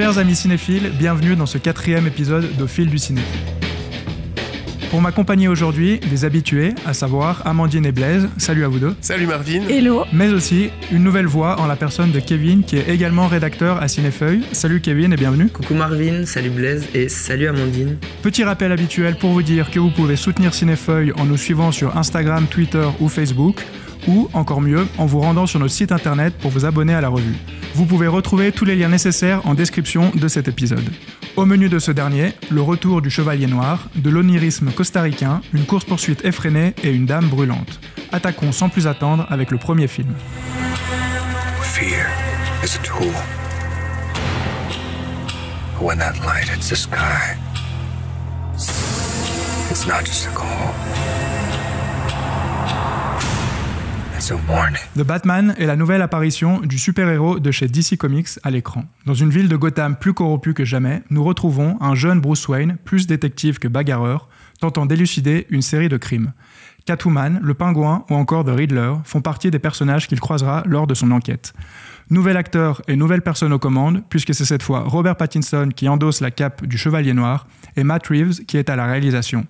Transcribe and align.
Chers 0.00 0.16
amis 0.16 0.34
cinéphiles, 0.34 0.92
bienvenue 0.98 1.36
dans 1.36 1.44
ce 1.44 1.58
quatrième 1.58 2.06
épisode 2.06 2.56
de 2.56 2.66
Fil 2.66 2.88
du 2.88 2.96
ciné. 2.96 3.20
Pour 4.90 5.02
m'accompagner 5.02 5.46
aujourd'hui, 5.46 5.98
des 5.98 6.24
habitués, 6.24 6.74
à 6.86 6.94
savoir 6.94 7.46
Amandine 7.46 7.84
et 7.84 7.92
Blaise. 7.92 8.26
Salut 8.38 8.64
à 8.64 8.68
vous 8.68 8.78
deux. 8.78 8.96
Salut 9.02 9.26
Marvin. 9.26 9.60
Hello. 9.68 10.06
Mais 10.10 10.32
aussi 10.32 10.70
une 10.90 11.04
nouvelle 11.04 11.26
voix 11.26 11.60
en 11.60 11.66
la 11.66 11.76
personne 11.76 12.12
de 12.12 12.18
Kevin, 12.18 12.64
qui 12.64 12.78
est 12.78 12.88
également 12.88 13.28
rédacteur 13.28 13.82
à 13.82 13.88
Cinéfeuille. 13.88 14.42
Salut 14.52 14.80
Kevin 14.80 15.12
et 15.12 15.16
bienvenue. 15.16 15.48
Coucou 15.48 15.74
Marvin, 15.74 16.24
salut 16.24 16.48
Blaise 16.48 16.86
et 16.94 17.10
salut 17.10 17.48
Amandine. 17.48 17.98
Petit 18.22 18.42
rappel 18.42 18.72
habituel 18.72 19.16
pour 19.16 19.32
vous 19.32 19.42
dire 19.42 19.70
que 19.70 19.78
vous 19.78 19.90
pouvez 19.90 20.16
soutenir 20.16 20.54
Cinéfeuille 20.54 21.12
en 21.18 21.26
nous 21.26 21.36
suivant 21.36 21.72
sur 21.72 21.98
Instagram, 21.98 22.46
Twitter 22.50 22.88
ou 23.00 23.10
Facebook, 23.10 23.62
ou 24.06 24.28
encore 24.32 24.60
mieux, 24.60 24.86
en 24.98 25.06
vous 25.06 25.20
rendant 25.20 25.46
sur 25.46 25.60
notre 25.60 25.72
site 25.72 25.92
internet 25.92 26.34
pour 26.38 26.50
vous 26.50 26.64
abonner 26.64 26.94
à 26.94 27.00
la 27.00 27.08
revue. 27.08 27.36
Vous 27.74 27.86
pouvez 27.86 28.06
retrouver 28.06 28.52
tous 28.52 28.64
les 28.64 28.76
liens 28.76 28.88
nécessaires 28.88 29.46
en 29.46 29.54
description 29.54 30.10
de 30.14 30.28
cet 30.28 30.48
épisode. 30.48 30.88
Au 31.36 31.46
menu 31.46 31.68
de 31.68 31.78
ce 31.78 31.92
dernier, 31.92 32.32
le 32.50 32.60
retour 32.60 33.02
du 33.02 33.10
chevalier 33.10 33.46
noir, 33.46 33.88
de 33.94 34.10
l'onirisme 34.10 34.70
costaricain, 34.72 35.40
une 35.52 35.64
course-poursuite 35.64 36.24
effrénée 36.24 36.74
et 36.82 36.90
une 36.90 37.06
dame 37.06 37.28
brûlante. 37.28 37.80
Attaquons 38.12 38.52
sans 38.52 38.68
plus 38.68 38.86
attendre 38.86 39.26
avec 39.30 39.50
le 39.50 39.58
premier 39.58 39.86
film. 39.86 40.12
The 54.20 55.02
Batman 55.02 55.54
est 55.56 55.64
la 55.64 55.76
nouvelle 55.76 56.02
apparition 56.02 56.60
du 56.60 56.78
super-héros 56.78 57.38
de 57.38 57.50
chez 57.50 57.68
DC 57.68 57.96
Comics 57.96 58.28
à 58.42 58.50
l'écran. 58.50 58.84
Dans 59.06 59.14
une 59.14 59.30
ville 59.30 59.48
de 59.48 59.56
Gotham 59.56 59.96
plus 59.96 60.12
corrompue 60.12 60.52
que 60.52 60.66
jamais, 60.66 61.02
nous 61.08 61.24
retrouvons 61.24 61.78
un 61.80 61.94
jeune 61.94 62.20
Bruce 62.20 62.46
Wayne, 62.46 62.76
plus 62.84 63.06
détective 63.06 63.58
que 63.58 63.66
bagarreur, 63.66 64.28
tentant 64.60 64.84
d'élucider 64.84 65.46
une 65.48 65.62
série 65.62 65.88
de 65.88 65.96
crimes. 65.96 66.34
Catwoman, 66.84 67.40
le 67.42 67.54
pingouin 67.54 68.04
ou 68.10 68.14
encore 68.14 68.44
The 68.44 68.50
Riddler 68.50 68.92
font 69.04 69.22
partie 69.22 69.50
des 69.50 69.58
personnages 69.58 70.06
qu'il 70.06 70.20
croisera 70.20 70.64
lors 70.66 70.86
de 70.86 70.94
son 70.94 71.12
enquête. 71.12 71.54
Nouvel 72.10 72.36
acteur 72.36 72.82
et 72.88 72.96
nouvelle 72.96 73.22
personne 73.22 73.54
aux 73.54 73.58
commandes, 73.58 74.02
puisque 74.10 74.34
c'est 74.34 74.44
cette 74.44 74.62
fois 74.62 74.80
Robert 74.80 75.16
Pattinson 75.16 75.70
qui 75.74 75.88
endosse 75.88 76.20
la 76.20 76.30
cape 76.30 76.66
du 76.66 76.76
Chevalier 76.76 77.14
Noir 77.14 77.46
et 77.76 77.84
Matt 77.84 78.06
Reeves 78.08 78.44
qui 78.44 78.58
est 78.58 78.68
à 78.68 78.76
la 78.76 78.84
réalisation. 78.84 79.46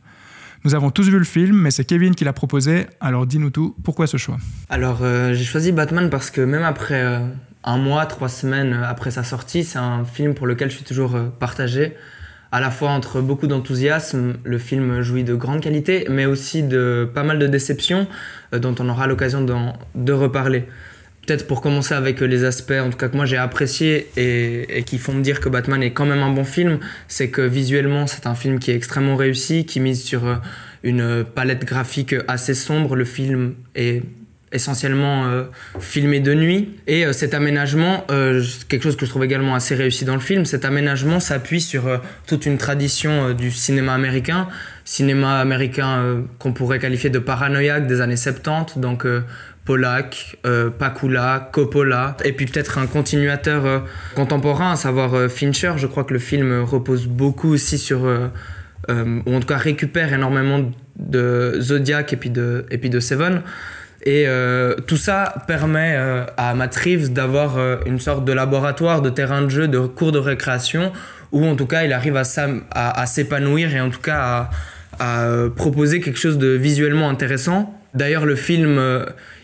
Nous 0.62 0.74
avons 0.74 0.90
tous 0.90 1.08
vu 1.08 1.18
le 1.18 1.24
film, 1.24 1.56
mais 1.56 1.70
c'est 1.70 1.84
Kevin 1.84 2.14
qui 2.14 2.24
l'a 2.24 2.34
proposé, 2.34 2.86
alors 3.00 3.26
dis-nous 3.26 3.48
tout, 3.48 3.74
pourquoi 3.82 4.06
ce 4.06 4.18
choix? 4.18 4.36
Alors 4.68 4.98
euh, 5.00 5.32
j'ai 5.32 5.44
choisi 5.44 5.72
Batman 5.72 6.10
parce 6.10 6.30
que 6.30 6.42
même 6.42 6.64
après 6.64 7.02
euh, 7.02 7.20
un 7.64 7.78
mois, 7.78 8.04
trois 8.04 8.28
semaines 8.28 8.74
après 8.74 9.10
sa 9.10 9.24
sortie, 9.24 9.64
c'est 9.64 9.78
un 9.78 10.04
film 10.04 10.34
pour 10.34 10.46
lequel 10.46 10.68
je 10.70 10.76
suis 10.76 10.84
toujours 10.84 11.16
euh, 11.16 11.28
partagé. 11.28 11.94
À 12.52 12.60
la 12.60 12.70
fois 12.70 12.90
entre 12.90 13.22
beaucoup 13.22 13.46
d'enthousiasme, 13.46 14.34
le 14.44 14.58
film 14.58 15.00
jouit 15.00 15.24
de 15.24 15.34
grande 15.34 15.60
qualité, 15.60 16.06
mais 16.10 16.26
aussi 16.26 16.62
de 16.62 17.08
pas 17.14 17.22
mal 17.22 17.38
de 17.38 17.46
déceptions 17.46 18.06
dont 18.52 18.74
on 18.80 18.88
aura 18.88 19.06
l'occasion 19.06 19.46
de 19.94 20.12
reparler. 20.12 20.66
Peut-être 21.26 21.46
pour 21.46 21.60
commencer 21.60 21.94
avec 21.94 22.22
euh, 22.22 22.26
les 22.26 22.44
aspects, 22.44 22.72
en 22.72 22.90
tout 22.90 22.96
cas 22.96 23.08
que 23.08 23.16
moi 23.16 23.26
j'ai 23.26 23.36
apprécié 23.36 24.08
et, 24.16 24.82
qui 24.84 24.98
font 24.98 25.12
me 25.12 25.22
dire 25.22 25.40
que 25.40 25.48
Batman 25.48 25.82
est 25.82 25.92
quand 25.92 26.06
même 26.06 26.22
un 26.22 26.30
bon 26.30 26.44
film, 26.44 26.78
c'est 27.08 27.28
que 27.28 27.42
visuellement 27.42 28.06
c'est 28.06 28.26
un 28.26 28.34
film 28.34 28.58
qui 28.58 28.70
est 28.70 28.74
extrêmement 28.74 29.16
réussi, 29.16 29.66
qui 29.66 29.80
mise 29.80 30.02
sur 30.02 30.26
euh, 30.26 30.36
une 30.82 31.24
palette 31.24 31.64
graphique 31.64 32.14
assez 32.26 32.54
sombre. 32.54 32.96
Le 32.96 33.04
film 33.04 33.54
est 33.74 34.02
essentiellement 34.52 35.26
euh, 35.26 35.44
filmé 35.78 36.20
de 36.20 36.34
nuit. 36.34 36.70
Et 36.86 37.06
euh, 37.06 37.12
cet 37.12 37.34
aménagement, 37.34 38.04
euh, 38.10 38.42
quelque 38.68 38.82
chose 38.82 38.96
que 38.96 39.06
je 39.06 39.10
trouve 39.10 39.24
également 39.24 39.54
assez 39.54 39.74
réussi 39.74 40.04
dans 40.04 40.14
le 40.14 40.20
film, 40.20 40.44
cet 40.44 40.64
aménagement 40.64 41.20
s'appuie 41.20 41.60
sur 41.60 41.86
euh, 41.86 41.98
toute 42.26 42.46
une 42.46 42.58
tradition 42.58 43.28
euh, 43.28 43.34
du 43.34 43.50
cinéma 43.50 43.94
américain, 43.94 44.48
cinéma 44.84 45.38
américain 45.38 45.98
euh, 45.98 46.22
qu'on 46.38 46.52
pourrait 46.52 46.80
qualifier 46.80 47.10
de 47.10 47.20
paranoïaque 47.20 47.86
des 47.86 48.00
années 48.00 48.16
70, 48.16 48.78
donc 48.78 49.06
Pollack, 49.70 50.36
euh, 50.46 50.68
Pakula, 50.68 51.48
Coppola, 51.52 52.16
et 52.24 52.32
puis 52.32 52.44
peut-être 52.46 52.78
un 52.78 52.88
continuateur 52.88 53.66
euh, 53.66 53.78
contemporain, 54.16 54.72
à 54.72 54.74
savoir 54.74 55.14
euh, 55.14 55.28
Fincher. 55.28 55.74
Je 55.76 55.86
crois 55.86 56.02
que 56.02 56.12
le 56.12 56.18
film 56.18 56.62
repose 56.62 57.06
beaucoup 57.06 57.52
aussi 57.52 57.78
sur, 57.78 58.00
ou 58.00 59.36
en 59.36 59.38
tout 59.38 59.46
cas 59.46 59.58
récupère 59.58 60.12
énormément 60.12 60.68
de 60.96 61.56
Zodiac 61.60 62.12
et 62.12 62.16
puis 62.16 62.30
de, 62.30 62.66
et 62.72 62.78
puis 62.78 62.90
de 62.90 62.98
Seven. 62.98 63.42
Et 64.04 64.26
tout 64.88 64.96
ça 64.96 65.44
permet 65.46 65.96
à 66.36 66.52
Matt 66.54 66.74
Reeves 66.74 67.12
d'avoir 67.12 67.58
une 67.86 68.00
sorte 68.00 68.24
de 68.24 68.32
laboratoire, 68.32 69.02
de 69.02 69.10
terrain 69.10 69.42
de 69.42 69.50
jeu, 69.50 69.68
de 69.68 69.78
cours 69.78 70.10
de 70.10 70.18
récréation, 70.18 70.90
où 71.30 71.46
en 71.46 71.54
tout 71.54 71.66
cas 71.66 71.84
il 71.84 71.92
arrive 71.92 72.16
à, 72.16 72.24
à, 72.72 73.06
s'épanouir 73.06 73.72
et 73.72 73.80
en 73.80 73.90
tout 73.90 74.00
cas 74.00 74.50
à, 74.98 75.24
proposer 75.54 76.00
quelque 76.00 76.18
chose 76.18 76.38
de 76.38 76.48
visuellement 76.48 77.08
intéressant. 77.08 77.72
D'ailleurs 77.94 78.26
le 78.26 78.34
film, 78.34 78.80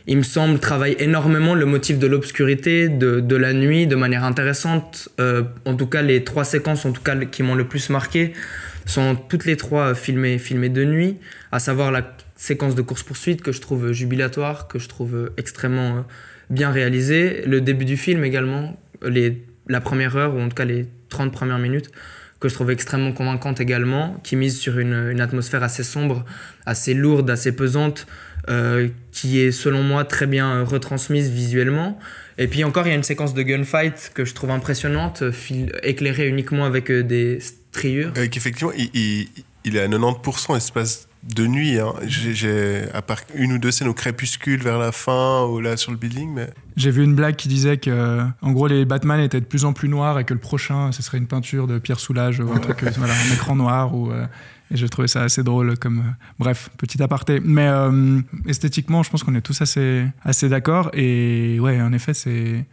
il 0.07 0.19
me 0.19 0.23
semble, 0.23 0.61
travaille 0.61 0.97
énormément 0.99 1.55
le 1.55 1.67
motif 1.67 1.99
de 1.99 2.07
l'obscurité, 2.07 2.89
de, 2.89 3.21
de 3.21 3.37
la 3.37 3.53
nuit, 3.53 3.87
de 3.87 3.97
manière 3.97 4.25
intéressante. 4.25 5.09
Euh, 5.19 5.43
en 5.65 5.75
tout 5.75 5.87
cas 5.87 6.03
les 6.03 6.23
trois 6.23 6.45
séquences 6.45 6.85
en 6.85 6.93
tout 6.93 7.03
cas, 7.03 7.17
qui 7.17 7.43
m'ont 7.43 7.55
le 7.55 7.67
plus 7.67 7.91
marqué 7.91 8.33
sont 8.85 9.17
toutes 9.17 9.47
les 9.47 9.57
trois 9.57 9.95
filmées, 9.95 10.39
filmées 10.39 10.69
de 10.69 10.85
nuit, 10.85 11.17
à 11.51 11.59
savoir 11.59 11.91
la 11.91 12.17
séquence 12.37 12.77
de 12.77 12.83
course-poursuite 12.83 13.43
que 13.43 13.51
je 13.51 13.61
trouve 13.61 13.91
jubilatoire, 13.91 14.69
que 14.69 14.79
je 14.79 14.89
trouve 14.89 15.33
extrêmement 15.37 15.97
euh, 15.97 16.01
bien 16.51 16.71
réalisée, 16.71 17.43
le 17.47 17.61
début 17.61 17.85
du 17.85 17.97
film 17.97 18.23
également, 18.23 18.81
les, 19.05 19.43
la 19.67 19.81
première 19.81 20.17
heure, 20.17 20.37
ou 20.37 20.41
en 20.41 20.49
tout 20.49 20.55
cas 20.55 20.65
les 20.65 20.87
30 21.09 21.33
premières 21.33 21.59
minutes, 21.59 21.91
que 22.41 22.49
je 22.49 22.55
trouve 22.55 22.71
extrêmement 22.71 23.13
convaincante 23.13 23.61
également, 23.61 24.17
qui 24.23 24.37
mise 24.37 24.59
sur 24.59 24.79
une, 24.79 25.21
atmosphère 25.21 25.63
assez 25.63 25.83
sombre, 25.83 26.25
assez 26.67 26.93
lourde, 26.95 27.31
assez 27.31 27.53
pesante, 27.53 28.07
euh, 28.49 28.89
qui 29.13 29.41
est 29.41 29.51
selon 29.53 29.83
moi 29.83 30.05
très 30.05 30.27
bien 30.27 30.51
euh, 30.51 30.65
retransmise 30.65 31.31
visuellement. 31.31 31.99
Et 32.39 32.47
puis 32.49 32.63
encore, 32.65 32.87
il 32.87 32.91
y 32.91 32.93
a 32.93 32.97
une 32.97 33.03
séquence 33.03 33.33
de 33.35 33.43
gunfight 33.43 34.13
que 34.15 34.25
je 34.25 34.35
trouve 34.35 34.51
impressionnante, 34.51 35.23
euh, 35.23 35.33
éclairée 35.83 36.29
uniquement 36.29 36.65
avec 36.67 36.93
des 36.93 37.41
striures. 37.41 38.13
Euh, 38.17 38.27
qu'effectivement, 38.31 38.73
il, 38.77 38.91
il- 38.95 39.29
il 39.65 39.77
est 39.77 39.81
à 39.81 39.89
90% 39.89 40.57
espace 40.57 41.09
de 41.35 41.47
nuit. 41.47 41.79
hein. 41.79 41.93
J'ai- 42.07 42.85
à 42.95 43.03
part 43.03 43.19
une 43.35 43.53
ou 43.53 43.59
deux 43.59 43.71
scènes 43.71 43.89
au 43.89 43.95
crépuscule 43.95 44.63
vers 44.63 44.79
la 44.79 44.93
fin, 44.93 45.45
ou 45.47 45.61
là 45.61 45.77
sur 45.77 45.91
le 45.93 45.97
building, 45.99 46.33
mais 46.35 46.51
J'ai 46.77 46.91
vu 46.91 47.03
une 47.03 47.15
blague 47.15 47.37
qui 47.37 47.49
disait 47.49 47.79
que, 47.79 48.23
en 48.43 48.53
gros, 48.53 48.67
les 48.67 48.85
Batman 48.85 49.19
étaient 49.21 49.41
de 49.41 49.47
plus 49.47 49.65
en 49.65 49.73
plus 49.73 49.89
noirs 49.89 50.19
et 50.19 50.25
que 50.25 50.35
le 50.35 50.41
prochain, 50.41 50.93
ce 50.93 51.03
serait 51.03 51.19
une 51.19 51.27
peinture 51.27 51.67
de 51.67 51.79
Pierre 51.79 51.99
Soulages 52.01 52.41
ou 52.41 52.51
un 52.53 52.59
truc, 52.59 52.83
voilà, 52.99 53.15
un 53.15 53.33
écran 53.35 53.57
noir. 53.57 53.95
Ou, 53.95 54.11
euh, 54.11 54.27
et 54.71 54.77
j'ai 54.77 54.89
trouvé 54.89 55.09
ça 55.09 55.23
assez 55.23 55.43
drôle 55.43 55.79
comme. 55.79 55.99
euh, 56.01 56.25
bref, 56.39 56.71
petit 56.77 57.03
aparté. 57.03 57.41
Mais 57.43 57.67
euh, 57.69 58.21
esthétiquement, 58.47 59.03
je 59.03 59.11
pense 59.11 59.23
qu'on 59.23 59.35
est 59.35 59.41
tous 59.41 59.61
assez, 59.63 60.05
assez 60.25 60.49
d'accord. 60.49 60.91
Et 60.93 61.59
ouais, 61.61 61.81
en 61.81 61.93
effet, 61.93 62.15
c'est. 62.15 62.67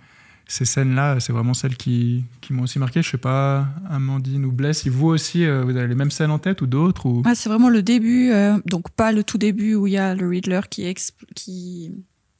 Ces 0.53 0.65
scènes-là, 0.65 1.19
c'est 1.19 1.33
vraiment 1.33 1.55
celles 1.55 1.75
qui, 1.75 2.25
m'ont 2.51 2.61
aussi 2.61 2.77
marqué. 2.77 3.01
Je 3.01 3.09
sais 3.09 3.17
pas, 3.17 3.65
Amandine 3.89 4.45
ou 4.45 4.51
Bless, 4.51 4.81
si 4.81 4.89
vous 4.89 5.07
aussi, 5.07 5.45
euh, 5.45 5.63
vous 5.63 5.75
avez 5.75 5.87
les 5.87 5.95
mêmes 5.95 6.11
scènes 6.11 6.29
en 6.29 6.37
tête 6.37 6.61
ou 6.61 6.67
d'autres. 6.67 7.07
Ouais, 7.07 7.33
c'est 7.33 7.49
vraiment 7.49 7.69
le 7.69 7.81
début, 7.81 8.29
euh, 8.29 8.59
donc 8.67 8.91
pas 8.91 9.11
le 9.11 9.23
tout 9.23 9.39
début 9.39 9.73
où 9.73 9.87
il 9.87 9.93
y 9.93 9.97
a 9.97 10.13
le 10.13 10.27
Riddler 10.27 10.59
qui, 10.69 10.93
qui 11.33 11.91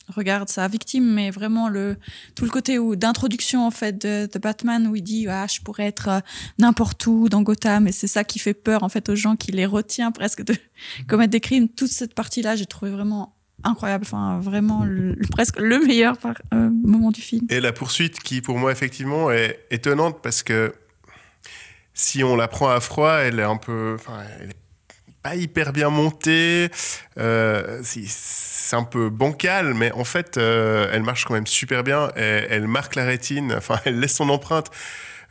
regarde 0.09 0.47
sa 0.47 0.67
victime, 0.67 1.11
mais 1.11 1.31
vraiment 1.31 1.69
le 1.69 1.97
tout 2.35 2.45
le 2.45 2.51
côté 2.51 2.77
d'introduction 2.95 3.65
en 3.65 3.71
fait 3.71 3.99
de, 3.99 4.29
de 4.31 4.37
Batman 4.37 4.85
où 4.85 4.95
il 4.95 5.01
dit 5.01 5.27
ah 5.27 5.47
je 5.47 5.61
pourrais 5.61 5.85
être 5.85 6.09
euh, 6.09 6.19
n'importe 6.59 7.07
où 7.07 7.29
dans 7.29 7.41
Gotham 7.41 7.87
et 7.87 7.91
c'est 7.91 8.05
ça 8.05 8.23
qui 8.23 8.37
fait 8.37 8.53
peur 8.53 8.83
en 8.83 8.89
fait 8.89 9.09
aux 9.09 9.15
gens 9.15 9.35
qui 9.35 9.51
les 9.51 9.65
retient 9.65 10.11
presque 10.11 10.43
de 10.43 10.55
commettre 11.07 11.31
des 11.31 11.39
crimes. 11.39 11.67
Toute 11.67 11.89
cette 11.89 12.13
partie-là, 12.13 12.55
j'ai 12.55 12.67
trouvé 12.67 12.91
vraiment 12.91 13.33
incroyable, 13.63 14.03
enfin 14.05 14.39
vraiment 14.39 14.85
presque 15.31 15.59
le 15.59 15.79
meilleur 15.79 16.15
euh, 16.25 16.69
moment 16.69 17.11
du 17.11 17.21
film. 17.21 17.45
Et 17.49 17.59
la 17.59 17.71
poursuite 17.73 18.19
qui, 18.19 18.41
pour 18.41 18.57
moi, 18.57 18.71
effectivement, 18.71 19.31
est 19.31 19.59
étonnante 19.71 20.21
parce 20.21 20.43
que 20.43 20.73
si 21.93 22.23
on 22.23 22.35
la 22.35 22.47
prend 22.47 22.69
à 22.69 22.79
froid, 22.79 23.17
elle 23.17 23.39
est 23.39 23.43
un 23.43 23.57
peu. 23.57 23.95
Enfin, 23.99 24.19
elle 24.41 24.49
est 24.49 24.55
pas 25.21 25.35
hyper 25.35 25.71
bien 25.71 25.89
montée. 25.89 26.69
euh, 27.17 27.81
c'est 27.83 28.75
un 28.75 28.83
peu 28.83 29.09
bancal, 29.09 29.73
mais 29.73 29.91
en 29.93 30.03
fait, 30.03 30.37
euh, 30.37 30.89
elle 30.91 31.03
marche 31.03 31.25
quand 31.25 31.33
même 31.33 31.47
super 31.47 31.83
bien. 31.83 32.11
Elle, 32.15 32.47
elle 32.49 32.67
marque 32.67 32.95
la 32.95 33.05
rétine, 33.05 33.53
enfin, 33.57 33.79
elle 33.85 33.99
laisse 33.99 34.15
son 34.15 34.29
empreinte. 34.29 34.69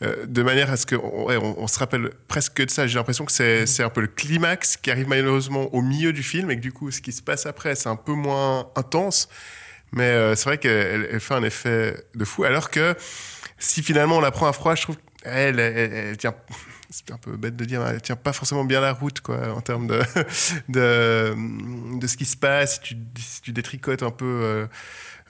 Euh, 0.03 0.27
de 0.27 0.43
manière 0.43 0.71
à 0.71 0.77
ce 0.77 0.87
qu'on 0.87 1.67
se 1.67 1.79
rappelle 1.79 2.11
presque 2.29 2.55
que 2.55 2.63
de 2.63 2.71
ça. 2.71 2.87
J'ai 2.87 2.99
l'impression 2.99 3.25
que 3.25 3.33
c'est 3.33 3.83
un 3.83 3.91
peu 3.91 4.01
le 4.01 4.07
climax 4.09 4.77
qui 4.77 4.91
arrive 4.91 5.09
malheureusement 5.09 5.73
au 5.75 5.83
milieu 5.83 6.13
du 6.13 6.23
film 6.23 6.51
et 6.51 6.57
que 6.57 6.61
du 6.61 6.73
coup, 6.73 6.91
ce 6.91 7.01
qui 7.01 7.13
se 7.13 7.23
passe 7.23 7.47
après, 7.47 7.75
c'est 7.75 7.89
un 7.89 7.97
peu 7.97 8.13
moins 8.13 8.71
intense. 8.77 9.29
Mais 9.93 10.05
euh, 10.05 10.35
c'est 10.35 10.45
vrai 10.45 10.59
qu'elle 10.59 11.09
elle 11.11 11.21
fait 11.21 11.35
un 11.35 11.43
effet 11.43 11.97
de 12.15 12.25
fou. 12.25 12.45
Alors 12.45 12.71
que 12.71 12.95
si 13.59 13.83
finalement 13.83 14.17
on 14.17 14.21
la 14.21 14.31
prend 14.31 14.49
à 14.49 14.53
froid, 14.53 14.75
je 14.75 14.83
trouve 14.83 14.97
qu'elle 14.97 15.61
elle, 15.61 15.93
elle 15.93 16.17
tient. 16.17 16.35
c'est 16.93 17.11
un 17.11 17.17
peu 17.17 17.37
bête 17.37 17.57
de 17.57 17.65
dire, 17.65 17.85
elle 17.87 18.03
tient 18.03 18.17
pas 18.17 18.33
forcément 18.33 18.65
bien 18.65 18.81
la 18.81 18.93
route, 18.93 19.21
quoi, 19.21 19.55
en 19.55 19.61
termes 19.61 19.87
de, 20.69 21.35
de, 21.99 22.07
ce 22.07 22.17
qui 22.17 22.27
se 22.27 22.37
passe. 22.37 22.75
Si 22.75 22.81
tu, 22.81 22.97
si 23.19 23.41
tu 23.43 23.53
détricotes 23.53 24.03
un 24.03 24.11
peu 24.11 24.27
euh, 24.27 24.67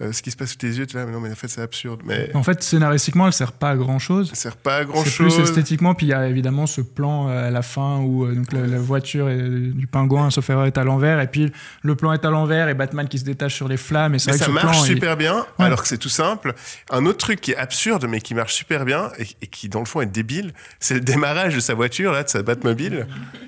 euh, 0.02 0.12
ce 0.12 0.20
qui 0.22 0.30
se 0.30 0.36
passe 0.36 0.50
sous 0.50 0.56
tes 0.56 0.66
yeux, 0.68 0.86
tu 0.86 0.96
vois, 0.96 1.06
mais 1.06 1.12
non, 1.12 1.20
mais 1.20 1.30
en 1.30 1.34
fait, 1.34 1.48
c'est 1.48 1.60
absurde. 1.62 2.00
Mais 2.04 2.30
En 2.34 2.42
fait, 2.42 2.62
scénaristiquement, 2.62 3.26
elle 3.26 3.32
sert 3.32 3.52
pas 3.52 3.70
à 3.70 3.76
grand 3.76 3.98
chose. 3.98 4.28
ça 4.30 4.34
sert 4.34 4.56
pas 4.56 4.76
à 4.78 4.84
grand 4.84 5.04
C'est 5.04 5.10
chose. 5.10 5.34
plus 5.34 5.42
esthétiquement, 5.44 5.94
puis 5.94 6.06
il 6.06 6.08
y 6.10 6.12
a 6.12 6.26
évidemment 6.28 6.66
ce 6.66 6.80
plan 6.80 7.28
euh, 7.28 7.48
à 7.48 7.50
la 7.50 7.62
fin 7.62 7.98
où 8.00 8.24
euh, 8.24 8.34
donc 8.34 8.52
la, 8.52 8.66
la 8.66 8.78
voiture 8.78 9.28
est- 9.28 9.48
du 9.72 9.86
pingouin, 9.86 10.30
sauf 10.30 10.48
erreur, 10.50 10.66
est 10.66 10.76
à 10.78 10.84
l'envers, 10.84 11.20
et 11.20 11.26
puis 11.28 11.52
le 11.82 11.94
plan 11.94 12.12
est 12.12 12.24
à 12.24 12.30
l'envers 12.30 12.68
et 12.68 12.74
Batman 12.74 13.06
qui 13.08 13.18
se 13.18 13.24
détache 13.24 13.54
sur 13.54 13.68
les 13.68 13.76
flammes. 13.76 14.14
Et 14.14 14.18
c'est 14.18 14.32
Mais 14.32 14.36
vrai 14.38 14.46
ça 14.46 14.52
marche 14.52 14.76
plan, 14.78 14.84
il- 14.84 14.88
super 14.94 15.16
bien, 15.16 15.36
Ouais. 15.58 15.66
alors 15.66 15.82
que 15.82 15.88
c'est 15.88 15.98
tout 15.98 16.08
simple. 16.08 16.54
Un 16.90 17.06
autre 17.06 17.18
truc 17.18 17.40
qui 17.40 17.52
est 17.52 17.56
absurde, 17.56 18.06
mais 18.08 18.20
qui 18.20 18.34
marche 18.34 18.54
super 18.54 18.84
bien, 18.84 19.10
et, 19.18 19.26
et 19.42 19.46
qui 19.46 19.68
dans 19.68 19.80
le 19.80 19.86
fond 19.86 20.00
est 20.00 20.06
débile, 20.06 20.52
c'est 20.80 20.94
le 20.94 21.00
démarrage 21.00 21.54
de 21.54 21.60
sa 21.60 21.74
voiture, 21.74 22.12
là, 22.12 22.22
de 22.24 22.28
sa 22.28 22.42
Batmobile, 22.42 23.06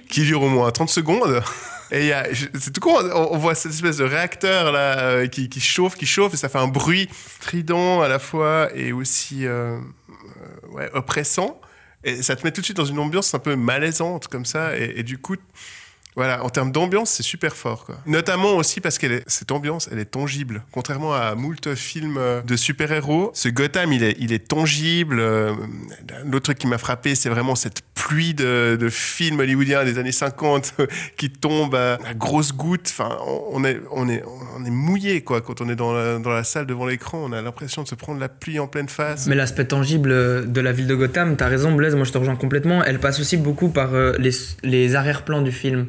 qui 0.09 0.23
dure 0.23 0.43
au 0.43 0.49
moins 0.49 0.71
30 0.71 0.89
secondes. 0.91 1.43
Et 1.91 2.13
c'est 2.35 2.73
tout 2.73 2.81
con, 2.81 2.97
on, 3.13 3.37
voit 3.39 3.55
cette 3.55 3.73
espèce 3.73 3.99
de 3.99 4.05
réacteur 4.05 4.73
là 4.73 4.99
euh, 4.99 5.27
qui, 5.27 5.49
qui 5.49 5.61
chauffe, 5.61 5.97
qui 5.97 6.07
chauffe, 6.07 6.35
et 6.35 6.37
ça 6.37 6.49
fait 6.49 6.59
un 6.59 6.69
bruit 6.69 7.09
strident 7.41 8.01
à 8.01 8.09
la 8.09 8.19
fois 8.19 8.71
et 8.75 8.93
aussi 8.93 9.47
euh, 9.47 9.79
euh, 10.77 10.89
oppressant. 10.95 11.61
Et 12.03 12.23
ça 12.23 12.37
te 12.37 12.45
met 12.45 12.53
tout 12.53 12.61
de 12.61 12.67
suite 12.67 12.77
dans 12.77 12.85
une 12.85 12.99
ambiance 12.99 13.35
un 13.35 13.39
peu 13.39 13.57
malaisante 13.57 14.29
comme 14.29 14.45
ça, 14.45 14.77
et 14.77 15.03
du 15.03 15.19
coup, 15.19 15.37
voilà, 16.17 16.45
en 16.45 16.49
termes 16.49 16.71
d'ambiance, 16.71 17.11
c'est 17.11 17.25
super 17.25 17.57
fort. 17.57 17.85
Quoi. 17.85 17.97
Notamment 18.07 18.53
aussi 18.57 18.81
parce 18.81 18.99
que 18.99 19.23
cette 19.27 19.51
ambiance, 19.51 19.89
elle 19.91 19.99
est 19.99 20.05
tangible. 20.05 20.63
Contrairement 20.71 21.13
à 21.13 21.35
moult 21.35 21.75
films 21.75 22.19
euh, 22.19 22.41
de 22.43 22.55
super-héros, 22.55 23.33
ce 23.35 23.49
Gotham, 23.49 23.93
il 23.93 24.05
est, 24.05 24.17
il 24.21 24.33
est 24.33 24.47
tangible. 24.47 25.19
Euh, 25.19 25.53
L'autre 26.25 26.45
truc 26.45 26.59
qui 26.59 26.69
m'a 26.69 26.79
frappé, 26.79 27.17
c'est 27.17 27.29
vraiment 27.29 27.57
cette 27.57 27.83
pluie 27.95 28.35
de, 28.35 28.77
de 28.79 28.89
films 28.91 29.41
hollywoodiens 29.41 29.85
des 29.85 29.99
années 29.99 30.13
50 30.13 30.75
qui 31.17 31.31
tombe 31.31 31.75
à, 31.75 31.99
grosses 32.15 32.53
gouttes. 32.53 32.89
Enfin, 32.91 33.19
on 33.51 33.65
est, 33.65 33.81
on 33.91 34.09
est, 34.09 34.23
on 34.57 34.65
est 34.65 34.71
mouillé 34.71 35.23
quoi. 35.23 35.41
Quand 35.41 35.61
on 35.61 35.69
est 35.69 35.77
dans 35.77 35.93
la, 35.93 36.45
salle 36.45 36.67
devant 36.67 36.87
l'écran, 36.87 37.19
on 37.25 37.33
a 37.33 37.43
l'impression 37.43 37.83
de 37.83 37.89
se 37.89 37.95
prendre 37.97 38.21
la 38.21 38.29
pluie 38.29 38.61
en 38.61 38.69
pleine 38.69 38.89
face. 38.89 39.27
Mais 39.27 39.35
l'aspect 39.35 39.65
tangible 39.65 40.11
de 40.51 40.61
la 40.61 40.71
ville 40.71 40.87
de 40.87 40.95
Gotham, 40.95 41.37
t'as 41.37 41.49
raison 41.49 41.75
Blaise, 41.75 41.97
moi 41.97 42.05
je 42.05 42.13
te 42.13 42.19
rejoins 42.19 42.37
complètement, 42.37 42.85
elle 42.85 43.01
passe 43.01 43.19
aussi 43.19 43.37
beaucoup 43.37 43.69
par 43.69 43.95
euh, 43.95 44.17
les 44.63 44.95
arrière-plans 44.95 45.43
du 45.43 45.51
film. 45.51 45.89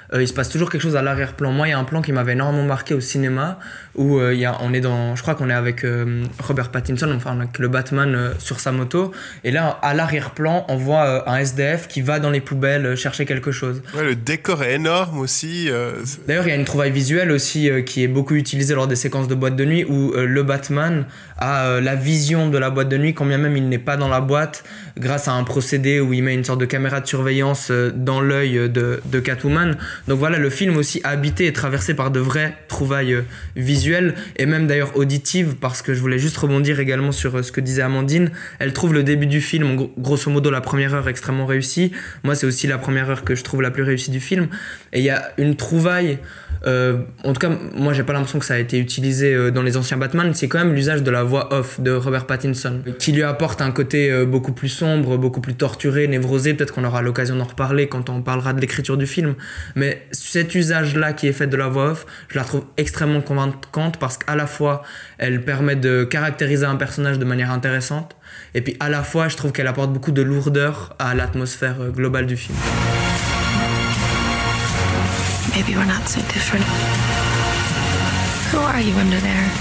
Euh, 0.13 0.21
il 0.21 0.27
se 0.27 0.33
passe 0.33 0.49
toujours 0.49 0.69
quelque 0.69 0.81
chose 0.81 0.97
à 0.97 1.01
l'arrière-plan. 1.01 1.51
Moi, 1.51 1.67
il 1.67 1.71
y 1.71 1.73
a 1.73 1.79
un 1.79 1.85
plan 1.85 2.01
qui 2.01 2.11
m'avait 2.11 2.33
énormément 2.33 2.65
marqué 2.65 2.93
au 2.93 2.99
cinéma, 2.99 3.59
où 3.95 4.19
euh, 4.19 4.33
il 4.33 4.39
y 4.39 4.45
a, 4.45 4.57
on 4.61 4.73
est 4.73 4.81
dans, 4.81 5.15
je 5.15 5.21
crois 5.21 5.35
qu'on 5.35 5.49
est 5.49 5.53
avec 5.53 5.85
euh, 5.85 6.23
Robert 6.39 6.69
Pattinson, 6.69 7.11
enfin 7.15 7.37
avec 7.39 7.59
le 7.59 7.69
Batman 7.69 8.33
sur 8.37 8.59
sa 8.59 8.73
moto, 8.73 9.11
et 9.43 9.51
là, 9.51 9.79
à 9.81 9.93
l'arrière-plan, 9.93 10.65
on 10.67 10.75
voit 10.75 11.29
un 11.29 11.37
SDF 11.37 11.87
qui 11.87 12.01
va 12.01 12.19
dans 12.19 12.29
les 12.29 12.41
poubelles 12.41 12.95
chercher 12.95 13.25
quelque 13.25 13.51
chose. 13.51 13.81
Ouais, 13.95 14.03
le 14.03 14.15
décor 14.15 14.63
est 14.63 14.75
énorme 14.75 15.19
aussi. 15.19 15.69
D'ailleurs, 16.27 16.45
il 16.45 16.49
y 16.49 16.53
a 16.53 16.55
une 16.55 16.65
trouvaille 16.65 16.91
visuelle 16.91 17.31
aussi 17.31 17.69
qui 17.85 18.03
est 18.03 18.07
beaucoup 18.07 18.35
utilisée 18.35 18.75
lors 18.75 18.87
des 18.87 18.95
séquences 18.95 19.27
de 19.27 19.35
boîte 19.35 19.55
de 19.55 19.65
nuit 19.65 19.85
où 19.85 20.13
le 20.13 20.43
Batman 20.43 21.05
a 21.37 21.79
la 21.79 21.95
vision 21.95 22.49
de 22.49 22.57
la 22.57 22.69
boîte 22.69 22.89
de 22.89 22.97
nuit, 22.97 23.13
quand 23.13 23.25
bien 23.25 23.37
même 23.37 23.55
il 23.55 23.69
n'est 23.69 23.77
pas 23.77 23.97
dans 23.97 24.09
la 24.09 24.21
boîte, 24.21 24.63
grâce 24.97 25.27
à 25.27 25.33
un 25.33 25.43
procédé 25.43 25.99
où 25.99 26.13
il 26.13 26.23
met 26.23 26.33
une 26.33 26.43
sorte 26.43 26.59
de 26.59 26.65
caméra 26.65 26.99
de 26.99 27.07
surveillance 27.07 27.71
dans 27.71 28.21
l'œil 28.21 28.69
de, 28.69 29.01
de 29.05 29.19
Catwoman. 29.19 29.77
Donc 30.07 30.19
voilà, 30.19 30.37
le 30.37 30.49
film 30.49 30.77
aussi 30.77 31.01
habité 31.03 31.45
et 31.45 31.53
traversé 31.53 31.93
par 31.93 32.11
de 32.11 32.19
vraies 32.19 32.57
trouvailles 32.67 33.13
euh, 33.13 33.25
visuelles 33.55 34.15
et 34.37 34.45
même 34.45 34.67
d'ailleurs 34.67 34.95
auditives, 34.97 35.55
parce 35.59 35.81
que 35.81 35.93
je 35.93 35.99
voulais 35.99 36.19
juste 36.19 36.37
rebondir 36.37 36.79
également 36.79 37.11
sur 37.11 37.37
euh, 37.37 37.43
ce 37.43 37.51
que 37.51 37.61
disait 37.61 37.81
Amandine. 37.81 38.31
Elle 38.59 38.73
trouve 38.73 38.93
le 38.93 39.03
début 39.03 39.27
du 39.27 39.41
film, 39.41 39.87
grosso 39.97 40.29
modo 40.31 40.49
la 40.49 40.61
première 40.61 40.93
heure 40.93 41.07
extrêmement 41.07 41.45
réussie. 41.45 41.91
Moi, 42.23 42.35
c'est 42.35 42.45
aussi 42.45 42.67
la 42.67 42.77
première 42.77 43.09
heure 43.09 43.23
que 43.23 43.35
je 43.35 43.43
trouve 43.43 43.61
la 43.61 43.71
plus 43.71 43.83
réussie 43.83 44.11
du 44.11 44.19
film. 44.19 44.47
Et 44.93 44.99
il 44.99 45.05
y 45.05 45.09
a 45.09 45.31
une 45.37 45.55
trouvaille 45.55 46.19
euh, 46.67 46.97
en 47.23 47.33
tout 47.33 47.39
cas, 47.39 47.49
moi 47.75 47.93
j'ai 47.93 48.03
pas 48.03 48.13
l'impression 48.13 48.39
que 48.39 48.45
ça 48.45 48.53
a 48.53 48.57
été 48.57 48.77
utilisé 48.77 49.33
euh, 49.33 49.51
dans 49.51 49.63
les 49.63 49.77
anciens 49.77 49.97
Batman. 49.97 50.33
C'est 50.33 50.47
quand 50.47 50.59
même 50.59 50.73
l'usage 50.73 51.01
de 51.01 51.11
la 51.11 51.23
voix 51.23 51.53
off 51.53 51.79
de 51.79 51.91
Robert 51.91 52.27
Pattinson, 52.27 52.81
qui 52.99 53.11
lui 53.11 53.23
apporte 53.23 53.61
un 53.61 53.71
côté 53.71 54.11
euh, 54.11 54.25
beaucoup 54.25 54.51
plus 54.53 54.69
sombre, 54.69 55.17
beaucoup 55.17 55.41
plus 55.41 55.55
torturé, 55.55 56.07
névrosé. 56.07 56.53
Peut-être 56.53 56.73
qu'on 56.73 56.83
aura 56.83 57.01
l'occasion 57.01 57.35
d'en 57.35 57.45
reparler 57.45 57.87
quand 57.87 58.09
on 58.09 58.21
parlera 58.21 58.53
de 58.53 58.61
l'écriture 58.61 58.97
du 58.97 59.07
film. 59.07 59.35
Mais 59.75 60.05
cet 60.11 60.53
usage-là 60.53 61.13
qui 61.13 61.27
est 61.27 61.33
fait 61.33 61.47
de 61.47 61.57
la 61.57 61.67
voix 61.67 61.91
off, 61.91 62.05
je 62.29 62.37
la 62.37 62.43
trouve 62.43 62.65
extrêmement 62.77 63.21
convaincante 63.21 63.97
parce 63.97 64.17
qu'à 64.17 64.35
la 64.35 64.45
fois 64.45 64.83
elle 65.17 65.41
permet 65.43 65.75
de 65.75 66.03
caractériser 66.03 66.65
un 66.65 66.75
personnage 66.75 67.19
de 67.19 67.25
manière 67.25 67.51
intéressante, 67.51 68.15
et 68.53 68.61
puis 68.61 68.75
à 68.79 68.89
la 68.89 69.03
fois 69.03 69.27
je 69.27 69.37
trouve 69.37 69.51
qu'elle 69.51 69.67
apporte 69.67 69.91
beaucoup 69.91 70.11
de 70.11 70.21
lourdeur 70.21 70.95
à 70.99 71.15
l'atmosphère 71.15 71.91
globale 71.91 72.25
du 72.25 72.37
film. 72.37 72.57
Maybe 75.53 75.75
we're 75.75 75.85
not 75.85 76.07
so 76.07 76.21
different. 76.21 76.65
Who 78.51 78.59
are 78.59 78.79
you 78.79 78.95
under 78.95 79.19
there? 79.19 79.51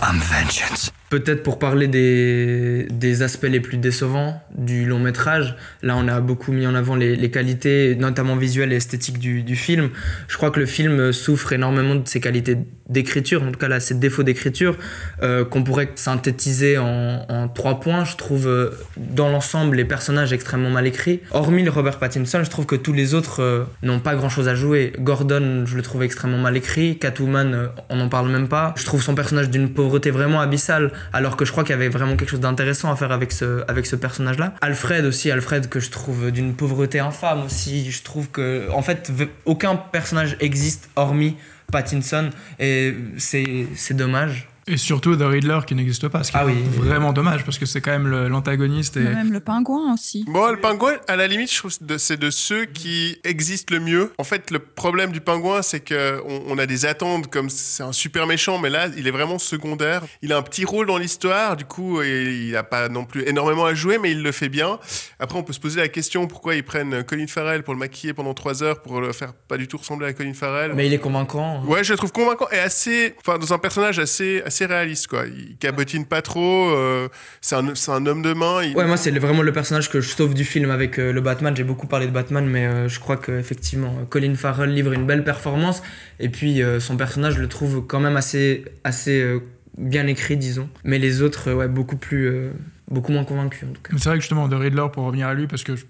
I'm 0.00 0.20
vengeance. 0.20 0.90
Peut-être 1.10 1.42
pour 1.42 1.58
parler 1.58 1.88
des, 1.88 2.86
des 2.88 3.22
aspects 3.22 3.48
les 3.50 3.60
plus 3.60 3.78
décevants 3.78 4.40
du 4.56 4.86
long 4.86 5.00
métrage, 5.00 5.56
là 5.82 5.96
on 5.96 6.06
a 6.06 6.20
beaucoup 6.20 6.52
mis 6.52 6.66
en 6.66 6.74
avant 6.74 6.94
les, 6.94 7.30
qualités, 7.30 7.96
notamment 7.96 8.36
visuelles 8.36 8.72
et 8.72 8.76
esthétiques 8.76 9.18
du, 9.18 9.42
du 9.42 9.56
film. 9.56 9.90
Je 10.28 10.36
crois 10.36 10.50
que 10.50 10.60
le 10.60 10.66
film 10.66 11.12
souffre 11.12 11.52
énormément 11.52 11.96
de 11.96 12.06
ses 12.06 12.20
qualités 12.20 12.56
d'écriture, 12.90 13.42
en 13.42 13.52
tout 13.52 13.58
cas 13.58 13.68
là 13.68 13.80
ses 13.80 13.94
défauts 13.94 14.22
d'écriture, 14.22 14.76
euh, 15.22 15.44
qu'on 15.44 15.62
pourrait 15.62 15.90
synthétiser 15.94 16.76
en, 16.76 17.48
trois 17.54 17.80
points. 17.80 18.04
Je 18.04 18.16
trouve 18.16 18.46
euh, 18.46 18.70
dans 18.96 19.30
l'ensemble 19.30 19.76
les 19.76 19.84
personnages 19.84 20.32
extrêmement 20.32 20.70
mal 20.70 20.86
écrits. 20.86 21.20
Hormis 21.30 21.62
le 21.62 21.70
Robert 21.70 21.98
Pattinson, 21.98 22.40
je 22.42 22.50
trouve 22.50 22.66
que 22.66 22.76
tous 22.76 22.92
les 22.92 23.14
autres 23.14 23.40
euh, 23.42 23.64
n'ont 23.82 24.00
pas 24.00 24.14
grand 24.14 24.28
chose 24.28 24.48
à 24.48 24.54
jouer. 24.54 24.92
Gordon, 24.98 25.64
je 25.66 25.76
le 25.76 25.82
trouve 25.82 26.02
extrêmement 26.02 26.38
mal 26.38 26.56
écrit. 26.56 26.98
Catwoman, 26.98 27.70
on 27.88 27.96
n'en 27.96 28.08
parle 28.08 28.28
même 28.30 28.48
pas. 28.48 28.74
Je 28.76 28.84
trouve 28.84 29.02
son 29.02 29.14
personnage 29.14 29.50
d'une 29.50 29.72
pauvreté 29.72 30.10
vraiment 30.10 30.40
abyssale 30.40 30.92
alors 31.12 31.36
que 31.36 31.44
je 31.44 31.52
crois 31.52 31.64
qu'il 31.64 31.72
y 31.72 31.74
avait 31.74 31.88
vraiment 31.88 32.16
quelque 32.16 32.30
chose 32.30 32.40
d'intéressant 32.40 32.90
à 32.90 32.96
faire 32.96 33.12
avec 33.12 33.32
ce, 33.32 33.62
avec 33.68 33.86
ce 33.86 33.96
personnage-là. 33.96 34.54
Alfred 34.60 35.04
aussi, 35.04 35.30
Alfred 35.30 35.68
que 35.68 35.80
je 35.80 35.90
trouve 35.90 36.30
d'une 36.30 36.54
pauvreté 36.54 37.00
infâme 37.00 37.44
aussi. 37.44 37.90
Je 37.90 38.02
trouve 38.02 38.30
que, 38.30 38.68
en 38.72 38.82
fait, 38.82 39.10
aucun 39.44 39.76
personnage 39.76 40.36
existe 40.40 40.90
hormis 40.96 41.36
Pattinson 41.70 42.30
et 42.58 42.94
c'est 43.16 43.94
dommage. 43.94 44.49
Et 44.70 44.76
surtout 44.76 45.16
The 45.16 45.22
Riddler 45.22 45.58
qui 45.66 45.74
n'existe 45.74 46.06
pas, 46.06 46.22
ce 46.22 46.30
qui 46.30 46.36
Ah 46.38 46.44
est 46.44 46.46
oui. 46.46 46.62
vraiment 46.64 47.12
dommage 47.12 47.44
parce 47.44 47.58
que 47.58 47.66
c'est 47.66 47.80
quand 47.80 47.90
même 47.90 48.28
l'antagoniste. 48.28 48.96
Et... 48.96 49.00
Même 49.00 49.32
le 49.32 49.40
pingouin 49.40 49.92
aussi. 49.92 50.24
Bon, 50.28 50.48
le 50.48 50.58
pingouin, 50.58 50.92
à 51.08 51.16
la 51.16 51.26
limite, 51.26 51.52
je 51.52 51.58
trouve 51.58 51.76
que 51.76 51.98
c'est 51.98 52.16
de 52.16 52.30
ceux 52.30 52.66
qui 52.66 53.18
existent 53.24 53.74
le 53.74 53.80
mieux. 53.80 54.12
En 54.18 54.22
fait, 54.22 54.52
le 54.52 54.60
problème 54.60 55.10
du 55.10 55.20
pingouin, 55.20 55.62
c'est 55.62 55.80
que 55.80 56.22
on, 56.46 56.56
a 56.56 56.66
des 56.66 56.86
attentes 56.86 57.26
comme 57.26 57.50
c'est 57.50 57.82
un 57.82 57.90
super 57.90 58.28
méchant, 58.28 58.58
mais 58.58 58.70
là, 58.70 58.86
il 58.96 59.08
est 59.08 59.10
vraiment 59.10 59.40
secondaire. 59.40 60.02
Il 60.22 60.32
a 60.32 60.36
un 60.36 60.42
petit 60.42 60.64
rôle 60.64 60.86
dans 60.86 60.98
l'histoire, 60.98 61.56
du 61.56 61.64
coup, 61.64 62.00
il 62.02 62.52
n'a 62.52 62.62
pas 62.62 62.88
non 62.88 63.04
plus 63.04 63.28
énormément 63.28 63.64
à 63.64 63.74
jouer, 63.74 63.98
mais 63.98 64.12
il 64.12 64.22
le 64.22 64.30
fait 64.30 64.48
bien. 64.48 64.78
Après, 65.18 65.36
on 65.36 65.42
peut 65.42 65.52
se 65.52 65.60
poser 65.60 65.80
la 65.80 65.88
question 65.88 66.28
pourquoi 66.28 66.54
ils 66.54 66.62
prennent 66.62 67.02
Colin 67.02 67.26
Farrell 67.26 67.64
pour 67.64 67.74
le 67.74 67.80
maquiller 67.80 68.12
pendant 68.12 68.34
trois 68.34 68.62
heures 68.62 68.82
pour 68.82 69.00
le 69.00 69.12
faire 69.12 69.32
pas 69.48 69.56
du 69.56 69.66
tout 69.66 69.78
ressembler 69.78 70.06
à 70.06 70.12
Colin 70.12 70.34
Farrell? 70.34 70.74
Mais 70.76 70.86
il 70.86 70.94
est 70.94 70.98
convaincant. 70.98 71.64
Ouais, 71.64 71.82
je 71.82 71.92
le 71.92 71.96
trouve 71.96 72.12
convaincant 72.12 72.46
et 72.52 72.58
assez, 72.58 73.16
enfin, 73.18 73.36
dans 73.38 73.52
un 73.52 73.58
personnage 73.58 73.98
assez, 73.98 74.42
assez 74.46 74.59
réaliste, 74.66 75.06
quoi. 75.08 75.24
Il 75.26 75.56
cabotine 75.58 76.04
pas 76.06 76.22
trop. 76.22 76.70
euh, 76.70 77.08
c'est 77.40 77.54
un, 77.56 77.74
c'est 77.74 77.90
un 77.90 78.04
homme 78.06 78.22
de 78.22 78.32
main. 78.32 78.62
il- 78.62 78.76
Ouais, 78.76 78.86
moi 78.86 78.96
c'est 78.96 79.10
vraiment 79.18 79.42
le 79.42 79.52
personnage 79.52 79.90
que 79.90 80.00
je 80.00 80.08
sauve 80.08 80.34
du 80.34 80.44
film 80.44 80.70
avec 80.70 80.98
euh, 80.98 81.12
le 81.12 81.20
Batman. 81.20 81.56
J'ai 81.56 81.64
beaucoup 81.64 81.86
parlé 81.86 82.06
de 82.06 82.12
Batman, 82.12 82.46
mais 82.46 82.66
euh, 82.66 82.88
je 82.88 83.00
crois 83.00 83.16
qu'effectivement 83.16 83.94
Colin 84.08 84.34
Farrell 84.34 84.70
livre 84.72 84.92
une 84.92 85.06
belle 85.06 85.24
performance. 85.24 85.82
Et 86.18 86.28
puis 86.28 86.62
euh, 86.62 86.80
son 86.80 86.96
personnage, 86.96 87.34
je 87.34 87.40
le 87.40 87.48
trouve 87.48 87.86
quand 87.86 88.00
même 88.00 88.16
assez, 88.16 88.64
assez 88.84 89.20
euh, 89.20 89.40
bien 89.78 90.06
écrit, 90.06 90.36
disons. 90.36 90.68
Mais 90.84 90.98
les 90.98 91.22
autres, 91.22 91.48
euh, 91.50 91.54
ouais, 91.54 91.68
beaucoup 91.68 91.96
plus, 91.96 92.26
euh, 92.28 92.50
beaucoup 92.90 93.12
moins 93.12 93.24
convaincus 93.24 93.68
en 93.68 93.72
tout 93.72 93.82
cas. 93.82 93.90
Mais 93.92 93.98
C'est 93.98 94.08
vrai 94.08 94.18
que 94.18 94.22
justement, 94.22 94.48
The 94.48 94.54
Riddler, 94.54 94.86
pour 94.92 95.04
revenir 95.04 95.28
à 95.28 95.34
lui, 95.34 95.46
parce 95.46 95.62
que 95.62 95.76
je- 95.76 95.84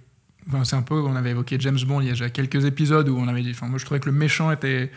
enfin, 0.48 0.64
c'est 0.64 0.76
un 0.76 0.82
peu, 0.82 0.94
on 0.94 1.16
avait 1.16 1.30
évoqué 1.30 1.56
James 1.60 1.78
Bond 1.86 2.00
il 2.00 2.06
y 2.06 2.10
a 2.10 2.12
déjà 2.12 2.28
quelques 2.30 2.64
épisodes 2.64 3.08
où 3.08 3.16
on 3.18 3.26
avait 3.28 3.42
dit, 3.42 3.50
enfin, 3.52 3.66
moi 3.66 3.78
je 3.78 3.84
trouvais 3.84 4.00
que 4.00 4.06
le 4.06 4.12
méchant 4.16 4.50
était, 4.52 4.90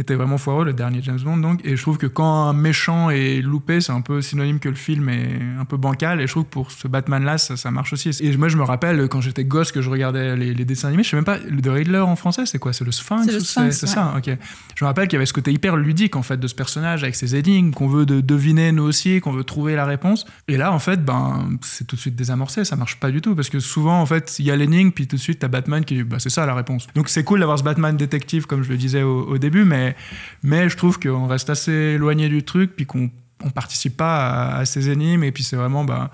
était 0.00 0.14
vraiment 0.14 0.38
foireux, 0.38 0.64
le 0.64 0.72
dernier 0.72 1.00
James 1.02 1.20
Bond, 1.22 1.38
donc, 1.38 1.60
et 1.64 1.76
je 1.76 1.82
trouve 1.82 1.98
que 1.98 2.06
quand 2.06 2.48
un 2.48 2.52
méchant 2.52 3.10
est 3.10 3.40
loupé, 3.40 3.80
c'est 3.80 3.92
un 3.92 4.00
peu 4.00 4.20
synonyme 4.20 4.58
que 4.58 4.68
le 4.68 4.74
film 4.74 5.08
est 5.08 5.40
un 5.58 5.64
peu 5.64 5.76
bancal, 5.76 6.20
et 6.20 6.26
je 6.26 6.32
trouve 6.32 6.44
que 6.44 6.50
pour 6.50 6.70
ce 6.70 6.88
Batman-là, 6.88 7.38
ça, 7.38 7.56
ça 7.56 7.70
marche 7.70 7.92
aussi. 7.92 8.10
Et 8.20 8.36
moi, 8.36 8.48
je 8.48 8.56
me 8.56 8.62
rappelle 8.62 9.08
quand 9.08 9.20
j'étais 9.20 9.44
gosse 9.44 9.72
que 9.72 9.82
je 9.82 9.90
regardais 9.90 10.36
les, 10.36 10.54
les 10.54 10.64
dessins 10.64 10.88
animés, 10.88 11.02
je 11.02 11.10
sais 11.10 11.16
même 11.16 11.24
pas, 11.24 11.38
le 11.38 11.60
The 11.60 11.68
Riddler 11.68 12.00
en 12.00 12.16
français, 12.16 12.46
c'est 12.46 12.58
quoi? 12.58 12.72
C'est 12.72 12.84
le 12.84 12.92
Sphinx 12.92 13.26
C'est 13.26 13.32
le 13.32 13.38
ou 13.38 13.44
Sphinx, 13.44 13.76
C'est 13.76 13.86
ouais. 13.86 13.92
ça, 13.92 14.14
ok. 14.16 14.30
Je 14.74 14.84
me 14.84 14.86
rappelle 14.86 15.08
qu'il 15.08 15.16
y 15.16 15.18
avait 15.18 15.26
ce 15.26 15.32
côté 15.32 15.52
hyper 15.52 15.76
ludique, 15.76 16.16
en 16.16 16.22
fait, 16.22 16.38
de 16.38 16.46
ce 16.46 16.54
personnage, 16.54 17.02
avec 17.02 17.14
ses 17.14 17.36
énigmes, 17.36 17.72
qu'on 17.72 17.88
veut 17.88 18.06
de 18.06 18.20
deviner 18.20 18.72
nous 18.72 18.84
aussi, 18.84 19.20
qu'on 19.20 19.32
veut 19.32 19.44
trouver 19.44 19.74
la 19.74 19.84
réponse. 19.84 20.26
Et 20.48 20.56
là, 20.56 20.72
en 20.72 20.78
fait, 20.78 21.04
ben, 21.04 21.50
c'est 21.62 21.86
tout 21.86 21.96
de 21.96 22.00
suite 22.00 22.16
désamorcé, 22.16 22.64
ça 22.64 22.76
marche 22.76 22.96
pas 22.96 23.10
du 23.10 23.20
tout, 23.20 23.34
parce 23.34 23.48
que 23.48 23.60
souvent, 23.60 24.00
en 24.00 24.06
fait, 24.06 24.36
il 24.38 24.46
y 24.46 24.50
a 24.50 24.56
l'énigme, 24.56 24.90
puis 24.90 25.06
tout 25.06 25.16
de 25.16 25.20
suite, 25.20 25.40
t'as 25.40 25.48
Batman 25.48 25.84
qui 25.84 25.96
dit, 25.96 26.02
bah, 26.04 26.18
c'est 26.18 26.30
ça 26.30 26.46
la 26.46 26.54
réponse. 26.54 26.86
Donc 26.94 27.08
c'est 27.08 27.24
cool 27.24 27.40
d'avoir 27.40 27.58
ce 27.58 27.64
Batman 27.64 27.96
détective, 27.96 28.46
comme 28.46 28.62
je 28.62 28.70
le 28.70 28.76
disais 28.76 29.02
au, 29.02 29.26
au 29.26 29.38
début, 29.38 29.64
mais 29.64 29.89
mais, 30.42 30.68
je 30.68 30.76
trouve 30.76 30.98
qu'on 30.98 31.26
reste 31.26 31.50
assez 31.50 31.72
éloigné 31.72 32.28
du 32.28 32.42
truc, 32.42 32.74
puis 32.76 32.86
qu'on 32.86 33.10
on 33.42 33.50
participe 33.50 33.96
pas 33.96 34.28
à, 34.28 34.58
à 34.58 34.64
ces 34.64 34.90
énigmes, 34.90 35.24
et 35.24 35.32
puis 35.32 35.42
c'est 35.42 35.56
vraiment 35.56 35.84
bah, 35.84 36.10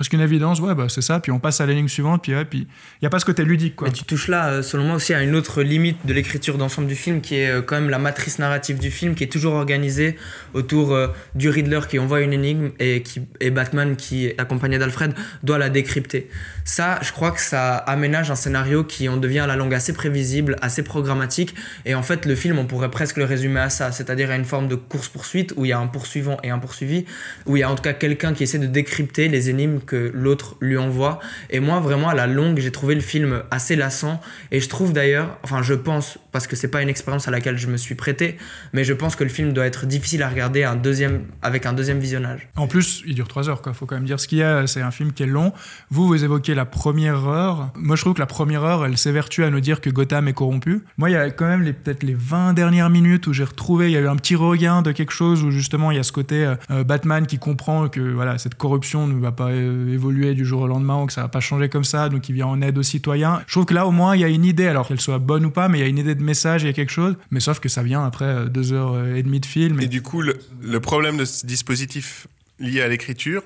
presque 0.00 0.14
une 0.14 0.22
évidence, 0.22 0.60
ouais, 0.60 0.74
bah, 0.74 0.86
c'est 0.88 1.02
ça, 1.02 1.20
puis 1.20 1.30
on 1.30 1.38
passe 1.38 1.60
à 1.60 1.66
l'énigme 1.66 1.86
suivante, 1.86 2.22
puis 2.22 2.32
il 2.32 2.34
ouais, 2.34 2.46
puis 2.46 2.66
n'y 3.02 3.06
a 3.06 3.10
pas 3.10 3.18
ce 3.18 3.26
côté 3.26 3.44
ludique. 3.44 3.76
Quoi. 3.76 3.88
Mais 3.88 3.92
tu 3.92 4.04
touches 4.04 4.28
là, 4.28 4.48
euh, 4.48 4.62
selon 4.62 4.84
moi, 4.84 4.94
aussi 4.94 5.12
à 5.12 5.22
une 5.22 5.34
autre 5.34 5.62
limite 5.62 5.98
de 6.06 6.14
l'écriture 6.14 6.56
d'ensemble 6.56 6.88
du 6.88 6.94
film, 6.94 7.20
qui 7.20 7.34
est 7.34 7.50
euh, 7.50 7.60
quand 7.60 7.74
même 7.74 7.90
la 7.90 7.98
matrice 7.98 8.38
narrative 8.38 8.78
du 8.78 8.90
film, 8.90 9.14
qui 9.14 9.24
est 9.24 9.30
toujours 9.30 9.52
organisée 9.52 10.16
autour 10.54 10.94
euh, 10.94 11.08
du 11.34 11.50
Riddler 11.50 11.80
qui 11.86 11.98
envoie 11.98 12.22
une 12.22 12.32
énigme 12.32 12.70
et, 12.78 13.02
qui, 13.02 13.20
et 13.40 13.50
Batman, 13.50 13.94
qui, 13.94 14.32
accompagné 14.38 14.78
d'Alfred, 14.78 15.12
doit 15.42 15.58
la 15.58 15.68
décrypter. 15.68 16.30
Ça, 16.64 16.98
je 17.02 17.12
crois 17.12 17.30
que 17.30 17.40
ça 17.42 17.76
aménage 17.76 18.30
un 18.30 18.36
scénario 18.36 18.84
qui 18.84 19.06
en 19.06 19.18
devient 19.18 19.40
à 19.40 19.46
la 19.46 19.56
longue 19.56 19.74
assez 19.74 19.92
prévisible, 19.92 20.56
assez 20.62 20.82
programmatique, 20.82 21.54
et 21.84 21.94
en 21.94 22.02
fait, 22.02 22.24
le 22.24 22.36
film, 22.36 22.58
on 22.58 22.64
pourrait 22.64 22.90
presque 22.90 23.18
le 23.18 23.26
résumer 23.26 23.60
à 23.60 23.68
ça, 23.68 23.92
c'est-à-dire 23.92 24.30
à 24.30 24.36
une 24.36 24.46
forme 24.46 24.66
de 24.66 24.76
course-poursuite 24.76 25.52
où 25.58 25.66
il 25.66 25.68
y 25.68 25.72
a 25.72 25.78
un 25.78 25.88
poursuivant 25.88 26.38
et 26.42 26.48
un 26.48 26.58
poursuivi, 26.58 27.04
où 27.44 27.58
il 27.58 27.60
y 27.60 27.62
a 27.64 27.70
en 27.70 27.74
tout 27.74 27.82
cas 27.82 27.92
quelqu'un 27.92 28.32
qui 28.32 28.44
essaie 28.44 28.58
de 28.58 28.66
décrypter 28.66 29.28
les 29.28 29.50
énigmes 29.50 29.80
que 29.90 30.12
l'autre 30.14 30.54
lui 30.60 30.78
envoie. 30.78 31.18
Et 31.50 31.58
moi, 31.58 31.80
vraiment, 31.80 32.08
à 32.08 32.14
la 32.14 32.28
longue, 32.28 32.60
j'ai 32.60 32.70
trouvé 32.70 32.94
le 32.94 33.00
film 33.00 33.42
assez 33.50 33.74
lassant. 33.74 34.20
Et 34.52 34.60
je 34.60 34.68
trouve 34.68 34.92
d'ailleurs, 34.92 35.36
enfin, 35.42 35.62
je 35.62 35.74
pense, 35.74 36.16
parce 36.30 36.46
que 36.46 36.54
c'est 36.54 36.68
pas 36.68 36.80
une 36.80 36.88
expérience 36.88 37.26
à 37.26 37.32
laquelle 37.32 37.58
je 37.58 37.66
me 37.66 37.76
suis 37.76 37.96
prêté, 37.96 38.36
mais 38.72 38.84
je 38.84 38.92
pense 38.92 39.16
que 39.16 39.24
le 39.24 39.30
film 39.30 39.52
doit 39.52 39.66
être 39.66 39.86
difficile 39.86 40.22
à 40.22 40.28
regarder 40.28 40.62
un 40.62 40.76
deuxième, 40.76 41.24
avec 41.42 41.66
un 41.66 41.72
deuxième 41.72 41.98
visionnage. 41.98 42.48
En 42.54 42.68
plus, 42.68 43.02
il 43.04 43.16
dure 43.16 43.26
trois 43.26 43.48
heures, 43.48 43.62
quoi. 43.62 43.72
Faut 43.72 43.86
quand 43.86 43.96
même 43.96 44.04
dire 44.04 44.20
ce 44.20 44.28
qu'il 44.28 44.38
y 44.38 44.44
a. 44.44 44.68
C'est 44.68 44.80
un 44.80 44.92
film 44.92 45.12
qui 45.12 45.24
est 45.24 45.26
long. 45.26 45.52
Vous, 45.90 46.06
vous 46.06 46.22
évoquez 46.22 46.54
la 46.54 46.66
première 46.66 47.26
heure. 47.26 47.72
Moi, 47.74 47.96
je 47.96 48.02
trouve 48.02 48.14
que 48.14 48.20
la 48.20 48.26
première 48.26 48.62
heure, 48.62 48.86
elle 48.86 48.96
s'évertue 48.96 49.42
à 49.42 49.50
nous 49.50 49.60
dire 49.60 49.80
que 49.80 49.90
Gotham 49.90 50.28
est 50.28 50.34
corrompu. 50.34 50.84
Moi, 50.98 51.10
il 51.10 51.14
y 51.14 51.16
a 51.16 51.30
quand 51.30 51.46
même 51.46 51.64
peut-être 51.64 52.04
les 52.04 52.14
20 52.14 52.52
dernières 52.52 52.90
minutes 52.90 53.26
où 53.26 53.32
j'ai 53.32 53.44
retrouvé, 53.44 53.90
il 53.90 53.92
y 53.92 53.96
a 53.96 54.00
eu 54.00 54.08
un 54.08 54.16
petit 54.16 54.36
regain 54.36 54.82
de 54.82 54.92
quelque 54.92 55.12
chose 55.12 55.42
où 55.42 55.50
justement 55.50 55.90
il 55.90 55.96
y 55.96 56.00
a 56.00 56.04
ce 56.04 56.12
côté 56.12 56.54
euh, 56.70 56.84
Batman 56.84 57.26
qui 57.26 57.38
comprend 57.38 57.88
que 57.88 58.00
voilà, 58.00 58.38
cette 58.38 58.54
corruption 58.54 59.06
ne 59.06 59.18
va 59.20 59.32
pas 59.32 59.48
euh, 59.48 59.79
évoluer 59.88 60.34
du 60.34 60.44
jour 60.44 60.62
au 60.62 60.66
lendemain 60.66 61.02
ou 61.02 61.06
que 61.06 61.12
ça 61.12 61.22
va 61.22 61.28
pas 61.28 61.40
changer 61.40 61.68
comme 61.68 61.84
ça, 61.84 62.08
donc 62.08 62.28
il 62.28 62.34
vient 62.34 62.46
en 62.46 62.60
aide 62.62 62.78
aux 62.78 62.82
citoyens. 62.82 63.42
Je 63.46 63.52
trouve 63.52 63.66
que 63.66 63.74
là, 63.74 63.86
au 63.86 63.90
moins, 63.90 64.16
il 64.16 64.20
y 64.20 64.24
a 64.24 64.28
une 64.28 64.44
idée, 64.44 64.66
alors 64.66 64.86
qu'elle 64.88 65.00
soit 65.00 65.18
bonne 65.18 65.44
ou 65.46 65.50
pas, 65.50 65.68
mais 65.68 65.78
il 65.78 65.80
y 65.82 65.84
a 65.84 65.88
une 65.88 65.98
idée 65.98 66.14
de 66.14 66.22
message, 66.22 66.62
il 66.62 66.66
y 66.66 66.70
a 66.70 66.72
quelque 66.72 66.92
chose. 66.92 67.16
Mais 67.30 67.40
sauf 67.40 67.60
que 67.60 67.68
ça 67.68 67.82
vient 67.82 68.04
après 68.04 68.24
euh, 68.24 68.44
deux 68.46 68.72
heures 68.72 69.06
et 69.06 69.22
demie 69.22 69.40
de 69.40 69.46
film. 69.46 69.80
Et, 69.80 69.84
et 69.84 69.88
du 69.88 70.02
coup, 70.02 70.20
le, 70.22 70.38
le 70.60 70.80
problème 70.80 71.16
de 71.16 71.24
ce 71.24 71.46
dispositif 71.46 72.26
lié 72.58 72.82
à 72.82 72.88
l'écriture, 72.88 73.42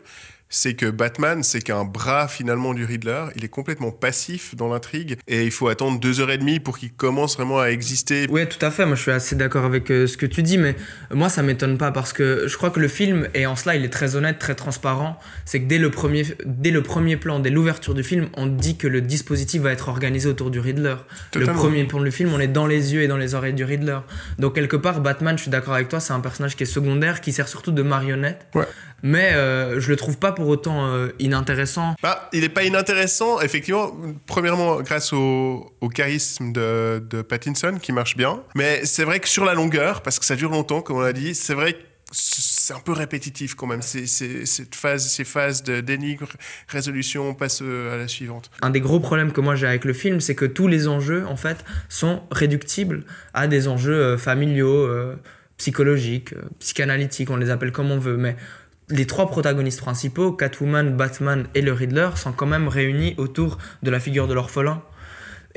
c'est 0.55 0.75
que 0.75 0.87
Batman, 0.87 1.43
c'est 1.43 1.61
qu'un 1.61 1.85
bras 1.85 2.29
finalement 2.29 2.75
du 2.75 2.85
Riddler. 2.85 3.25
Il 3.35 3.45
est 3.45 3.49
complètement 3.49 3.91
passif 3.91 4.55
dans 4.55 4.69
l'intrigue 4.69 5.17
et 5.27 5.45
il 5.45 5.51
faut 5.51 5.67
attendre 5.67 5.99
deux 5.99 6.21
heures 6.21 6.31
et 6.31 6.39
demie 6.39 6.61
pour 6.61 6.79
qu'il 6.79 6.93
commence 6.93 7.37
vraiment 7.37 7.59
à 7.59 7.71
exister. 7.71 8.29
Oui, 8.31 8.47
tout 8.47 8.65
à 8.65 8.71
fait. 8.71 8.87
Moi, 8.87 8.95
je 8.95 9.03
suis 9.03 9.11
assez 9.11 9.35
d'accord 9.35 9.65
avec 9.65 9.91
euh, 9.91 10.07
ce 10.07 10.17
que 10.17 10.27
tu 10.27 10.45
dis, 10.45 10.57
mais 10.57 10.77
moi, 11.13 11.29
ça 11.29 11.43
m'étonne 11.43 11.77
pas 11.77 11.91
parce 11.91 12.13
que 12.13 12.47
je 12.47 12.57
crois 12.57 12.71
que 12.71 12.79
le 12.79 12.87
film, 12.87 13.29
et 13.35 13.47
en 13.47 13.57
cela, 13.57 13.75
il 13.75 13.85
est 13.85 13.93
très 13.93 14.15
honnête, 14.15 14.39
très 14.39 14.55
transparent. 14.55 15.19
C'est 15.45 15.61
que 15.61 15.67
dès 15.67 15.79
le 15.79 15.91
premier, 15.91 16.25
dès 16.47 16.71
le 16.71 16.85
premier 16.85 17.17
plan, 17.17 17.41
dès 17.41 17.51
l'ouverture 17.51 17.95
du 17.95 18.05
film, 18.05 18.29
on 18.35 18.47
dit 18.47 18.77
que 18.77 18.87
le 18.87 19.01
dispositif 19.01 19.63
va 19.63 19.73
être 19.73 19.89
organisé 19.89 20.29
autour 20.29 20.53
du 20.53 20.61
Riddler. 20.61 20.95
Totalement. 21.33 21.53
Le 21.53 21.59
premier 21.59 21.85
plan 21.85 22.01
du 22.01 22.13
film, 22.13 22.33
on 22.33 22.39
est 22.39 22.47
dans 22.47 22.69
les 22.69 22.95
yeux 22.95 23.03
et 23.03 23.09
dans 23.09 23.17
les 23.17 23.35
oreilles 23.35 23.55
du 23.55 23.65
Riddler. 23.65 23.99
Donc 24.39 24.55
quelque 24.55 24.77
part, 24.77 25.01
Batman, 25.01 25.37
je 25.37 25.43
suis 25.43 25.51
d'accord 25.51 25.75
avec 25.75 25.89
toi, 25.89 25.99
c'est 25.99 26.13
un 26.13 26.21
personnage 26.21 26.55
qui 26.55 26.63
est 26.63 26.67
secondaire, 26.67 27.21
qui 27.21 27.33
sert 27.33 27.49
surtout 27.49 27.73
de 27.73 27.83
marionnette. 27.83 28.47
Ouais 28.55 28.67
mais 29.05 29.35
euh, 29.35 29.81
je 29.81 29.91
le 29.91 29.97
trouve 29.97 30.19
pas 30.19 30.33
pour 30.33 30.49
autant 30.49 30.87
euh, 30.87 31.11
inintéressant. 31.19 31.95
Bah, 32.03 32.31
il 32.33 32.43
est 32.43 32.49
pas 32.49 32.65
inintéressant, 32.65 33.39
effectivement, 33.41 33.95
premièrement 34.27 34.81
grâce 34.81 35.13
au, 35.13 35.71
au 35.83 35.89
charisme 35.91 36.53
de, 36.53 37.05
de, 37.11 37.21
Pattinson 37.21 37.79
qui 37.81 37.93
marche 37.93 38.17
bien, 38.17 38.43
mais 38.55 38.85
c'est 38.87 39.05
vrai 39.05 39.21
que 39.21 39.29
sur 39.29 39.45
la 39.45 39.53
longueur, 39.53 40.01
parce 40.03 40.19
que 40.19 40.25
ça 40.25 40.37
dure 40.37 40.51
longtemps, 40.51 40.81
comme 40.81 40.97
on 40.97 41.03
l'a 41.03 41.13
dit, 41.13 41.35
c'est 41.35 41.53
vrai 41.53 41.75
que 41.75 41.79
c'est 42.13 42.73
un 42.73 42.81
peu 42.81 42.93
répétitif 42.93 43.55
quand 43.55 43.67
même, 43.67 43.83
c'est, 43.83 44.07
cette 44.07 44.75
phase, 44.75 45.07
ces 45.07 45.25
phases 45.25 45.63
d'énigmes, 45.63 46.25
résolution, 46.69 47.29
on 47.29 47.35
passe 47.35 47.61
euh, 47.61 47.93
à 47.95 47.99
la 47.99 48.09
suivante. 48.09 48.51
Un 48.63 48.71
des 48.71 48.81
gros 48.81 49.01
problèmes 49.01 49.33
que 49.33 49.43
moi 49.43 49.55
j'ai 49.55 49.67
avec 49.67 49.85
le 49.85 49.93
film, 49.93 50.21
c'est 50.21 50.35
que 50.35 50.47
tous 50.47 50.67
les 50.67 50.89
enjeux, 50.89 51.27
en 51.27 51.37
fait, 51.37 51.63
sont 51.91 52.23
réductibles 52.31 53.05
à 53.35 53.49
des 53.49 53.69
enjeux 53.69 54.17
familiaux, 54.17 54.89
psychologiques, 55.59 56.35
psychanalytiques, 56.59 57.31
on 57.31 57.37
les 57.37 57.51
appelle 57.51 57.71
comme 57.71 57.91
on 57.91 57.99
veut, 57.99 58.17
mais 58.17 58.37
les 58.91 59.07
trois 59.07 59.29
protagonistes 59.29 59.81
principaux, 59.81 60.33
Catwoman, 60.33 60.97
Batman 60.97 61.47
et 61.55 61.62
le 61.62 61.73
Riddler, 61.73 62.11
sont 62.17 62.33
quand 62.33 62.47
même 62.47 62.69
réunis 62.69 63.14
autour 63.17 63.59
de 63.83 63.91
la 63.91 64.00
figure 64.00 64.29
de 64.29 64.35
l'orphelin. 64.35 64.83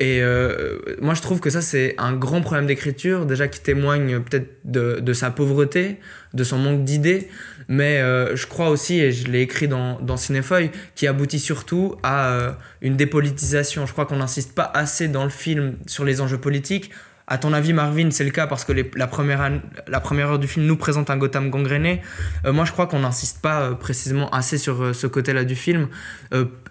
Et 0.00 0.22
euh, 0.22 0.78
moi, 1.00 1.14
je 1.14 1.22
trouve 1.22 1.40
que 1.40 1.50
ça, 1.50 1.60
c'est 1.60 1.96
un 1.98 2.12
grand 2.12 2.40
problème 2.40 2.66
d'écriture, 2.66 3.26
déjà 3.26 3.48
qui 3.48 3.60
témoigne 3.60 4.20
peut-être 4.20 4.48
de, 4.64 5.12
sa 5.12 5.32
pauvreté, 5.32 5.98
de 6.34 6.44
son 6.44 6.58
manque 6.58 6.84
d'idées, 6.84 7.28
mais 7.66 7.98
euh, 7.98 8.36
je 8.36 8.46
crois 8.46 8.70
aussi, 8.70 9.00
et 9.00 9.10
je 9.10 9.26
l'ai 9.26 9.40
écrit 9.40 9.66
dans, 9.66 10.00
dans 10.00 10.16
Cinefeuille, 10.16 10.70
qui 10.94 11.08
aboutit 11.08 11.40
surtout 11.40 11.96
à 12.04 12.32
euh, 12.32 12.52
une 12.80 12.96
dépolitisation. 12.96 13.86
Je 13.86 13.92
crois 13.92 14.06
qu'on 14.06 14.18
n'insiste 14.18 14.54
pas 14.54 14.70
assez 14.72 15.08
dans 15.08 15.24
le 15.24 15.30
film 15.30 15.74
sur 15.86 16.04
les 16.04 16.20
enjeux 16.20 16.38
politiques. 16.38 16.92
À 17.30 17.36
ton 17.36 17.52
avis, 17.52 17.74
Marvin, 17.74 18.10
c'est 18.10 18.24
le 18.24 18.30
cas 18.30 18.46
parce 18.46 18.64
que 18.64 18.72
la, 18.72 19.06
première, 19.06 19.60
la 19.86 20.00
première 20.00 20.30
heure 20.30 20.38
du 20.38 20.48
film 20.48 20.64
nous 20.64 20.76
présente 20.76 21.10
un 21.10 21.18
Gotham 21.18 21.50
gangréné. 21.50 22.00
Euh, 22.46 22.54
moi, 22.54 22.64
je 22.64 22.72
crois 22.72 22.86
qu'on 22.86 23.00
n'insiste 23.00 23.42
pas 23.42 23.60
euh, 23.60 23.74
précisément 23.74 24.30
assez 24.30 24.56
sur 24.56 24.82
euh, 24.82 24.92
ce 24.94 25.06
côté-là 25.06 25.44
du 25.44 25.54
film. 25.54 25.88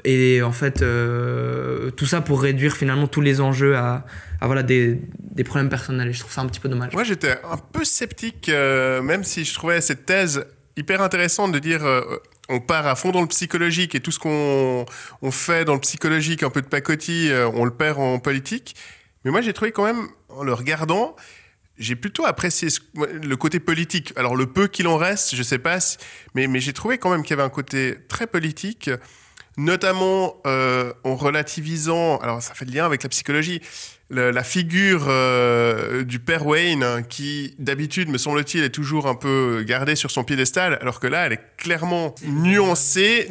Et 0.04 0.42
en 0.42 0.52
fait, 0.52 0.84
tout 1.96 2.06
ça 2.08 2.22
pour 2.22 2.42
réduire 2.42 2.76
finalement 2.76 3.08
tous 3.08 3.22
les 3.22 3.40
enjeux 3.40 3.76
à, 3.76 4.06
à 4.42 4.48
voilà, 4.48 4.64
des, 4.64 5.00
des, 5.20 5.44
problèmes 5.44 5.70
personnels. 5.70 6.12
Je 6.12 6.20
trouve 6.20 6.32
ça 6.32 6.42
un 6.42 6.48
petit 6.48 6.60
peu 6.60 6.70
dommage. 6.70 6.94
Moi, 6.94 7.04
j'étais 7.04 7.34
un 7.34 7.58
peu 7.58 7.84
sceptique, 7.84 8.50
même 8.50 9.24
si 9.24 9.46
je 9.46 9.54
trouvais 9.54 9.80
cette 9.82 10.06
thèse 10.08 10.46
hyper 10.76 11.02
intéressante 11.02 11.52
de 11.52 11.60
dire 11.60 11.82
on 12.50 12.60
part 12.60 12.88
à 12.88 12.96
fond 12.96 13.12
dans 13.12 13.22
le 13.22 13.28
psychologique 13.28 13.96
et 13.96 14.00
tout 14.00 14.12
ce 14.12 14.20
qu'on 14.20 14.86
on 15.22 15.32
fait 15.32 15.66
dans 15.66 15.74
le 15.74 15.82
psychologique, 15.82 16.44
un 16.44 16.50
peu 16.50 16.62
de 16.62 16.68
pacotille, 16.68 17.34
on 17.54 17.66
le 17.66 17.72
perd 17.72 18.00
en 18.00 18.20
politique. 18.20 18.76
Mais 19.26 19.32
moi, 19.32 19.42
j'ai 19.42 19.52
trouvé 19.52 19.72
quand 19.72 19.84
même, 19.84 20.08
en 20.30 20.44
le 20.44 20.54
regardant, 20.54 21.16
j'ai 21.78 21.96
plutôt 21.96 22.26
apprécié 22.26 22.70
le 22.96 23.36
côté 23.36 23.60
politique. 23.60 24.14
Alors, 24.16 24.36
le 24.36 24.48
peu 24.48 24.68
qu'il 24.68 24.88
en 24.88 24.98
reste, 24.98 25.36
je 25.36 25.44
sais 25.44 25.60
pas, 25.60 25.78
mais, 26.34 26.48
mais 26.48 26.60
j'ai 26.60 26.74
trouvé 26.74 26.98
quand 26.98 27.10
même 27.10 27.24
qu'il 27.24 27.32
y 27.32 27.40
avait 27.40 27.46
un 27.46 27.50
côté 27.50 27.98
très 28.08 28.28
politique, 28.28 28.90
notamment 29.58 30.42
euh, 30.46 30.94
en 31.04 31.16
relativisant, 31.16 32.18
alors 32.18 32.42
ça 32.42 32.54
fait 32.54 32.66
le 32.66 32.72
lien 32.72 32.86
avec 32.86 33.04
la 33.04 33.10
psychologie, 33.10 33.62
le, 34.10 34.32
la 34.32 34.44
figure 34.44 35.06
euh, 35.10 36.04
du 36.04 36.20
père 36.20 36.46
Wayne, 36.46 36.84
hein, 36.84 37.02
qui 37.02 37.56
d'habitude, 37.60 38.10
me 38.10 38.18
semble-t-il, 38.18 38.64
est 38.64 38.70
toujours 38.70 39.08
un 39.08 39.16
peu 39.16 39.64
gardée 39.68 39.96
sur 39.96 40.12
son 40.12 40.24
piédestal, 40.24 40.78
alors 40.82 41.00
que 41.00 41.08
là, 41.08 41.26
elle 41.26 41.34
est 41.34 41.44
clairement 41.58 42.16
nuancée 42.26 43.28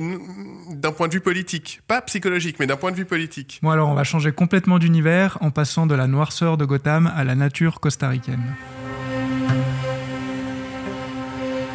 d'un 0.71 0.93
point 0.93 1.09
de 1.09 1.15
vue 1.15 1.21
politique. 1.21 1.81
Pas 1.87 2.03
psychologique, 2.03 2.57
mais 2.61 2.67
d'un 2.67 2.77
point 2.77 2.91
de 2.91 2.97
vue 2.97 3.07
politique. 3.07 3.59
Bon 3.63 3.71
alors, 3.71 3.89
on 3.89 3.95
va 3.95 4.05
changer 4.05 4.33
complètement 4.33 4.79
d'univers 4.79 5.39
en 5.41 5.51
passant 5.51 5.87
de 5.87 5.95
la 5.95 6.07
noirceur 6.07 6.57
de 6.57 6.65
Gotham 6.65 7.11
à 7.15 7.25
la 7.25 7.35
nature 7.35 7.81
costaricaine. 7.81 8.55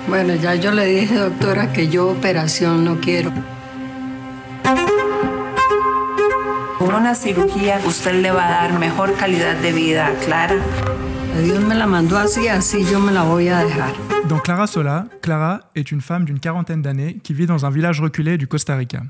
Bueno, 0.08 0.36
ya 0.36 0.56
yo 0.56 0.72
le 0.72 0.86
dije, 0.86 1.16
doctora, 1.16 1.72
que 1.72 1.88
yo 1.88 2.10
operación 2.10 2.84
no 2.84 3.00
quiero. 3.00 3.32
Con 6.92 7.04
una 7.04 7.16
cirugía 7.16 7.80
usted 7.86 8.22
le 8.22 8.32
va 8.32 8.48
a 8.48 8.68
dar 8.68 8.78
mejor 8.78 9.16
calidad 9.16 9.56
de 9.56 9.72
vida 9.72 10.08
a 10.08 10.14
Clara. 10.26 10.56
Dios 11.42 11.64
me 11.64 11.74
la 11.74 11.88
mandó 11.88 12.18
así, 12.18 12.50
así 12.50 12.84
yo 12.84 13.00
me 13.00 13.14
la 13.14 13.24
voy 13.24 13.48
a 13.48 13.64
dejar. 13.64 13.94
Dans 14.28 14.42
Clara 14.42 14.68
Sola, 14.68 15.08
Clara 15.22 15.70
est 15.74 15.94
une 15.94 16.02
femme 16.02 16.26
d'une 16.26 16.40
quarantaine 16.40 16.82
d'années 16.82 17.18
qui 17.24 17.34
vit 17.34 17.46
dans 17.46 17.66
un 17.66 17.70
village 17.70 18.02
reculé 18.02 18.38
du 18.38 18.46
Costa 18.46 18.76
Rica. 18.76 19.04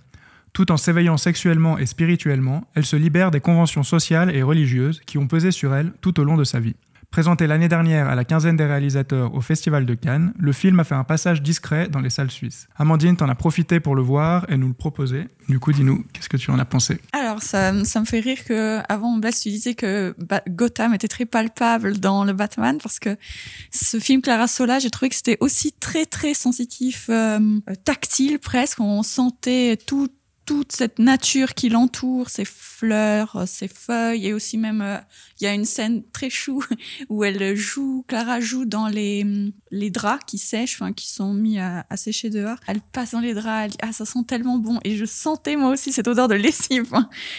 Tout 0.53 0.71
en 0.71 0.77
s'éveillant 0.77 1.17
sexuellement 1.17 1.79
et 1.79 1.87
spirituellement, 1.87 2.69
elle 2.75 2.85
se 2.85 2.97
libère 2.97 3.31
des 3.31 3.39
conventions 3.39 3.83
sociales 3.83 4.29
et 4.35 4.43
religieuses 4.43 5.01
qui 5.07 5.17
ont 5.17 5.25
pesé 5.25 5.49
sur 5.49 5.73
elle 5.73 5.91
tout 6.01 6.19
au 6.19 6.23
long 6.23 6.37
de 6.37 6.43
sa 6.43 6.59
vie. 6.59 6.75
Présenté 7.11 7.45
l'année 7.45 7.67
dernière 7.67 8.07
à 8.07 8.15
la 8.15 8.23
quinzaine 8.23 8.55
des 8.55 8.63
réalisateurs 8.63 9.33
au 9.33 9.41
Festival 9.41 9.85
de 9.85 9.95
Cannes, 9.95 10.33
le 10.39 10.53
film 10.53 10.79
a 10.79 10.85
fait 10.85 10.95
un 10.95 11.03
passage 11.03 11.41
discret 11.41 11.89
dans 11.89 11.99
les 11.99 12.09
salles 12.09 12.31
suisses. 12.31 12.69
Amandine, 12.77 13.17
t'en 13.17 13.27
as 13.27 13.35
profité 13.35 13.81
pour 13.81 13.95
le 13.95 14.01
voir 14.01 14.45
et 14.49 14.55
nous 14.55 14.69
le 14.69 14.73
proposer. 14.73 15.27
Du 15.49 15.59
coup, 15.59 15.73
dis-nous, 15.73 16.05
qu'est-ce 16.13 16.29
que 16.29 16.37
tu 16.37 16.51
en 16.51 16.57
as 16.57 16.63
pensé? 16.63 17.01
Alors, 17.11 17.43
ça, 17.43 17.73
me 17.73 18.05
fait 18.05 18.21
rire 18.21 18.45
que 18.45 18.79
avant 18.87 19.17
Blaise, 19.17 19.41
tu 19.41 19.49
disais 19.49 19.75
que 19.75 20.15
Gotham 20.47 20.93
était 20.93 21.09
très 21.09 21.25
palpable 21.25 21.99
dans 21.99 22.23
le 22.23 22.31
Batman 22.31 22.77
parce 22.81 22.97
que 22.97 23.17
ce 23.71 23.99
film 23.99 24.21
Clara 24.21 24.47
Sola, 24.47 24.79
j'ai 24.79 24.89
trouvé 24.89 25.09
que 25.09 25.15
c'était 25.15 25.37
aussi 25.41 25.73
très 25.73 26.05
très 26.05 26.33
sensitif, 26.33 27.07
euh, 27.09 27.59
tactile 27.83 28.39
presque. 28.39 28.79
On 28.79 29.03
sentait 29.03 29.77
tout 29.85 30.07
toute 30.51 30.73
cette 30.73 30.99
nature 30.99 31.53
qui 31.53 31.69
l'entoure, 31.69 32.29
ses 32.29 32.43
fleurs, 32.43 33.43
ses 33.47 33.69
feuilles, 33.69 34.27
et 34.27 34.33
aussi 34.33 34.57
même, 34.57 34.81
il 35.39 35.45
euh, 35.45 35.47
y 35.47 35.49
a 35.49 35.53
une 35.53 35.63
scène 35.63 36.03
très 36.11 36.29
chou 36.29 36.61
où 37.09 37.23
elle 37.23 37.55
joue, 37.55 38.03
Clara 38.05 38.41
joue 38.41 38.65
dans 38.65 38.89
les, 38.89 39.25
les 39.71 39.89
draps 39.89 40.25
qui 40.25 40.37
sèchent, 40.37 40.75
enfin, 40.75 40.91
qui 40.91 41.09
sont 41.09 41.33
mis 41.33 41.57
à, 41.57 41.85
à, 41.89 41.95
sécher 41.95 42.29
dehors. 42.29 42.57
Elle 42.67 42.81
passe 42.81 43.11
dans 43.11 43.21
les 43.21 43.33
draps, 43.33 43.63
elle 43.63 43.71
dit, 43.71 43.77
ah, 43.81 43.93
ça 43.93 44.03
sent 44.03 44.25
tellement 44.27 44.57
bon. 44.57 44.77
Et 44.83 44.97
je 44.97 45.05
sentais 45.05 45.55
moi 45.55 45.69
aussi 45.69 45.93
cette 45.93 46.09
odeur 46.09 46.27
de 46.27 46.35
lessive. 46.47 46.91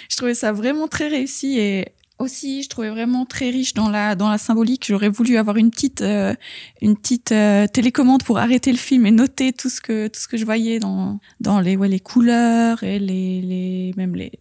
Je 0.09 0.17
trouvais 0.17 0.35
ça 0.35 0.53
vraiment 0.53 0.89
très 0.89 1.09
réussi 1.09 1.59
et 1.59 1.93
aussi, 2.23 2.63
je 2.63 2.69
trouvais 2.69 2.91
vraiment 2.91 3.27
très 3.27 3.51
riche 3.51 3.75
dans 3.75 3.91
la 3.91 4.15
dans 4.15 4.31
la 4.31 4.39
symbolique. 4.39 4.87
J'aurais 4.87 5.09
voulu 5.09 5.37
avoir 5.37 5.57
une 5.57 5.71
petite 5.71 6.03
euh, 6.03 6.35
une 6.81 6.97
petite 6.97 7.33
euh, 7.33 7.67
télécommande 7.67 8.23
pour 8.23 8.39
arrêter 8.39 8.73
le 8.73 8.79
film 8.79 9.07
et 9.07 9.11
noter 9.11 9.53
tout 9.53 9.69
ce 9.69 9.81
que 9.81 10.09
tout 10.09 10.21
ce 10.21 10.29
que 10.29 10.37
je 10.37 10.45
voyais 10.45 10.79
dans 10.79 11.21
dans 11.41 11.61
les 11.61 11.77
ouais, 11.77 11.89
les 11.89 12.01
couleurs 12.01 12.83
et 12.83 12.99
les 12.99 13.43
les 13.43 13.95
même 13.97 14.15
les 14.15 14.33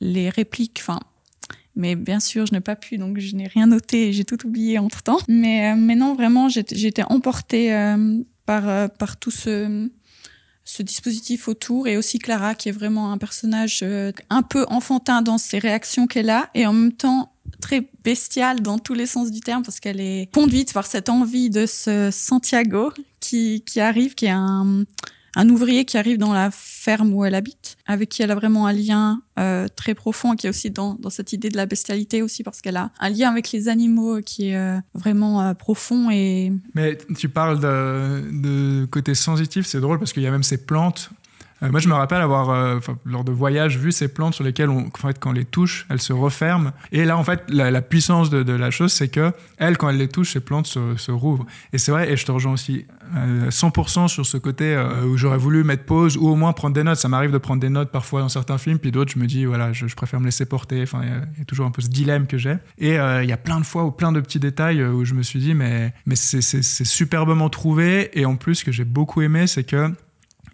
les 0.00 0.28
répliques. 0.30 0.78
Enfin, 0.80 1.00
mais 1.76 1.96
bien 1.96 2.20
sûr, 2.20 2.46
je 2.46 2.52
n'ai 2.52 2.60
pas 2.60 2.76
pu, 2.76 2.98
donc 2.98 3.18
je 3.18 3.34
n'ai 3.34 3.48
rien 3.48 3.66
noté. 3.66 4.12
J'ai 4.12 4.24
tout 4.24 4.46
oublié 4.46 4.78
entre 4.78 5.02
temps. 5.02 5.18
Mais 5.28 5.72
euh, 5.72 5.76
mais 5.76 5.96
non, 5.96 6.14
vraiment, 6.14 6.48
j'étais 6.48 7.04
emportée 7.08 7.72
par 8.46 8.90
par 8.90 9.16
tout 9.16 9.30
ce 9.30 9.88
ce 10.64 10.82
dispositif 10.82 11.48
autour 11.48 11.86
et 11.86 11.96
aussi 11.96 12.18
Clara 12.18 12.54
qui 12.54 12.70
est 12.70 12.72
vraiment 12.72 13.12
un 13.12 13.18
personnage 13.18 13.80
euh, 13.82 14.12
un 14.30 14.42
peu 14.42 14.64
enfantin 14.68 15.22
dans 15.22 15.38
ses 15.38 15.58
réactions 15.58 16.06
qu'elle 16.06 16.30
a 16.30 16.48
et 16.54 16.66
en 16.66 16.72
même 16.72 16.92
temps 16.92 17.32
très 17.60 17.88
bestiale 18.02 18.60
dans 18.60 18.78
tous 18.78 18.94
les 18.94 19.06
sens 19.06 19.30
du 19.30 19.40
terme 19.40 19.62
parce 19.62 19.80
qu'elle 19.80 20.00
est 20.00 20.32
conduite 20.32 20.72
par 20.72 20.86
cette 20.86 21.08
envie 21.08 21.50
de 21.50 21.66
ce 21.66 22.10
Santiago 22.10 22.92
qui, 23.20 23.62
qui 23.66 23.80
arrive, 23.80 24.14
qui 24.14 24.26
est 24.26 24.30
un, 24.30 24.84
un 25.36 25.48
ouvrier 25.48 25.84
qui 25.84 25.98
arrive 25.98 26.18
dans 26.18 26.32
la 26.32 26.50
ferme 26.50 27.12
où 27.12 27.24
elle 27.24 27.34
habite, 27.34 27.76
avec 27.86 28.08
qui 28.08 28.22
elle 28.22 28.30
a 28.30 28.34
vraiment 28.34 28.66
un 28.66 28.72
lien 28.72 29.22
euh, 29.38 29.66
très 29.74 29.94
profond, 29.94 30.36
qui 30.36 30.46
est 30.46 30.50
aussi 30.50 30.70
dans, 30.70 30.94
dans 30.94 31.10
cette 31.10 31.32
idée 31.32 31.48
de 31.48 31.56
la 31.56 31.66
bestialité 31.66 32.22
aussi, 32.22 32.42
parce 32.42 32.60
qu'elle 32.60 32.76
a 32.76 32.90
un 33.00 33.10
lien 33.10 33.30
avec 33.30 33.52
les 33.52 33.68
animaux 33.68 34.20
qui 34.20 34.50
est 34.50 34.56
euh, 34.56 34.78
vraiment 34.94 35.42
euh, 35.42 35.54
profond 35.54 36.10
et 36.10 36.52
Mais 36.74 36.98
tu 37.16 37.28
parles 37.28 37.60
de 37.60 38.86
côté 38.90 39.14
sensitif, 39.14 39.66
c'est 39.66 39.80
drôle 39.80 39.98
parce 39.98 40.12
qu'il 40.12 40.22
y 40.22 40.26
a 40.26 40.30
même 40.30 40.42
ces 40.42 40.64
plantes. 40.64 41.10
Euh, 41.62 41.70
moi, 41.70 41.80
je 41.80 41.88
me 41.88 41.94
rappelle 41.94 42.20
avoir, 42.20 42.50
euh, 42.50 42.78
lors 43.04 43.24
de 43.24 43.32
voyages, 43.32 43.78
vu 43.78 43.92
ces 43.92 44.08
plantes 44.08 44.34
sur 44.34 44.44
lesquelles, 44.44 44.70
on, 44.70 44.86
en 44.86 45.08
fait, 45.08 45.18
quand 45.18 45.30
on 45.30 45.32
les 45.32 45.44
touche, 45.44 45.86
elles 45.88 46.00
se 46.00 46.12
referment. 46.12 46.72
Et 46.92 47.04
là, 47.04 47.16
en 47.16 47.24
fait, 47.24 47.42
la, 47.48 47.82
puissance 47.82 48.30
de, 48.30 48.52
la 48.52 48.70
chose, 48.70 48.92
c'est 48.92 49.08
que 49.08 49.32
elle, 49.58 49.76
quand 49.76 49.88
elle 49.88 49.98
les 49.98 50.08
touche, 50.08 50.32
ces 50.32 50.40
plantes 50.40 50.66
se, 50.66 50.96
se 50.96 51.10
rouvrent. 51.10 51.46
Et 51.72 51.78
c'est 51.78 51.92
vrai, 51.92 52.10
et 52.10 52.16
je 52.16 52.26
te 52.26 52.32
rejoins 52.32 52.52
aussi 52.52 52.86
euh, 53.16 53.50
100% 53.50 54.08
sur 54.08 54.26
ce 54.26 54.36
côté 54.36 54.74
euh, 54.74 55.04
où 55.04 55.16
j'aurais 55.16 55.38
voulu 55.38 55.62
mettre 55.64 55.84
pause 55.84 56.16
ou 56.16 56.28
au 56.28 56.34
moins 56.34 56.52
prendre 56.52 56.74
des 56.74 56.82
notes. 56.82 56.98
Ça 56.98 57.08
m'arrive 57.08 57.30
de 57.30 57.38
prendre 57.38 57.60
des 57.60 57.68
notes 57.68 57.90
parfois 57.90 58.20
dans 58.20 58.28
certains 58.28 58.58
films, 58.58 58.78
puis 58.78 58.90
d'autres, 58.90 59.12
je 59.12 59.18
me 59.18 59.26
dis, 59.26 59.44
voilà, 59.44 59.72
je, 59.72 59.86
préfère 59.94 60.20
me 60.20 60.26
laisser 60.26 60.46
porter. 60.46 60.82
Enfin, 60.82 61.00
il 61.02 61.08
y 61.08 61.42
a- 61.42 61.44
toujours 61.44 61.66
un 61.66 61.70
peu 61.70 61.82
ce 61.82 61.88
dilemme 61.88 62.26
que 62.26 62.38
j'ai. 62.38 62.56
Et 62.78 62.94
il 62.94 63.28
y 63.28 63.32
a 63.32 63.36
plein 63.36 63.60
de 63.60 63.64
fois 63.64 63.84
ou 63.84 63.90
plein 63.90 64.12
de 64.12 64.20
petits 64.20 64.40
détails 64.40 64.82
où 64.82 65.04
je 65.04 65.14
me 65.14 65.22
suis 65.22 65.38
dit, 65.38 65.54
mais, 65.54 65.92
mais 66.06 66.16
c'est 66.16 66.40
superbement 66.84 67.48
trouvé. 67.48 68.10
Et 68.18 68.24
en 68.24 68.36
plus, 68.36 68.56
ce 68.56 68.64
que 68.64 68.72
j'ai 68.72 68.84
beaucoup 68.84 69.20
aimé, 69.22 69.46
c'est 69.46 69.64
que 69.64 69.92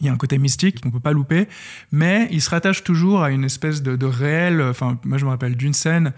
il 0.00 0.06
y 0.06 0.08
a 0.08 0.12
un 0.12 0.16
côté 0.16 0.38
mystique 0.38 0.80
qu'on 0.80 0.90
peut 0.90 1.00
pas 1.00 1.12
louper, 1.12 1.48
mais 1.92 2.28
il 2.30 2.40
se 2.40 2.50
rattache 2.50 2.82
toujours 2.84 3.22
à 3.22 3.30
une 3.30 3.44
espèce 3.44 3.82
de, 3.82 4.06
réel. 4.06 4.62
Enfin, 4.62 4.98
moi 5.04 5.18
je 5.18 5.24
me 5.24 5.30
rappelle 5.30 5.56
d'une 5.56 5.74
scène 5.74 6.12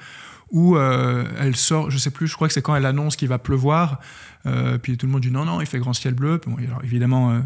où 0.51 0.77
euh, 0.77 1.25
elle 1.39 1.57
sort, 1.57 1.91
je 1.91 1.99
sais 1.99 2.11
plus, 2.11 2.29
je 2.29 2.35
crois 2.35 2.47
que 2.47 2.55
c'est 2.55 2.63
quand 2.63 2.77
elle 2.77 2.87
annonce 2.87 3.17
qu'il 3.17 3.29
va 3.29 3.39
pleuvoir, 3.39 4.01
euh, 4.47 4.79
puis 4.79 4.97
tout 4.97 5.07
le 5.07 5.13
monde 5.13 5.23
dit 5.23 5.31
non 5.31 5.45
non, 5.45 5.61
il 5.61 5.67
fait 5.67 5.79
grand 5.79 5.95
ciel 5.95 6.15
bleu. 6.15 6.41
Alors, 6.67 6.85
évidemment, 6.85 7.31
euh, 7.31 7.41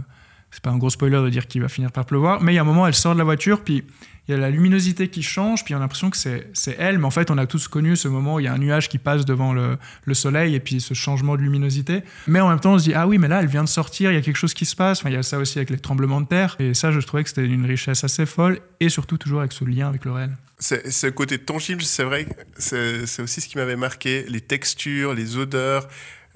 c'est 0.50 0.62
pas 0.62 0.71
un 0.71 0.76
gros 0.76 0.90
spoiler 0.90 1.23
de 1.23 1.31
dire 1.31 1.47
qu'il 1.47 1.62
va 1.62 1.69
finir 1.69 1.93
par 1.93 2.05
pleuvoir, 2.05 2.43
mais 2.43 2.52
il 2.52 2.57
y 2.57 2.59
a 2.59 2.62
un 2.62 2.64
moment, 2.64 2.87
elle 2.87 2.95
sort 2.95 3.14
de 3.14 3.19
la 3.19 3.25
voiture, 3.25 3.62
puis 3.62 3.85
il 4.28 4.33
y 4.33 4.35
a 4.35 4.38
la 4.38 4.50
luminosité 4.50 5.09
qui 5.09 5.23
change, 5.23 5.64
puis 5.64 5.75
on 5.75 5.78
a 5.78 5.80
l'impression 5.80 6.11
que 6.11 6.16
c'est 6.16 6.76
elle, 6.78 6.99
mais 6.99 7.04
en 7.04 7.11
fait, 7.11 7.30
on 7.30 7.38
a 7.38 7.47
tous 7.47 7.68
connu 7.68 7.97
ce 7.97 8.09
moment 8.09 8.37
où 8.37 8.40
il 8.40 8.45
y 8.45 8.49
a 8.49 8.52
un 8.52 8.59
nuage 8.59 8.88
qui 8.88 8.99
passe 8.99 9.25
devant 9.25 9.52
le, 9.52 9.78
le 10.04 10.14
soleil, 10.14 10.54
et 10.54 10.61
puis 10.61 10.80
ce 10.80 10.95
changement 10.95 11.37
de 11.37 11.42
luminosité. 11.42 12.02
Mais 12.26 12.40
en 12.40 12.49
même 12.49 12.61
temps, 12.61 12.75
on 12.75 12.78
se 12.78 12.85
dit, 12.85 12.95
ah 12.95 13.06
oui, 13.06 13.18
mais 13.18 13.28
là, 13.28 13.40
elle 13.40 13.47
vient 13.47 13.64
de 13.64 13.68
sortir, 13.68 14.11
il 14.11 14.14
y 14.14 14.18
a 14.18 14.23
quelque 14.23 14.37
chose 14.37 14.54
qui 14.54 14.64
se 14.64 14.75
passe. 14.75 15.00
Enfin, 15.00 15.11
il 15.11 15.14
y 15.14 15.18
a 15.18 15.23
ça 15.23 15.38
aussi 15.38 15.59
avec 15.59 15.71
les 15.71 15.78
tremblements 15.78 16.21
de 16.21 16.26
terre. 16.26 16.56
Et 16.59 16.75
ça, 16.75 16.90
je 16.90 16.99
trouvais 17.00 17.23
que 17.23 17.28
c'était 17.28 17.47
une 17.47 17.66
richesse 17.66 18.02
assez 18.04 18.26
folle, 18.26 18.59
et 18.80 18.88
surtout 18.88 19.16
toujours 19.16 19.40
avec 19.40 19.52
ce 19.52 19.64
lien 19.64 19.88
avec 19.88 20.04
le 20.04 20.12
réel. 20.12 20.37
Ce 20.59 21.06
côté 21.09 21.38
tangible, 21.38 21.83
c'est 21.83 22.04
vrai, 22.04 22.26
c'est 22.56 23.21
aussi 23.21 23.40
ce 23.42 23.49
qui 23.49 23.59
m'avait 23.59 23.76
marqué. 23.76 24.25
Les 24.28 24.40
textures, 24.40 25.12
les 25.12 25.37
odeurs, 25.37 25.87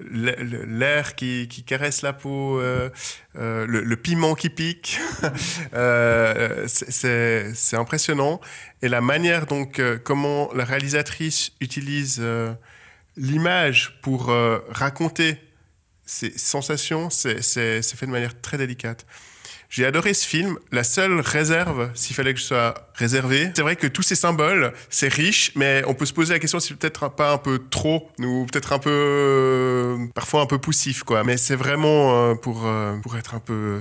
l'air 0.09 1.15
qui, 1.15 1.47
qui 1.49 1.63
caresse 1.63 2.01
la 2.01 2.13
peau, 2.13 2.59
euh, 2.59 2.89
euh, 3.35 3.65
le, 3.67 3.95
piment 3.95 4.35
qui 4.35 4.49
pique. 4.49 4.99
Euh, 5.73 6.67
c'est- 6.67 7.75
impressionnant. 7.75 8.41
Et 8.81 8.89
la 8.89 9.01
manière, 9.01 9.45
donc, 9.45 9.81
comment 10.03 10.51
la 10.53 10.65
réalisatrice 10.65 11.51
utilise 11.61 12.21
l'image 13.15 13.99
pour 14.01 14.33
raconter 14.69 15.37
ces 16.05 16.37
sensations, 16.37 17.09
c'est 17.09 17.41
fait 17.41 18.05
de 18.05 18.11
manière 18.11 18.39
très 18.41 18.57
délicate. 18.57 19.05
J'ai 19.71 19.85
adoré 19.85 20.13
ce 20.13 20.27
film. 20.27 20.57
La 20.73 20.83
seule 20.83 21.21
réserve, 21.21 21.91
s'il 21.93 22.13
fallait 22.13 22.33
que 22.33 22.41
je 22.41 22.43
sois 22.43 22.73
réservé, 22.93 23.51
c'est 23.55 23.61
vrai 23.61 23.77
que 23.77 23.87
tous 23.87 24.01
ces 24.01 24.15
symboles, 24.15 24.73
c'est 24.89 25.07
riche, 25.07 25.53
mais 25.55 25.81
on 25.87 25.93
peut 25.93 26.05
se 26.05 26.11
poser 26.11 26.33
la 26.33 26.39
question 26.39 26.59
si 26.59 26.73
peut-être 26.73 27.09
pas 27.09 27.31
un 27.31 27.37
peu 27.37 27.57
trop, 27.69 28.09
ou 28.19 28.45
peut-être 28.51 28.73
un 28.73 28.79
peu, 28.79 28.89
euh, 28.91 30.07
parfois 30.13 30.41
un 30.41 30.45
peu 30.45 30.57
poussif, 30.57 31.03
quoi. 31.03 31.23
Mais 31.23 31.37
c'est 31.37 31.55
vraiment 31.55 32.31
euh, 32.31 32.35
pour, 32.35 32.63
euh, 32.65 32.97
pour 32.97 33.15
être 33.15 33.33
un 33.33 33.39
peu 33.39 33.79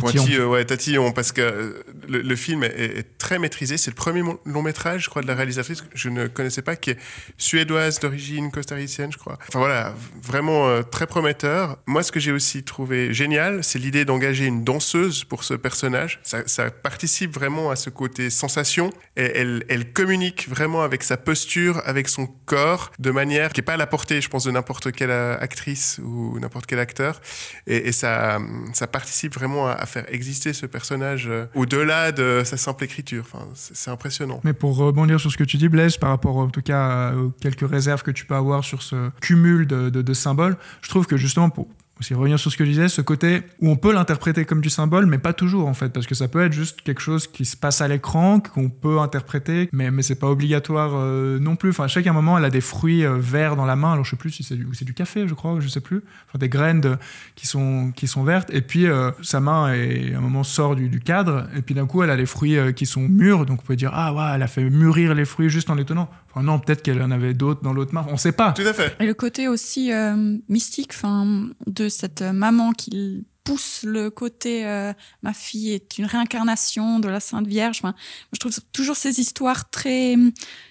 Tatillon. 0.00 0.22
pointilleux, 0.22 0.46
ouais, 0.46 0.64
tatillon, 0.64 1.12
parce 1.12 1.32
que 1.32 1.40
euh, 1.40 1.82
le, 2.08 2.22
le 2.22 2.36
film 2.36 2.62
est, 2.64 2.98
est 2.98 3.18
très 3.18 3.38
maîtrisé. 3.38 3.76
C'est 3.76 3.90
le 3.90 3.96
premier 3.96 4.22
long 4.44 4.62
métrage, 4.62 5.04
je 5.04 5.08
crois, 5.10 5.22
de 5.22 5.26
la 5.26 5.34
réalisatrice 5.34 5.80
que 5.80 5.88
je 5.94 6.08
ne 6.08 6.26
connaissais 6.28 6.62
pas, 6.62 6.76
qui 6.76 6.90
est 6.90 6.98
suédoise 7.36 7.98
d'origine 8.00 8.50
costaricienne, 8.50 9.10
je 9.12 9.18
crois. 9.18 9.38
Enfin 9.48 9.58
voilà, 9.58 9.94
vraiment 10.22 10.68
euh, 10.68 10.82
très 10.82 11.06
prometteur. 11.06 11.78
Moi, 11.86 12.02
ce 12.02 12.12
que 12.12 12.20
j'ai 12.20 12.32
aussi 12.32 12.62
trouvé 12.62 13.12
génial, 13.12 13.64
c'est 13.64 13.78
l'idée 13.78 14.04
d'engager 14.04 14.46
une 14.46 14.64
danseuse 14.64 15.24
pour 15.24 15.44
ce 15.44 15.54
personnage. 15.54 16.20
Ça, 16.22 16.42
ça 16.46 16.70
participe 16.70 17.32
vraiment 17.34 17.70
à 17.70 17.76
ce 17.76 17.90
côté 17.90 18.30
sensation. 18.30 18.90
Et 19.16 19.24
elle, 19.24 19.64
elle 19.68 19.92
communique 19.92 20.48
vraiment 20.48 20.82
avec 20.82 21.02
sa 21.02 21.16
posture, 21.16 21.80
avec 21.86 22.08
son 22.08 22.26
corps, 22.44 22.92
de 22.98 23.10
manière 23.10 23.52
qui 23.52 23.60
n'est 23.60 23.64
pas 23.64 23.74
à 23.74 23.78
la 23.78 23.86
portée, 23.86 24.20
je 24.20 24.28
pense, 24.28 24.44
de 24.44 24.50
n'importe 24.50 24.92
quelle 24.92 25.10
euh, 25.10 25.36
actrice 25.40 26.00
ou 26.02 26.38
n'importe 26.38 26.66
quel 26.66 26.78
acteur. 26.78 27.20
Et, 27.66 27.88
et 27.88 27.92
ça, 27.92 28.38
ça 28.72 28.86
participe 28.86 29.34
vraiment 29.34 29.68
à, 29.68 29.72
à 29.72 29.85
faire 29.86 30.04
exister 30.12 30.52
ce 30.52 30.66
personnage 30.66 31.26
euh, 31.28 31.46
au-delà 31.54 32.12
de 32.12 32.42
sa 32.44 32.56
simple 32.56 32.84
écriture. 32.84 33.24
Enfin, 33.26 33.46
c'est 33.54 33.90
impressionnant. 33.90 34.40
Mais 34.44 34.52
pour 34.52 34.76
rebondir 34.76 35.20
sur 35.20 35.30
ce 35.30 35.36
que 35.36 35.44
tu 35.44 35.56
dis, 35.56 35.68
Blaise, 35.68 35.96
par 35.96 36.10
rapport 36.10 36.36
en 36.36 36.48
tout 36.48 36.62
cas 36.62 37.14
aux 37.14 37.30
quelques 37.40 37.68
réserves 37.68 38.02
que 38.02 38.10
tu 38.10 38.26
peux 38.26 38.34
avoir 38.34 38.64
sur 38.64 38.82
ce 38.82 39.10
cumul 39.20 39.66
de 39.66 40.14
symboles, 40.14 40.56
je 40.82 40.88
trouve 40.88 41.06
que 41.06 41.16
justement, 41.16 41.50
pour 41.50 41.68
aussi 41.98 42.14
revenir 42.14 42.38
sur 42.38 42.52
ce 42.52 42.56
que 42.56 42.64
je 42.64 42.70
disais, 42.70 42.88
ce 42.88 43.00
côté 43.00 43.42
où 43.60 43.70
on 43.70 43.76
peut 43.76 43.92
l'interpréter 43.92 44.44
comme 44.44 44.60
du 44.60 44.68
symbole, 44.68 45.06
mais 45.06 45.18
pas 45.18 45.32
toujours 45.32 45.66
en 45.66 45.74
fait, 45.74 45.88
parce 45.90 46.06
que 46.06 46.14
ça 46.14 46.28
peut 46.28 46.44
être 46.44 46.52
juste 46.52 46.82
quelque 46.82 47.00
chose 47.00 47.26
qui 47.26 47.44
se 47.44 47.56
passe 47.56 47.80
à 47.80 47.88
l'écran, 47.88 48.40
qu'on 48.40 48.68
peut 48.68 48.98
interpréter, 48.98 49.68
mais, 49.72 49.90
mais 49.90 50.02
c'est 50.02 50.16
pas 50.16 50.28
obligatoire 50.28 50.92
euh, 50.94 51.38
non 51.38 51.56
plus. 51.56 51.70
Enfin, 51.70 51.84
à 51.84 51.88
chaque 51.88 52.06
moment, 52.06 52.36
elle 52.36 52.44
a 52.44 52.50
des 52.50 52.60
fruits 52.60 53.04
euh, 53.04 53.16
verts 53.18 53.56
dans 53.56 53.64
la 53.64 53.76
main, 53.76 53.92
alors 53.92 54.04
je 54.04 54.10
sais 54.10 54.16
plus 54.16 54.30
si 54.30 54.42
c'est 54.42 54.56
du, 54.56 54.66
du 54.66 54.94
café, 54.94 55.26
je 55.26 55.34
crois, 55.34 55.58
je 55.60 55.68
sais 55.68 55.80
plus, 55.80 56.02
enfin 56.28 56.38
des 56.38 56.48
graines 56.48 56.98
qui, 57.34 57.46
sont, 57.46 57.92
qui 57.96 58.06
sont 58.06 58.24
vertes, 58.24 58.50
et 58.52 58.60
puis 58.60 58.86
euh, 58.86 59.10
sa 59.22 59.40
main, 59.40 59.72
est, 59.72 60.14
à 60.14 60.18
un 60.18 60.20
moment, 60.20 60.44
sort 60.44 60.76
du, 60.76 60.88
du 60.88 61.00
cadre, 61.00 61.48
et 61.56 61.62
puis 61.62 61.74
d'un 61.74 61.86
coup, 61.86 62.02
elle 62.02 62.10
a 62.10 62.16
des 62.16 62.26
fruits 62.26 62.56
qui 62.74 62.84
sont 62.84 63.08
mûrs, 63.08 63.46
donc 63.46 63.60
on 63.62 63.66
peut 63.66 63.76
dire, 63.76 63.90
ah 63.94 64.12
ouais, 64.12 64.34
elle 64.34 64.42
a 64.42 64.48
fait 64.48 64.68
mûrir 64.68 65.14
les 65.14 65.24
fruits 65.24 65.48
juste 65.48 65.70
en 65.70 65.74
les 65.74 65.84
tenant. 65.84 66.10
Enfin 66.36 66.44
non, 66.44 66.58
peut-être 66.58 66.82
qu'elle 66.82 67.00
en 67.00 67.10
avait 67.10 67.32
d'autres 67.32 67.62
dans 67.62 67.72
l'autre 67.72 67.94
main, 67.94 68.04
on 68.10 68.18
sait 68.18 68.32
pas. 68.32 68.52
Tout 68.52 68.60
à 68.60 68.74
fait. 68.74 68.94
Et 69.00 69.06
le 69.06 69.14
côté 69.14 69.48
aussi 69.48 69.90
euh, 69.90 70.36
mystique, 70.50 70.92
enfin, 70.92 71.48
de 71.66 71.88
cette 71.88 72.20
euh, 72.20 72.32
maman 72.32 72.72
qui 72.72 73.24
pousse 73.42 73.84
le 73.84 74.10
côté 74.10 74.66
euh, 74.66 74.92
ma 75.22 75.32
fille 75.32 75.72
est 75.72 75.96
une 75.96 76.04
réincarnation 76.04 76.98
de 76.98 77.08
la 77.08 77.20
Sainte 77.20 77.46
Vierge. 77.46 77.78
Enfin, 77.78 77.94
je 78.34 78.38
trouve 78.38 78.52
toujours 78.72 78.96
ces 78.96 79.18
histoires 79.18 79.70
très 79.70 80.16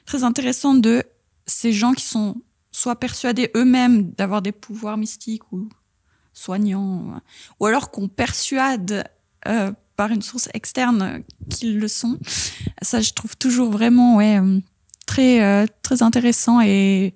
très 0.06 0.24
intéressantes 0.24 0.82
de 0.82 1.02
ces 1.48 1.72
gens 1.72 1.94
qui 1.94 2.06
sont 2.06 2.36
soit 2.72 3.00
persuadés 3.00 3.50
eux-mêmes 3.56 4.12
d'avoir 4.12 4.44
des 4.44 4.52
pouvoirs 4.52 4.98
mystiques 4.98 5.52
ou 5.52 5.68
soignants, 6.32 7.22
ou 7.60 7.66
alors 7.66 7.90
qu'on 7.90 8.08
persuade 8.08 9.06
euh, 9.48 9.72
par 9.96 10.12
une 10.12 10.22
source 10.22 10.50
externe 10.54 11.24
qu'ils 11.50 11.80
le 11.80 11.88
sont. 11.88 12.20
Ça, 12.82 13.02
je 13.02 13.14
trouve 13.14 13.38
toujours 13.38 13.72
vraiment 13.72 14.18
ouais 14.18 14.40
euh, 14.40 14.60
très 15.06 15.44
euh, 15.44 15.66
très 15.82 16.04
intéressant 16.04 16.62
et 16.62 17.14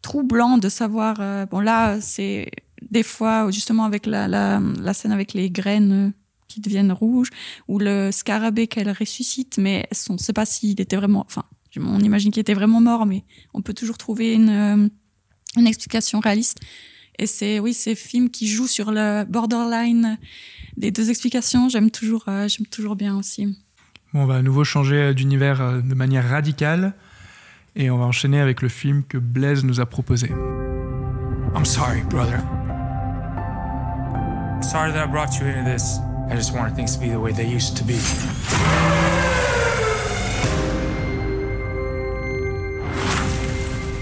troublant 0.00 0.58
de 0.58 0.68
savoir. 0.68 1.16
euh, 1.20 1.46
bon 1.46 1.60
là, 1.60 2.00
c'est 2.00 2.50
des 2.90 3.02
fois 3.02 3.50
justement 3.50 3.84
avec 3.84 4.06
la, 4.06 4.28
la, 4.28 4.94
scène 4.94 5.12
avec 5.12 5.34
les 5.34 5.50
graines 5.50 6.12
qui 6.48 6.60
deviennent 6.60 6.92
rouges 6.92 7.30
ou 7.68 7.78
le 7.78 8.10
scarabée 8.10 8.66
qu'elle 8.66 8.90
ressuscite, 8.90 9.58
mais 9.58 9.88
on 10.10 10.14
ne 10.14 10.18
sait 10.18 10.32
pas 10.32 10.44
s'il 10.44 10.80
était 10.80 10.96
vraiment. 10.96 11.24
Enfin, 11.26 11.44
on 11.78 12.00
imagine 12.00 12.30
qu'il 12.30 12.40
était 12.40 12.54
vraiment 12.54 12.80
mort, 12.80 13.06
mais 13.06 13.24
on 13.54 13.62
peut 13.62 13.74
toujours 13.74 13.98
trouver 13.98 14.34
une 14.34 14.50
euh, 14.50 14.88
une 15.56 15.66
explication 15.66 16.20
réaliste. 16.20 16.58
Et 17.18 17.26
c'est 17.26 17.58
oui, 17.60 17.74
ces 17.74 17.94
films 17.94 18.30
qui 18.30 18.48
jouent 18.48 18.66
sur 18.66 18.90
le 18.90 19.24
borderline 19.24 20.18
des 20.78 20.90
deux 20.90 21.10
explications, 21.10 21.68
j'aime 21.68 21.90
toujours, 21.90 22.24
j'aime 22.46 22.66
toujours 22.66 22.96
bien 22.96 23.18
aussi. 23.18 23.54
On 24.14 24.24
va 24.24 24.36
à 24.36 24.42
nouveau 24.42 24.64
changer 24.64 25.12
d'univers 25.12 25.82
de 25.82 25.94
manière 25.94 26.26
radicale 26.26 26.94
et 27.76 27.90
on 27.90 27.98
va 27.98 28.04
enchaîner 28.04 28.40
avec 28.40 28.62
le 28.62 28.68
film 28.68 29.02
que 29.02 29.18
Blaise 29.18 29.64
nous 29.64 29.80
a 29.80 29.86
proposé. 29.86 30.28
I'm 31.54 31.64
sorry, 31.64 32.02
brother. 32.02 32.38
Sorry 34.62 34.92
that 34.92 35.02
I 35.02 35.06
brought 35.06 35.38
you 35.40 35.46
into 35.46 35.64
this. 35.64 35.98
I 36.30 36.34
just 36.34 36.54
wanted 36.54 36.74
things 36.74 36.94
to 36.96 37.00
be 37.00 37.10
the 37.10 37.20
way 37.20 37.32
they 37.32 37.46
used 37.46 37.76
to 37.76 37.84
be. 37.84 37.98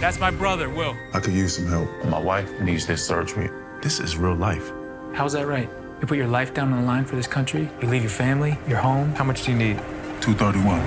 That's 0.01 0.19
my 0.21 0.31
brother, 0.31 0.69
Will. 0.69 0.97
I 1.13 1.21
could 1.21 1.35
use 1.35 1.57
some 1.57 1.67
help. 1.67 1.89
My 2.07 2.19
wife 2.19 2.49
needs 2.61 2.87
this 2.87 3.05
surgery. 3.05 3.51
This 3.83 4.01
is 4.01 4.17
real 4.17 4.35
life. 4.35 4.73
How's 5.13 5.33
that 5.33 5.47
right? 5.47 5.69
You 6.01 6.07
put 6.07 6.17
your 6.17 6.29
life 6.29 6.55
down 6.55 6.73
on 6.73 6.83
the 6.83 6.87
line 6.87 7.05
for 7.05 7.17
this 7.17 7.27
country? 7.27 7.69
You 7.83 7.89
leave 7.89 8.03
your 8.03 8.11
family, 8.11 8.57
your 8.69 8.79
home? 8.79 9.13
How 9.15 9.25
much 9.25 9.45
do 9.45 9.53
you 9.53 9.59
need? 9.59 9.77
231. 10.21 10.81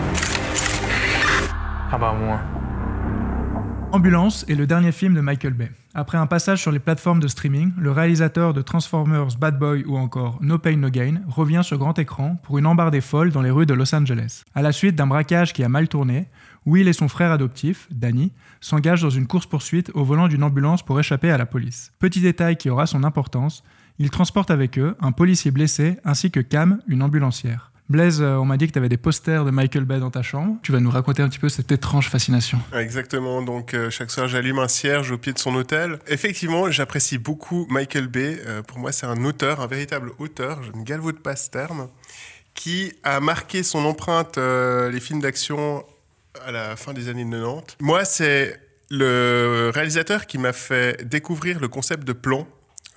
How 1.90 1.98
about 1.98 2.18
more? 2.18 2.63
Ambulance 3.94 4.44
est 4.50 4.56
le 4.56 4.66
dernier 4.66 4.92
film 4.92 5.14
de 5.14 5.22
Michael 5.22 5.54
Bay. 5.54 5.70
Après 5.94 6.18
un 6.18 6.26
passage 6.26 6.60
sur 6.60 6.72
les 6.72 6.80
plateformes 6.80 7.20
de 7.20 7.28
streaming, 7.28 7.74
le 7.78 7.92
réalisateur 7.92 8.56
de 8.56 8.64
Transformers 8.64 9.38
Bad 9.40 9.60
Boy 9.60 9.84
ou 9.86 9.98
encore 9.98 10.40
No 10.42 10.58
Pain 10.58 10.78
No 10.78 10.90
Gain 10.90 11.22
revient 11.28 11.62
sur 11.64 11.78
grand 11.78 12.00
écran 12.00 12.38
pour 12.42 12.58
une 12.58 12.66
embardée 12.66 13.02
folle 13.02 13.32
dans 13.32 13.44
les 13.44 13.52
rues 13.52 13.68
de 13.68 13.76
Los 13.76 13.94
Angeles. 13.94 14.46
À 14.56 14.64
la 14.64 14.72
suite 14.72 14.96
d'un 14.96 15.06
braquage 15.06 15.54
qui 15.54 15.64
a 15.64 15.70
mal 15.70 15.88
tourné, 15.88 16.28
Will 16.66 16.88
et 16.88 16.94
son 16.94 17.08
frère 17.08 17.32
adoptif, 17.32 17.88
Danny, 17.92 18.32
s'engagent 18.62 19.04
dans 19.04 19.12
une 19.12 19.28
course-poursuite 19.28 19.92
au 19.94 20.04
volant 20.04 20.28
d'une 20.28 20.44
ambulance 20.44 20.82
pour 20.82 21.00
échapper 21.00 21.30
à 21.30 21.38
la 21.38 21.46
police. 21.46 21.92
Petit 22.00 22.22
détail 22.22 22.58
qui 22.58 22.72
aura 22.72 22.88
son 22.88 23.04
importance, 23.04 23.64
ils 24.00 24.10
transportent 24.10 24.50
avec 24.50 24.80
eux 24.80 24.96
un 25.02 25.12
policier 25.12 25.52
blessé 25.52 26.00
ainsi 26.04 26.32
que 26.32 26.40
Cam, 26.40 26.82
une 26.88 27.04
ambulancière. 27.04 27.73
Blaise, 27.94 28.22
euh, 28.22 28.38
on 28.38 28.46
m'a 28.46 28.58
dit 28.58 28.66
que 28.68 28.74
tu 28.74 28.80
avais 28.80 28.90
des 28.90 28.98
posters 28.98 29.46
de 29.46 29.52
Michael 29.52 29.86
Bay 29.86 30.00
dans 30.00 30.10
ta 30.10 30.24
chambre. 30.24 30.58
Tu 30.64 30.72
vas 30.72 30.80
nous 30.80 30.90
raconter 30.90 31.22
un 31.22 31.30
petit 31.30 31.38
peu 31.38 31.48
cette 31.48 31.72
étrange 31.72 32.10
fascination. 32.10 32.60
Exactement. 32.76 33.44
Donc, 33.44 33.76
euh, 33.76 33.92
chaque 33.92 34.10
soir, 34.10 34.28
j'allume 34.28 34.58
un 34.58 34.68
cierge 34.68 35.12
au 35.12 35.20
pied 35.20 35.32
de 35.32 35.38
son 35.38 35.54
hôtel. 35.54 36.00
Effectivement, 36.08 36.72
j'apprécie 36.72 37.20
beaucoup 37.20 37.68
Michael 37.70 38.08
Bay. 38.08 38.42
Euh, 38.48 38.64
pour 38.64 38.80
moi, 38.80 38.92
c'est 38.92 39.06
un 39.06 39.24
auteur, 39.24 39.62
un 39.62 39.68
véritable 39.68 40.12
auteur. 40.18 40.64
Je 40.64 40.72
ne 40.78 40.84
galvaude 40.84 41.20
pas 41.20 41.36
ce 41.36 41.52
terme. 41.52 41.88
Qui 42.56 42.94
a 43.04 43.20
marqué 43.20 43.62
son 43.62 43.86
empreinte 43.86 44.38
les 44.38 45.00
films 45.00 45.22
d'action 45.22 45.84
à 46.46 46.52
la 46.52 46.76
fin 46.76 46.94
des 46.94 47.10
années 47.10 47.28
90. 47.28 47.78
Moi, 47.80 48.06
c'est 48.06 48.60
le 48.90 49.72
réalisateur 49.74 50.28
qui 50.28 50.38
m'a 50.38 50.54
fait 50.54 51.04
découvrir 51.08 51.60
le 51.60 51.68
concept 51.68 52.04
de 52.04 52.14
plan 52.14 52.48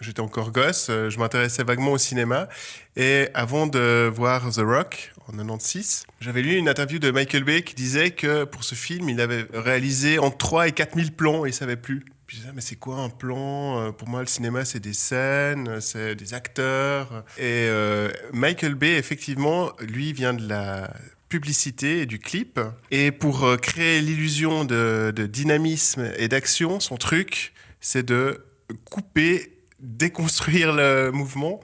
J'étais 0.00 0.20
encore 0.20 0.52
gosse, 0.52 0.88
euh, 0.90 1.08
je 1.08 1.18
m'intéressais 1.18 1.64
vaguement 1.64 1.92
au 1.92 1.98
cinéma. 1.98 2.48
Et 2.96 3.28
avant 3.32 3.66
de 3.66 4.10
voir 4.14 4.50
The 4.52 4.58
Rock 4.58 5.12
en 5.26 5.32
96, 5.32 6.04
j'avais 6.20 6.42
lu 6.42 6.56
une 6.56 6.68
interview 6.68 6.98
de 6.98 7.10
Michael 7.10 7.44
Bay 7.44 7.62
qui 7.62 7.74
disait 7.74 8.10
que 8.10 8.44
pour 8.44 8.62
ce 8.62 8.74
film, 8.74 9.08
il 9.08 9.20
avait 9.20 9.46
réalisé 9.54 10.18
entre 10.18 10.36
3 10.36 10.68
et 10.68 10.72
4 10.72 10.96
000 10.96 11.10
plans 11.16 11.46
et 11.46 11.48
il 11.48 11.54
savait 11.54 11.76
plus. 11.76 12.04
Puis 12.26 12.36
je 12.36 12.42
disais, 12.42 12.52
mais 12.54 12.60
c'est 12.60 12.76
quoi 12.76 12.96
un 12.96 13.08
plan? 13.08 13.80
Euh, 13.80 13.92
Pour 13.92 14.08
moi, 14.08 14.20
le 14.20 14.26
cinéma, 14.26 14.66
c'est 14.66 14.80
des 14.80 14.92
scènes, 14.92 15.80
c'est 15.80 16.14
des 16.14 16.34
acteurs. 16.34 17.24
Et 17.38 17.68
euh, 17.70 18.10
Michael 18.34 18.74
Bay, 18.74 18.96
effectivement, 18.96 19.72
lui, 19.80 20.12
vient 20.12 20.34
de 20.34 20.46
la 20.46 20.92
publicité 21.30 22.02
et 22.02 22.06
du 22.06 22.18
clip. 22.18 22.60
Et 22.90 23.12
pour 23.12 23.56
créer 23.62 24.00
l'illusion 24.02 24.64
de 24.64 25.12
dynamisme 25.30 26.10
et 26.18 26.28
d'action, 26.28 26.80
son 26.80 26.96
truc, 26.96 27.54
c'est 27.80 28.04
de 28.04 28.44
couper 28.84 29.55
déconstruire 29.80 30.72
le 30.72 31.10
mouvement 31.10 31.60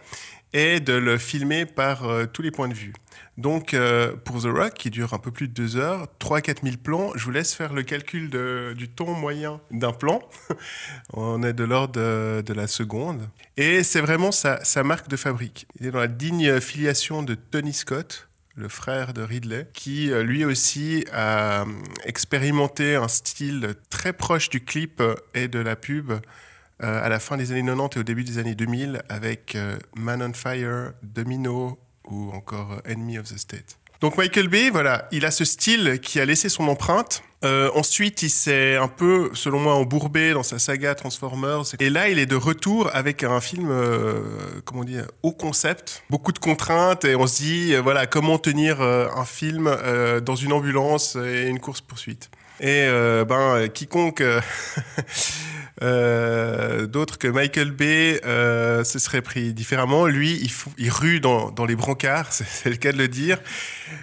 et 0.53 0.81
de 0.81 0.93
le 0.93 1.19
filmer 1.19 1.67
par 1.67 2.05
euh, 2.05 2.27
tous 2.27 2.43
les 2.43 2.51
points 2.51 2.69
de 2.69 2.75
vue. 2.75 2.93
Donc, 3.39 3.73
euh, 3.73 4.15
pour 4.25 4.43
The 4.43 4.47
Rock, 4.47 4.75
qui 4.75 4.91
dure 4.91 5.15
un 5.15 5.19
peu 5.19 5.31
plus 5.31 5.49
de 5.49 5.55
deux 5.55 5.77
heures, 5.77 6.07
3-4 6.21 6.63
000 6.63 6.77
plans, 6.83 7.13
je 7.15 7.25
vous 7.25 7.31
laisse 7.31 7.55
faire 7.55 7.73
le 7.73 7.83
calcul 7.83 8.31
du 8.77 8.89
temps 8.91 9.15
moyen 9.15 9.61
d'un 9.71 9.93
plan. 9.93 10.21
On 11.15 11.43
est 11.43 11.55
de 11.55 11.65
l'ordre 11.65 12.43
de, 12.43 12.53
la 12.53 12.67
seconde. 12.67 13.27
Et 13.57 13.83
c'est 13.83 14.03
vraiment 14.03 14.33
sa, 14.33 14.61
marque 14.85 15.09
de 15.09 15.17
fabrique. 15.17 15.67
Il 15.81 15.87
est 15.87 15.91
dans 15.91 16.01
la 16.01 16.09
digne 16.09 16.61
filiation 16.61 17.23
de 17.23 17.35
Tony 17.35 17.73
Scott, 17.73 18.29
le 18.55 18.69
frère 18.69 19.15
de 19.15 19.23
Ridley, 19.23 19.67
qui 19.73 20.13
euh, 20.13 20.23
lui 20.23 20.45
aussi 20.45 21.07
a 21.15 21.65
expérimenté 22.05 22.97
un 22.97 23.09
style 23.09 23.75
très 23.89 24.13
proche 24.13 24.51
du 24.51 24.63
clip 24.63 25.03
et 25.33 25.49
de 25.49 25.59
la 25.59 25.75
pub 25.75 26.13
à 26.83 27.09
la 27.09 27.19
fin 27.19 27.37
des 27.37 27.53
années 27.53 27.65
90 27.65 27.97
et 27.97 28.01
au 28.01 28.03
début 28.03 28.25
des 28.25 28.39
années 28.39 28.55
2000 28.55 29.03
avec 29.09 29.55
euh, 29.55 29.77
Man 29.97 30.23
on 30.23 30.33
Fire, 30.33 30.93
Domino 31.03 31.79
ou 32.05 32.31
encore 32.33 32.73
euh, 32.73 32.93
Enemy 32.93 33.19
of 33.19 33.33
the 33.33 33.39
State. 33.39 33.79
Donc 34.01 34.17
Michael 34.17 34.49
Bay, 34.49 34.71
voilà, 34.71 35.09
il 35.13 35.25
a 35.25 35.31
ce 35.31 35.45
style 35.45 36.01
qui 36.01 36.19
a 36.19 36.25
laissé 36.25 36.49
son 36.49 36.67
empreinte. 36.67 37.23
ensuite, 37.45 38.23
il 38.23 38.31
s'est 38.31 38.75
un 38.75 38.89
peu, 38.89 39.31
selon 39.33 39.61
moi, 39.61 39.75
embourbé 39.75 40.33
dans 40.33 40.43
sa 40.43 40.59
saga 40.59 40.97
Transformers. 40.97 41.63
Et 41.79 41.89
là, 41.89 42.09
il 42.09 42.19
est 42.19 42.27
de 42.27 42.35
retour 42.35 42.91
avec 42.95 43.23
un 43.23 43.41
film, 43.41 43.71
comment 44.65 44.83
dire, 44.83 45.07
au 45.23 45.31
concept, 45.31 46.03
beaucoup 46.11 46.33
de 46.33 46.41
contraintes. 46.41 47.05
Et 47.05 47.15
on 47.15 47.29
se 47.29 47.43
dit, 47.43 47.77
voilà, 47.77 48.09
comment 48.09 48.39
tenir 48.39 48.81
un 48.81 49.25
film 49.25 49.73
dans 50.25 50.37
une 50.37 50.53
ambulance 50.53 51.15
et 51.15 51.47
une 51.47 51.61
course 51.61 51.81
poursuite. 51.81 52.29
Et 52.59 52.89
ben, 53.29 53.69
quiconque 53.73 54.25
Euh, 55.81 56.87
d'autres 56.87 57.19
que 57.19 57.29
Michael 57.29 57.71
Bay 57.71 58.21
euh, 58.25 58.85
se 58.85 58.99
serait 58.99 59.23
pris 59.23 59.55
différemment. 59.55 60.07
Lui, 60.07 60.51
il, 60.77 60.91
rue 60.91 61.21
dans, 61.21 61.53
les 61.67 61.77
brancards, 61.77 62.33
c'est 62.33 62.71
le 62.71 62.77
cas 62.77 62.93
de 62.93 62.99
le 62.99 63.09
dire. 63.09 63.39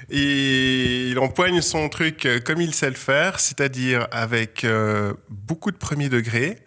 Et 0.10 1.10
il 1.10 1.19
empoigne 1.19 1.62
son 1.62 1.89
truc 1.89 2.27
comme 2.45 2.62
il 2.62 2.73
sait 2.73 2.89
le 2.89 2.95
faire, 2.95 3.39
c'est-à-dire 3.39 4.08
avec 4.12 4.63
euh, 4.63 5.13
beaucoup 5.29 5.71
de 5.71 5.77
premier 5.77 6.10
degré, 6.10 6.58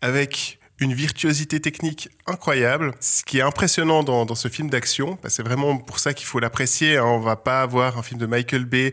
avec 0.00 0.58
une 0.78 0.92
virtuosité 0.92 1.60
technique 1.60 2.10
incroyable. 2.26 2.92
Ce 3.00 3.24
qui 3.24 3.38
est 3.38 3.42
impressionnant 3.42 4.02
dans, 4.02 4.34
ce 4.34 4.48
film 4.48 4.68
d'action, 4.68 5.18
c'est 5.26 5.42
vraiment 5.42 5.78
pour 5.78 5.98
ça 5.98 6.12
qu'il 6.12 6.26
faut 6.26 6.38
l'apprécier. 6.38 6.98
Hein. 6.98 7.04
On 7.04 7.20
va 7.20 7.36
pas 7.36 7.62
avoir 7.62 7.98
un 7.98 8.02
film 8.02 8.20
de 8.20 8.26
Michael 8.26 8.66
Bay 8.66 8.92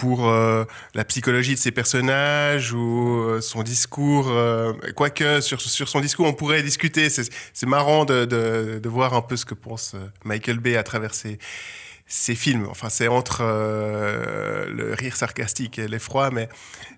pour 0.00 0.26
euh, 0.26 0.64
la 0.94 1.04
psychologie 1.04 1.54
de 1.54 1.58
ses 1.58 1.72
personnages 1.72 2.72
ou 2.72 3.18
euh, 3.18 3.42
son 3.42 3.62
discours. 3.62 4.30
Euh, 4.30 4.72
quoique, 4.96 5.42
sur, 5.42 5.60
son 5.60 6.00
discours, 6.00 6.26
on 6.26 6.32
pourrait 6.32 6.62
discuter. 6.62 7.10
C'est 7.10 7.66
marrant 7.66 8.06
de, 8.06 8.80
voir 8.88 9.12
un 9.12 9.20
peu 9.20 9.36
ce 9.36 9.44
que 9.44 9.52
pense 9.52 9.94
Michael 10.24 10.58
Bay 10.58 10.76
à 10.76 10.82
travers 10.82 11.12
ses, 11.12 11.38
ses 12.06 12.34
films. 12.34 12.66
Enfin, 12.70 12.88
c'est 12.88 13.08
entre 13.08 13.42
le 13.42 14.94
rire 14.94 15.16
sarcastique 15.16 15.78
et 15.78 15.86
l'effroi, 15.86 16.30
mais 16.30 16.48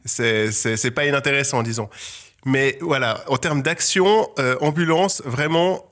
c'est 0.05 0.95
pas 0.95 1.05
inintéressant, 1.05 1.65
disons. 1.65 1.91
Mais 2.45 2.79
voilà, 2.81 3.25
en 3.27 3.37
termes 3.37 3.63
d'action, 3.63 4.31
Ambulance, 4.61 5.23
vraiment, 5.25 5.89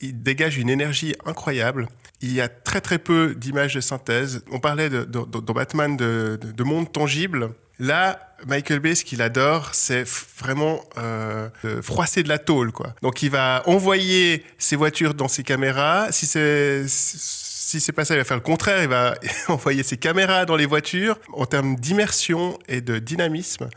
il 0.00 0.22
dégage 0.22 0.58
une 0.58 0.68
énergie 0.68 1.14
incroyable. 1.24 1.88
Il 2.20 2.32
y 2.32 2.40
a 2.40 2.48
très 2.48 2.80
très 2.80 2.98
peu 2.98 3.34
d'images 3.34 3.74
de 3.74 3.80
synthèse. 3.80 4.42
On 4.50 4.60
parlait 4.60 4.88
de, 4.88 5.04
dans 5.04 5.54
Batman 5.54 5.96
de, 5.96 6.38
de, 6.42 6.64
monde 6.64 6.90
tangible. 6.90 7.50
Là, 7.78 8.34
Michael 8.46 8.78
Bay, 8.78 8.94
ce 8.94 9.04
qu'il 9.04 9.20
adore, 9.20 9.70
c'est 9.74 10.04
vraiment 10.38 10.80
euh, 10.96 11.48
froisser 11.82 12.22
de 12.22 12.28
la 12.28 12.38
tôle. 12.38 12.72
Quoi. 12.72 12.94
Donc 13.02 13.22
il 13.22 13.30
va 13.30 13.62
envoyer 13.66 14.44
ses 14.58 14.76
voitures 14.76 15.14
dans 15.14 15.28
ses 15.28 15.42
caméras. 15.42 16.12
Si 16.12 16.26
c'est 16.26 16.84
si 16.88 17.80
c'est 17.80 17.92
pas 17.92 18.04
ça, 18.04 18.14
il 18.14 18.18
va 18.18 18.24
faire 18.24 18.36
le 18.36 18.42
contraire. 18.42 18.82
Il 18.82 18.88
va 18.88 19.16
envoyer 19.48 19.82
ses 19.82 19.96
caméras 19.96 20.44
dans 20.44 20.56
les 20.56 20.66
voitures. 20.66 21.18
En 21.32 21.46
termes 21.46 21.76
d'immersion 21.76 22.58
et 22.68 22.80
de 22.80 22.98
dynamisme, 22.98 23.68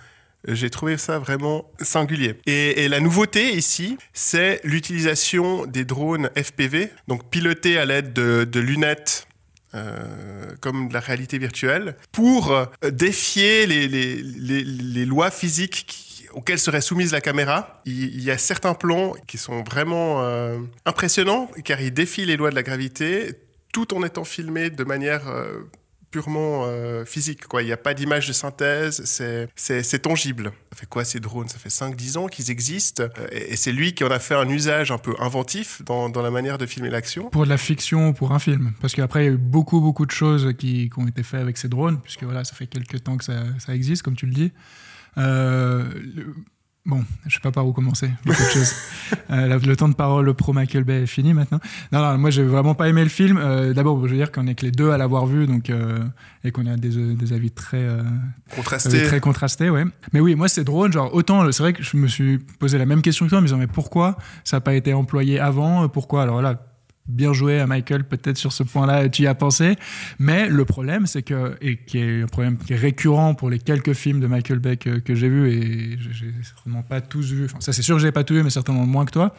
j'ai 0.48 0.70
trouvé 0.70 0.98
ça 0.98 1.20
vraiment 1.20 1.70
singulier. 1.82 2.36
Et, 2.46 2.88
la 2.88 3.00
nouveauté 3.00 3.54
ici, 3.54 3.98
c'est 4.14 4.62
l'utilisation 4.64 5.66
des 5.66 5.86
drones 5.86 6.30
FPV, 6.36 6.90
donc 7.08 7.30
pilotés 7.30 7.78
à 7.78 7.86
l'aide 7.86 8.14
de, 8.14 8.60
lunettes 8.60 9.28
euh, 9.76 10.56
comme 10.62 10.88
de 10.88 10.94
la 10.94 11.00
réalité 11.00 11.38
virtuelle, 11.38 11.98
pour 12.12 12.52
euh, 12.52 12.66
défier 12.92 13.68
les, 13.68 15.06
lois 15.06 15.32
physiques 15.32 16.26
auxquelles 16.34 16.60
serait 16.60 16.82
soumise 16.82 17.12
la 17.12 17.22
caméra. 17.22 17.82
Il, 17.86 18.24
y 18.24 18.32
a 18.32 18.38
certains 18.38 18.74
plans 18.74 19.14
qui 19.28 19.38
sont 19.38 19.64
vraiment 19.64 20.24
euh, 20.24 20.60
impressionnants, 20.86 21.50
car 21.64 21.82
ils 21.82 21.94
défient 21.94 22.26
les 22.26 22.38
lois 22.38 22.52
de 22.52 22.56
la 22.56 22.64
gravité, 22.64 23.34
tout 23.74 23.94
en 23.94 24.04
étant 24.04 24.24
filmés 24.24 24.70
de 24.70 24.84
manière 24.84 25.24
purement 26.12 26.64
euh, 26.66 27.06
physique. 27.06 27.46
Quoi. 27.48 27.62
Il 27.62 27.66
n'y 27.66 27.72
a 27.72 27.78
pas 27.78 27.94
d'image 27.94 28.28
de 28.28 28.34
synthèse, 28.34 29.04
c'est 29.06 30.00
tangible. 30.02 30.52
Ça 30.72 30.80
fait 30.80 30.86
quoi 30.86 31.04
ces 31.06 31.20
drones? 31.20 31.48
Ça 31.48 31.58
fait 31.58 31.70
5-10 31.70 32.18
ans 32.18 32.28
qu'ils 32.28 32.52
existent. 32.52 33.04
Euh, 33.04 33.28
et, 33.32 33.56
c'est 33.56 33.72
lui 33.72 33.94
qui 33.94 34.04
en 34.04 34.12
a 34.12 34.20
fait 34.20 34.36
un 34.36 34.48
usage 34.50 34.92
un 34.92 34.98
peu 34.98 35.16
inventif 35.20 35.82
dans, 35.86 36.10
dans 36.10 36.22
la 36.22 36.32
manière 36.32 36.58
de 36.58 36.66
filmer 36.66 36.90
l'action. 36.90 37.30
Pour 37.30 37.46
de 37.46 37.50
la 37.50 37.58
fiction 37.58 38.10
ou 38.10 38.14
pour 38.14 38.32
un 38.32 38.40
film 38.40 38.74
Parce 38.82 38.94
qu'après, 38.94 39.24
il 39.24 39.26
y 39.26 39.30
a 39.30 39.34
eu 39.34 39.38
beaucoup, 39.38 39.82
beaucoup 39.82 40.06
de 40.06 40.12
choses 40.12 40.54
qui, 40.58 40.90
qui, 40.90 41.00
ont 41.00 41.08
été 41.08 41.24
faites 41.24 41.42
avec 41.42 41.58
ces 41.58 41.68
drones, 41.68 42.00
puisque 42.02 42.24
voilà, 42.24 42.44
ça 42.44 42.54
fait 42.54 42.68
quelques 42.68 43.04
temps 43.04 43.18
que 43.18 43.26
ça, 43.26 43.44
ça 43.60 43.74
existe, 43.76 44.04
comme 44.04 44.16
tu 44.16 44.26
le 44.26 44.34
dis. 44.34 44.52
Euh, 45.18 45.86
Bon, 46.88 47.04
je 47.28 47.34
sais 47.34 47.42
pas 47.42 47.52
par 47.52 47.68
où 47.68 47.74
commencer. 47.74 48.10
euh, 49.30 49.60
le 49.60 49.76
temps 49.76 49.90
de 49.90 49.94
parole 49.94 50.34
pro 50.34 50.54
Michael 50.54 50.86
Bay 50.86 51.04
est 51.04 51.06
fini 51.06 51.34
maintenant. 51.34 51.60
Non, 51.92 52.02
non, 52.02 52.18
moi 52.18 52.30
j'ai 52.30 52.44
vraiment 52.44 52.76
pas 52.76 52.88
aimé 52.88 53.04
le 53.04 53.10
film. 53.10 53.38
Euh, 53.38 53.74
d'abord, 53.74 54.02
je 54.08 54.12
veux 54.12 54.18
dire 54.18 54.32
qu'on 54.32 54.48
est 54.48 54.56
que 54.56 54.66
les 54.66 54.72
deux 54.72 54.92
à 54.92 54.98
l'avoir 54.98 55.26
vu, 55.26 55.48
donc 55.48 55.70
euh, 55.70 56.00
et 56.46 56.52
qu'on 56.52 56.66
a 56.66 56.78
des, 56.78 57.16
des, 57.16 57.34
avis 57.34 57.52
très 57.52 57.86
contrastés. 58.56 59.04
très 59.04 59.20
contrastés, 59.20 59.70
ouais. 59.70 59.84
Mais 60.14 60.22
oui, 60.22 60.36
moi 60.36 60.48
c'est 60.48 60.64
drôle. 60.64 60.94
Genre 60.94 61.14
autant, 61.14 61.52
c'est 61.52 61.62
vrai 61.62 61.74
que 61.74 61.84
je 61.84 61.98
me 61.98 62.08
suis 62.08 62.38
posé 62.38 62.78
la 62.78 62.86
même 62.86 63.02
question 63.02 63.26
que 63.26 63.32
toi, 63.32 63.40
en 63.40 63.42
me 63.42 63.48
disant 63.48 63.58
mais 63.58 63.68
pourquoi 63.68 64.18
ça 64.46 64.56
n'a 64.56 64.62
pas 64.62 64.74
été 64.74 64.94
employé 64.94 65.42
avant? 65.42 65.90
Pourquoi? 65.90 66.24
Alors 66.24 66.42
là, 66.42 66.62
bien 67.08 67.34
joué 67.34 67.60
à 67.60 67.68
Michael, 67.68 68.04
peut-être 68.04 68.38
sur 68.38 68.52
ce 68.52 68.64
point-là, 68.64 69.10
tu 69.10 69.24
y 69.24 69.28
as 69.28 69.36
pensé. 69.36 69.76
Mais 70.20 70.48
le 70.50 70.66
problème, 70.66 71.06
c'est 71.06 71.24
que, 71.24 71.56
et 71.62 71.78
qui 71.78 72.00
est 72.00 72.24
un 72.24 72.28
problème 72.28 72.58
qui 72.58 72.74
est 72.74 72.78
récurrent 72.78 73.36
pour 73.36 73.50
les 73.50 73.60
quelques 73.60 73.94
films 73.94 74.20
de 74.20 74.28
Michael 74.28 74.60
Bay 74.60 74.78
que, 74.78 75.16
j'ai 75.16 75.30
vus, 75.30 75.52
et 75.52 75.98
j'ai 76.12 76.34
certainement 76.44 76.84
pas 76.84 77.02
tous 77.02 77.32
vus, 77.32 77.46
enfin, 77.46 77.58
ça 77.60 77.74
c'est 77.74 77.82
sûr 77.82 77.96
que 77.96 78.02
j'ai 78.02 78.12
pas 78.12 78.24
tous 78.24 78.36
vus, 78.36 78.44
mais 78.44 78.50
certainement 78.50 78.86
moins 78.86 79.06
que 79.06 79.12
toi, 79.12 79.34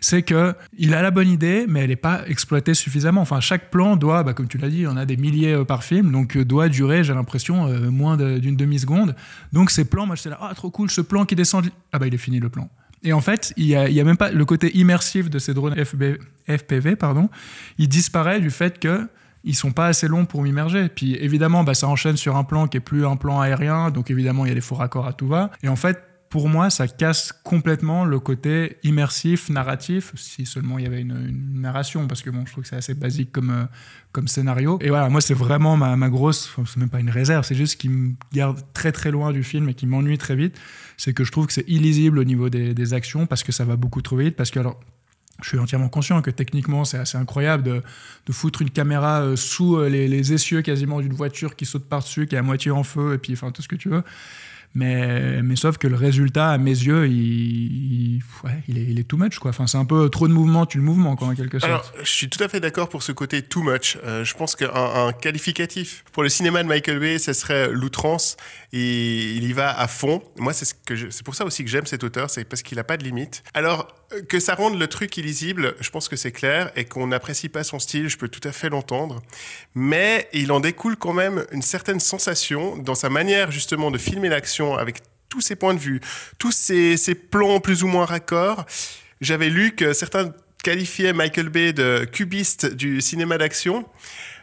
c'est 0.00 0.22
que 0.22 0.54
il 0.78 0.94
a 0.94 1.02
la 1.02 1.10
bonne 1.10 1.28
idée, 1.28 1.66
mais 1.68 1.80
elle 1.80 1.90
n'est 1.90 1.96
pas 1.96 2.22
exploitée 2.26 2.74
suffisamment. 2.74 3.20
Enfin, 3.20 3.40
chaque 3.40 3.70
plan 3.70 3.96
doit, 3.96 4.22
bah, 4.22 4.32
comme 4.32 4.48
tu 4.48 4.58
l'as 4.58 4.68
dit, 4.68 4.86
on 4.86 4.96
a 4.96 5.06
des 5.06 5.16
milliers 5.16 5.52
euh, 5.52 5.64
par 5.64 5.84
film, 5.84 6.10
donc 6.10 6.36
euh, 6.36 6.44
doit 6.44 6.68
durer, 6.68 7.04
j'ai 7.04 7.14
l'impression, 7.14 7.66
euh, 7.66 7.90
moins 7.90 8.16
d'une 8.16 8.56
demi-seconde. 8.56 9.14
Donc 9.52 9.70
ces 9.70 9.84
plans, 9.84 10.06
moi 10.06 10.16
j'étais 10.16 10.30
là, 10.30 10.38
ah 10.40 10.52
trop 10.54 10.70
cool, 10.70 10.90
ce 10.90 11.00
plan 11.00 11.24
qui 11.24 11.36
descend, 11.36 11.68
ah 11.92 11.98
bah 11.98 12.06
il 12.06 12.14
est 12.14 12.18
fini 12.18 12.40
le 12.40 12.48
plan. 12.48 12.68
Et 13.02 13.12
en 13.12 13.20
fait, 13.20 13.52
il 13.56 13.66
y 13.66 13.74
a, 13.76 14.04
même 14.04 14.16
pas 14.16 14.30
le 14.30 14.44
côté 14.44 14.76
immersif 14.76 15.30
de 15.30 15.38
ces 15.38 15.54
drones 15.54 15.74
FPV, 15.74 16.96
pardon, 16.96 17.30
il 17.78 17.88
disparaît 17.88 18.40
du 18.40 18.50
fait 18.50 18.78
que 18.78 19.08
ils 19.42 19.54
sont 19.54 19.72
pas 19.72 19.86
assez 19.86 20.06
longs 20.06 20.26
pour 20.26 20.42
m'immerger. 20.42 20.88
Puis 20.88 21.14
évidemment, 21.14 21.64
bah, 21.64 21.72
ça 21.72 21.88
enchaîne 21.88 22.18
sur 22.18 22.36
un 22.36 22.44
plan 22.44 22.66
qui 22.66 22.76
est 22.76 22.80
plus 22.80 23.06
un 23.06 23.16
plan 23.16 23.40
aérien, 23.40 23.90
donc 23.90 24.10
évidemment 24.10 24.44
il 24.44 24.48
y 24.48 24.52
a 24.52 24.54
des 24.54 24.60
faux 24.60 24.74
raccords 24.74 25.06
à 25.06 25.14
tout 25.14 25.28
va. 25.28 25.50
Et 25.62 25.68
en 25.68 25.76
fait, 25.76 26.09
pour 26.30 26.48
moi, 26.48 26.70
ça 26.70 26.86
casse 26.86 27.32
complètement 27.32 28.04
le 28.04 28.20
côté 28.20 28.76
immersif, 28.84 29.50
narratif, 29.50 30.12
si 30.14 30.46
seulement 30.46 30.78
il 30.78 30.84
y 30.84 30.86
avait 30.86 31.00
une, 31.00 31.60
narration, 31.60 32.06
parce 32.06 32.22
que 32.22 32.30
bon, 32.30 32.46
je 32.46 32.52
trouve 32.52 32.62
que 32.62 32.70
c'est 32.70 32.76
assez 32.76 32.94
basique 32.94 33.32
comme, 33.32 33.50
euh, 33.50 33.64
comme 34.12 34.28
scénario. 34.28 34.78
Et 34.80 34.90
voilà, 34.90 35.08
moi, 35.08 35.20
c'est 35.20 35.34
vraiment 35.34 35.76
ma, 35.76 35.96
ma 35.96 36.08
grosse, 36.08 36.48
enfin, 36.48 36.62
c'est 36.72 36.78
même 36.78 36.88
pas 36.88 37.00
une 37.00 37.10
réserve, 37.10 37.44
c'est 37.44 37.56
juste 37.56 37.72
ce 37.72 37.76
qui 37.76 37.88
me 37.88 38.14
garde 38.32 38.60
très 38.72 38.92
très 38.92 39.10
loin 39.10 39.32
du 39.32 39.42
film 39.42 39.68
et 39.68 39.74
qui 39.74 39.86
m'ennuie 39.86 40.18
très 40.18 40.36
vite, 40.36 40.56
c'est 40.96 41.12
que 41.12 41.24
je 41.24 41.32
trouve 41.32 41.48
que 41.48 41.52
c'est 41.52 41.68
illisible 41.68 42.20
au 42.20 42.24
niveau 42.24 42.48
des, 42.48 42.74
des 42.74 42.94
actions, 42.94 43.26
parce 43.26 43.42
que 43.42 43.50
ça 43.50 43.64
va 43.64 43.74
beaucoup 43.74 44.00
trop 44.00 44.16
vite, 44.16 44.36
parce 44.36 44.52
que 44.52 44.60
alors, 44.60 44.78
je 45.42 45.48
suis 45.48 45.58
entièrement 45.58 45.88
conscient 45.88 46.22
que 46.22 46.30
techniquement 46.30 46.84
c'est 46.84 46.98
assez 46.98 47.18
incroyable 47.18 47.64
de, 47.64 47.82
de 48.26 48.32
foutre 48.32 48.62
une 48.62 48.70
caméra 48.70 49.22
euh, 49.22 49.36
sous 49.36 49.76
euh, 49.76 49.88
les, 49.88 50.06
les 50.06 50.32
essieux 50.32 50.62
quasiment 50.62 51.00
d'une 51.00 51.14
voiture 51.14 51.56
qui 51.56 51.66
saute 51.66 51.88
par-dessus, 51.88 52.28
qui 52.28 52.36
est 52.36 52.38
à 52.38 52.42
moitié 52.42 52.70
en 52.70 52.84
feu, 52.84 53.14
et 53.14 53.18
puis 53.18 53.32
enfin 53.32 53.50
tout 53.50 53.62
ce 53.62 53.68
que 53.68 53.76
tu 53.76 53.88
veux. 53.88 54.04
Mais, 54.74 55.42
mais 55.42 55.56
sauf 55.56 55.78
que 55.78 55.88
le 55.88 55.96
résultat, 55.96 56.50
à 56.50 56.58
mes 56.58 56.70
yeux, 56.70 57.08
il, 57.08 58.16
il, 58.16 58.22
il, 58.68 58.98
est, 59.00 59.04
too 59.04 59.16
much. 59.16 59.38
Quoi. 59.40 59.50
Enfin, 59.50 59.66
c'est 59.66 59.78
un 59.78 59.84
peu 59.84 60.08
trop 60.08 60.28
de 60.28 60.32
mouvement, 60.32 60.64
tu 60.64 60.78
le 60.78 60.84
mouvement, 60.84 61.16
quoi, 61.16 61.28
en 61.28 61.34
quelque 61.34 61.58
sorte. 61.58 61.70
Alors, 61.70 61.92
je 62.00 62.08
suis 62.08 62.28
tout 62.28 62.42
à 62.42 62.48
fait 62.48 62.60
d'accord 62.60 62.88
pour 62.88 63.02
ce 63.02 63.10
côté 63.10 63.42
too 63.42 63.62
much. 63.62 63.98
Euh, 64.04 64.24
je 64.24 64.34
pense 64.34 64.54
qu'un 64.54 64.70
un 64.72 65.12
qualificatif 65.12 66.04
pour 66.12 66.22
le 66.22 66.28
cinéma 66.28 66.62
de 66.62 66.68
Michael 66.68 67.00
Bay, 67.00 67.18
ce 67.18 67.32
serait 67.32 67.70
l'outrance. 67.72 68.36
Et 68.72 69.32
il 69.32 69.44
y 69.44 69.52
va 69.52 69.76
à 69.76 69.88
fond. 69.88 70.22
Moi, 70.38 70.52
c'est 70.52 70.64
ce 70.64 71.22
pour 71.24 71.34
ça 71.34 71.44
aussi 71.44 71.64
que 71.64 71.70
j'aime 71.70 71.86
cet 71.86 72.04
auteur, 72.04 72.30
c'est 72.30 72.44
parce 72.44 72.62
qu'il 72.62 72.76
n'a 72.76 72.84
pas 72.84 72.96
de 72.96 73.02
limite. 73.02 73.42
Alors, 73.54 73.88
que 74.28 74.38
ça 74.40 74.54
rende 74.54 74.78
le 74.78 74.86
truc 74.86 75.16
illisible, 75.16 75.74
je 75.80 75.90
pense 75.90 76.08
que 76.08 76.16
c'est 76.16 76.32
clair. 76.32 76.70
Et 76.76 76.84
qu'on 76.84 77.08
n'apprécie 77.08 77.48
pas 77.48 77.64
son 77.64 77.80
style, 77.80 78.08
je 78.08 78.16
peux 78.16 78.28
tout 78.28 78.46
à 78.46 78.52
fait 78.52 78.68
l'entendre. 78.68 79.20
Mais 79.74 80.28
il 80.32 80.52
en 80.52 80.60
découle 80.60 80.96
quand 80.96 81.12
même 81.12 81.44
une 81.50 81.62
certaine 81.62 81.98
sensation 81.98 82.76
dans 82.76 82.94
sa 82.94 83.08
manière, 83.08 83.50
justement, 83.50 83.90
de 83.90 83.98
filmer 83.98 84.28
l'action 84.28 84.59
avec 84.78 84.98
tous 85.28 85.40
ses 85.40 85.56
points 85.56 85.74
de 85.74 85.78
vue, 85.78 86.00
tous 86.38 86.52
ces, 86.52 86.96
ces 86.96 87.14
plans 87.14 87.60
plus 87.60 87.82
ou 87.82 87.86
moins 87.86 88.04
raccords. 88.04 88.66
J'avais 89.20 89.48
lu 89.48 89.72
que 89.72 89.92
certains 89.92 90.32
qualifiaient 90.62 91.12
Michael 91.12 91.48
Bay 91.48 91.72
de 91.72 92.06
cubiste 92.10 92.74
du 92.74 93.00
cinéma 93.00 93.38
d'action. 93.38 93.86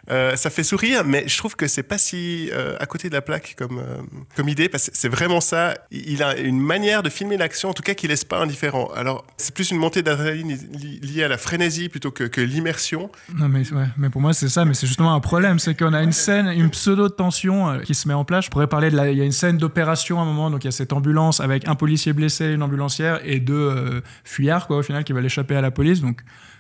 Euh, 0.10 0.36
ça 0.38 0.50
fait 0.50 0.64
sourire, 0.64 1.04
mais 1.06 1.26
je 1.28 1.38
trouve 1.38 1.56
que 1.58 1.68
c'est 1.68 1.84
pas 1.84 1.98
si 1.98 2.50
euh, 2.54 2.78
à 2.80 2.86
côté 2.86 3.10
de 3.10 3.14
la 3.14 3.22
plaque 3.22 3.56
comme, 3.58 3.80
euh, 3.80 3.98
comme 4.38 4.48
idée, 4.48 4.70
parce 4.70 4.86
que 4.90 4.92
c'est 4.94 5.10
vraiment 5.10 5.42
ça. 5.42 5.74
Il 5.92 6.24
a 6.24 6.38
une 6.38 6.62
manière 6.62 7.04
de 7.04 7.10
filmer 7.10 7.36
l'action, 7.36 7.70
en 7.70 7.74
tout 7.74 7.84
cas, 7.84 7.94
qui 7.94 8.08
laisse 8.08 8.24
pas 8.24 8.40
indifférent. 8.40 8.90
Alors, 8.96 9.26
c'est 9.36 9.54
plus 9.54 9.70
une 9.72 9.78
montée 9.78 10.04
d'adrénaline 10.04 10.58
li- 10.72 11.00
liée 11.02 11.24
à 11.24 11.28
la 11.28 11.38
frénésie 11.38 11.90
plutôt 11.90 12.12
que, 12.12 12.40
l'immersion. 12.40 13.10
Non, 13.38 13.50
mais, 13.50 13.70
ouais, 13.74 13.88
mais 13.98 14.10
pour 14.10 14.22
moi, 14.22 14.34
c'est 14.34 14.48
ça, 14.48 14.64
mais 14.64 14.74
c'est 14.74 14.88
justement 14.88 15.14
un 15.14 15.20
problème. 15.20 15.60
C'est 15.60 15.78
qu'on 15.78 15.94
a 15.94 16.02
une 16.02 16.14
scène, 16.14 16.48
une 16.48 16.70
pseudo-tension 16.70 17.80
qui 17.82 17.94
se 17.94 18.08
met 18.08 18.14
en 18.14 18.24
place. 18.24 18.46
Je 18.46 18.50
pourrais 18.50 18.68
parler 18.68 18.90
de 18.92 18.96
la. 18.96 19.12
Il 19.12 19.18
y 19.18 19.22
a 19.22 19.26
une 19.26 19.32
scène 19.32 19.58
d'opération 19.58 20.20
à 20.20 20.22
un 20.22 20.26
moment, 20.26 20.50
donc 20.50 20.64
il 20.64 20.68
y 20.68 20.70
a 20.70 20.72
cette 20.72 20.94
ambulance 20.94 21.42
avec 21.42 21.68
un 21.68 21.76
policier 21.76 22.14
blessé, 22.14 22.46
une 22.54 22.64
ambulancière 22.64 23.20
et 23.26 23.40
deux 23.40 24.02
fuyards, 24.24 24.68
quoi, 24.68 24.78
au 24.78 24.84
final, 24.84 25.04
qui 25.04 25.12
veulent 25.14 25.26
échapper 25.26 25.56
à 25.56 25.62
la 25.62 25.72
police. 25.72 26.02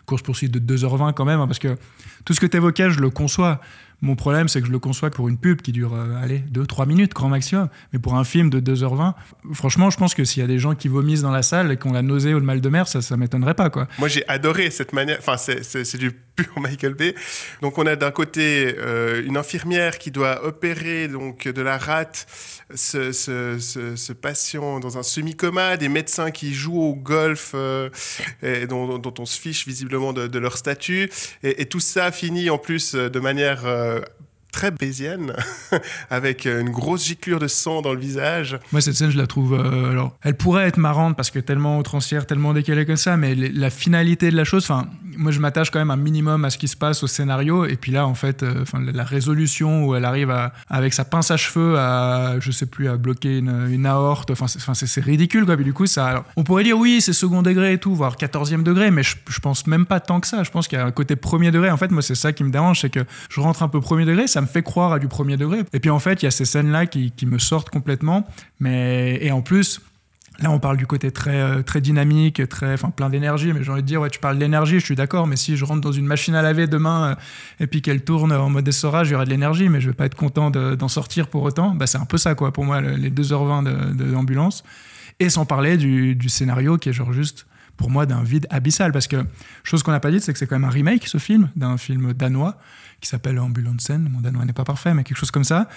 Course-poursuite 0.07 0.51
de 0.51 0.75
2h20 0.75 1.13
quand 1.13 1.25
même, 1.25 1.39
hein, 1.39 1.47
parce 1.47 1.59
que 1.59 1.77
tout 2.25 2.33
ce 2.33 2.39
que 2.39 2.47
tu 2.47 2.57
évoquais, 2.57 2.89
je 2.89 2.99
le 2.99 3.11
conçois. 3.11 3.61
Mon 4.01 4.15
problème, 4.15 4.47
c'est 4.47 4.61
que 4.61 4.67
je 4.67 4.71
le 4.71 4.77
conçois 4.77 5.09
pour 5.09 5.27
une 5.27 5.39
pub 5.39 5.61
qui 5.61 5.71
dure, 5.71 5.95
euh, 5.95 6.21
allez, 6.21 6.43
2-3 6.51 6.85
minutes, 6.85 7.13
grand 7.13 7.29
maximum. 7.29 7.67
Mais 7.93 7.99
pour 7.99 8.15
un 8.15 8.23
film 8.23 8.51
de 8.51 8.59
2h20, 8.59 9.15
franchement, 9.53 9.89
je 9.89 9.97
pense 9.97 10.13
que 10.13 10.23
s'il 10.23 10.41
y 10.41 10.43
a 10.43 10.47
des 10.47 10.59
gens 10.59 10.75
qui 10.75 10.87
vomissent 10.87 11.23
dans 11.23 11.31
la 11.31 11.41
salle 11.41 11.71
et 11.71 11.77
qui 11.77 11.87
ont 11.87 11.93
la 11.93 12.03
nausée 12.03 12.35
ou 12.35 12.39
le 12.39 12.45
mal 12.45 12.61
de 12.61 12.69
mer, 12.69 12.87
ça, 12.87 13.01
ça 13.01 13.17
m'étonnerait 13.17 13.55
pas, 13.55 13.71
quoi. 13.71 13.87
Moi, 13.97 14.07
j'ai 14.07 14.23
adoré 14.27 14.69
cette 14.69 14.93
manière. 14.93 15.17
Enfin, 15.19 15.37
c'est- 15.37 15.97
du 15.97 16.11
pur 16.35 16.59
Michael 16.59 16.93
Bay. 16.93 17.15
Donc, 17.63 17.79
on 17.79 17.87
a 17.87 17.95
d'un 17.95 18.11
côté 18.11 18.75
euh, 18.77 19.23
une 19.25 19.35
infirmière 19.35 19.97
qui 19.97 20.11
doit 20.11 20.45
opérer 20.45 21.07
donc 21.07 21.47
de 21.47 21.61
la 21.63 21.79
rate 21.79 22.27
ce, 22.75 24.13
patient 24.13 24.79
dans 24.79 24.99
un 24.99 25.03
semi-coma, 25.03 25.77
des 25.77 25.89
médecins 25.89 26.29
qui 26.29 26.53
jouent 26.53 26.83
au 26.83 26.93
golf 26.93 27.53
euh, 27.55 27.89
et 28.43 28.67
dont, 28.67 29.01
on 29.17 29.25
se 29.25 29.39
fiche 29.39 29.65
visiblement 29.65 30.13
de, 30.13 30.37
leur 30.37 30.57
statut. 30.57 31.09
Et, 31.41 31.65
tout 31.65 31.79
ça 31.79 32.11
finit 32.11 32.51
en 32.51 32.59
plus 32.59 32.93
de 32.93 33.19
manière 33.19 33.65
euh, 33.87 34.01
très 34.51 34.71
bézienne, 34.71 35.33
avec 36.09 36.45
euh, 36.45 36.61
une 36.61 36.69
grosse 36.69 37.05
giclure 37.05 37.39
de 37.39 37.47
sang 37.47 37.81
dans 37.81 37.93
le 37.93 37.99
visage. 37.99 38.59
Moi, 38.71 38.81
cette 38.81 38.95
scène, 38.95 39.11
je 39.11 39.17
la 39.17 39.27
trouve. 39.27 39.53
euh, 39.53 39.91
alors, 39.91 40.15
elle 40.23 40.35
pourrait 40.35 40.67
être 40.67 40.77
marrante 40.77 41.15
parce 41.15 41.31
que 41.31 41.39
tellement 41.39 41.77
outrancière, 41.77 42.25
tellement 42.25 42.53
décalée 42.53 42.85
que 42.85 42.95
ça, 42.95 43.17
mais 43.17 43.35
la 43.35 43.69
finalité 43.69 44.31
de 44.31 44.35
la 44.35 44.43
chose, 44.43 44.63
enfin, 44.63 44.87
moi, 45.17 45.31
je 45.31 45.39
m'attache 45.39 45.71
quand 45.71 45.79
même 45.79 45.91
un 45.91 45.97
minimum 45.97 46.45
à 46.45 46.49
ce 46.49 46.57
qui 46.57 46.67
se 46.67 46.75
passe 46.77 47.03
au 47.03 47.07
scénario. 47.07 47.65
Et 47.65 47.75
puis 47.75 47.91
là, 47.91 48.07
en 48.07 48.13
fait, 48.15 48.43
euh, 48.43 48.61
enfin, 48.61 48.79
la, 48.81 49.03
résolution 49.03 49.85
où 49.85 49.95
elle 49.95 50.05
arrive 50.05 50.35
avec 50.69 50.93
sa 50.93 51.05
pince 51.05 51.31
à 51.31 51.37
cheveux 51.37 51.77
à, 51.77 52.35
je 52.39 52.51
sais 52.51 52.65
plus, 52.65 52.89
à 52.89 52.97
bloquer 52.97 53.37
une, 53.37 53.85
aorte, 53.85 54.31
enfin, 54.31 54.47
c'est- 54.47 55.01
ridicule, 55.01 55.45
quoi. 55.45 55.55
Du 55.55 55.73
coup, 55.73 55.85
ça. 55.85 56.23
on 56.35 56.43
pourrait 56.43 56.63
dire 56.63 56.77
oui, 56.77 57.01
c'est 57.01 57.13
second 57.13 57.41
degré 57.41 57.73
et 57.73 57.77
tout, 57.77 57.95
voire 57.95 58.15
14e 58.17 58.63
degré, 58.63 58.91
mais 58.91 59.03
je, 59.03 59.15
je 59.29 59.39
pense 59.39 59.65
même 59.67 59.85
pas 59.85 59.99
tant 59.99 60.19
que 60.19 60.27
ça. 60.27 60.43
Je 60.43 60.51
pense 60.51 60.67
qu'il 60.67 60.77
y 60.77 60.81
a 60.81 60.85
un 60.85 60.91
côté 60.91 61.15
premier 61.15 61.51
degré. 61.51 61.69
En 61.71 61.77
fait, 61.77 61.91
moi, 61.91 62.01
c'est 62.01 62.15
ça 62.15 62.33
qui 62.33 62.43
me 62.43 62.49
dérange, 62.51 62.81
c'est 62.81 62.89
que 62.89 63.01
je 63.29 63.39
rentre 63.39 63.63
un 63.63 63.67
peu 63.67 63.81
premier 63.81 64.05
degré, 64.05 64.27
me 64.41 64.47
fait 64.47 64.63
croire 64.63 64.93
à 64.93 64.99
du 64.99 65.07
premier 65.07 65.37
degré. 65.37 65.59
Et 65.73 65.79
puis 65.79 65.89
en 65.89 65.99
fait, 65.99 66.21
il 66.21 66.25
y 66.25 66.27
a 66.27 66.31
ces 66.31 66.45
scènes-là 66.45 66.85
qui, 66.85 67.11
qui 67.11 67.25
me 67.25 67.39
sortent 67.39 67.69
complètement. 67.69 68.27
Mais, 68.59 69.17
et 69.21 69.31
en 69.31 69.41
plus, 69.41 69.81
Là, 70.39 70.51
on 70.51 70.59
parle 70.59 70.77
du 70.77 70.85
côté 70.85 71.09
très, 71.09 71.35
euh, 71.41 71.63
très 71.63 71.81
dynamique, 71.81 72.47
très, 72.47 72.73
enfin, 72.73 72.91
plein 72.91 73.09
d'énergie. 73.09 73.53
Mais 73.53 73.63
j'ai 73.63 73.71
envie 73.71 73.81
de 73.81 73.87
dire, 73.87 74.01
ouais, 74.01 74.11
tu 74.11 74.19
parles 74.19 74.37
d'énergie, 74.37 74.79
je 74.79 74.85
suis 74.85 74.93
d'accord. 74.95 75.25
Mais 75.25 75.35
si 75.35 75.57
je 75.57 75.65
rentre 75.65 75.81
dans 75.81 75.91
une 75.91 76.05
machine 76.05 76.35
à 76.35 76.43
laver 76.43 76.67
demain 76.67 77.13
euh, 77.59 77.63
et 77.63 77.65
puis 77.65 77.81
qu'elle 77.81 78.03
tourne 78.03 78.31
en 78.31 78.47
mode 78.47 78.67
essorage, 78.67 79.07
il 79.09 79.13
y 79.13 79.15
aura 79.15 79.25
de 79.25 79.31
l'énergie, 79.31 79.67
mais 79.67 79.81
je 79.81 79.87
vais 79.89 79.95
pas 79.95 80.05
être 80.05 80.13
content 80.13 80.51
de- 80.51 80.75
d'en 80.75 80.89
sortir 80.89 81.27
pour 81.27 81.41
autant. 81.41 81.73
Bah, 81.73 81.87
c'est 81.87 81.97
un 81.97 82.05
peu 82.05 82.17
ça, 82.19 82.35
quoi, 82.35 82.53
pour 82.53 82.65
moi, 82.65 82.81
le- 82.81 82.97
les 82.97 83.09
2h20 83.09 83.63
de, 83.63 83.95
de 83.95 84.11
l'ambulance. 84.11 84.63
Et 85.19 85.29
sans 85.31 85.47
parler 85.47 85.75
du, 85.75 86.13
du 86.13 86.29
scénario 86.29 86.77
qui 86.77 86.89
est 86.89 86.93
genre 86.93 87.13
juste, 87.13 87.47
pour 87.77 87.89
moi, 87.89 88.05
d'un 88.05 88.23
vide 88.23 88.47
abyssal. 88.49 88.91
Parce 88.91 89.07
que, 89.07 89.25
chose 89.63 89.83
qu'on 89.83 89.91
n'a 89.91 89.99
pas 89.99 90.11
dit, 90.11 90.19
c'est 90.19 90.33
que 90.33 90.39
c'est 90.39 90.47
quand 90.47 90.55
même 90.55 90.67
un 90.67 90.71
remake, 90.71 91.07
ce 91.07 91.17
film, 91.17 91.49
d'un 91.55 91.77
film 91.77 92.13
danois 92.13 92.57
qui 92.99 93.07
s'appelle 93.07 93.39
Ambulansen. 93.39 94.09
Mon 94.09 94.21
danois 94.21 94.45
n'est 94.45 94.53
pas 94.53 94.63
parfait, 94.63 94.93
mais 94.93 95.03
quelque 95.03 95.17
chose 95.17 95.31
comme 95.31 95.43
ça. 95.43 95.69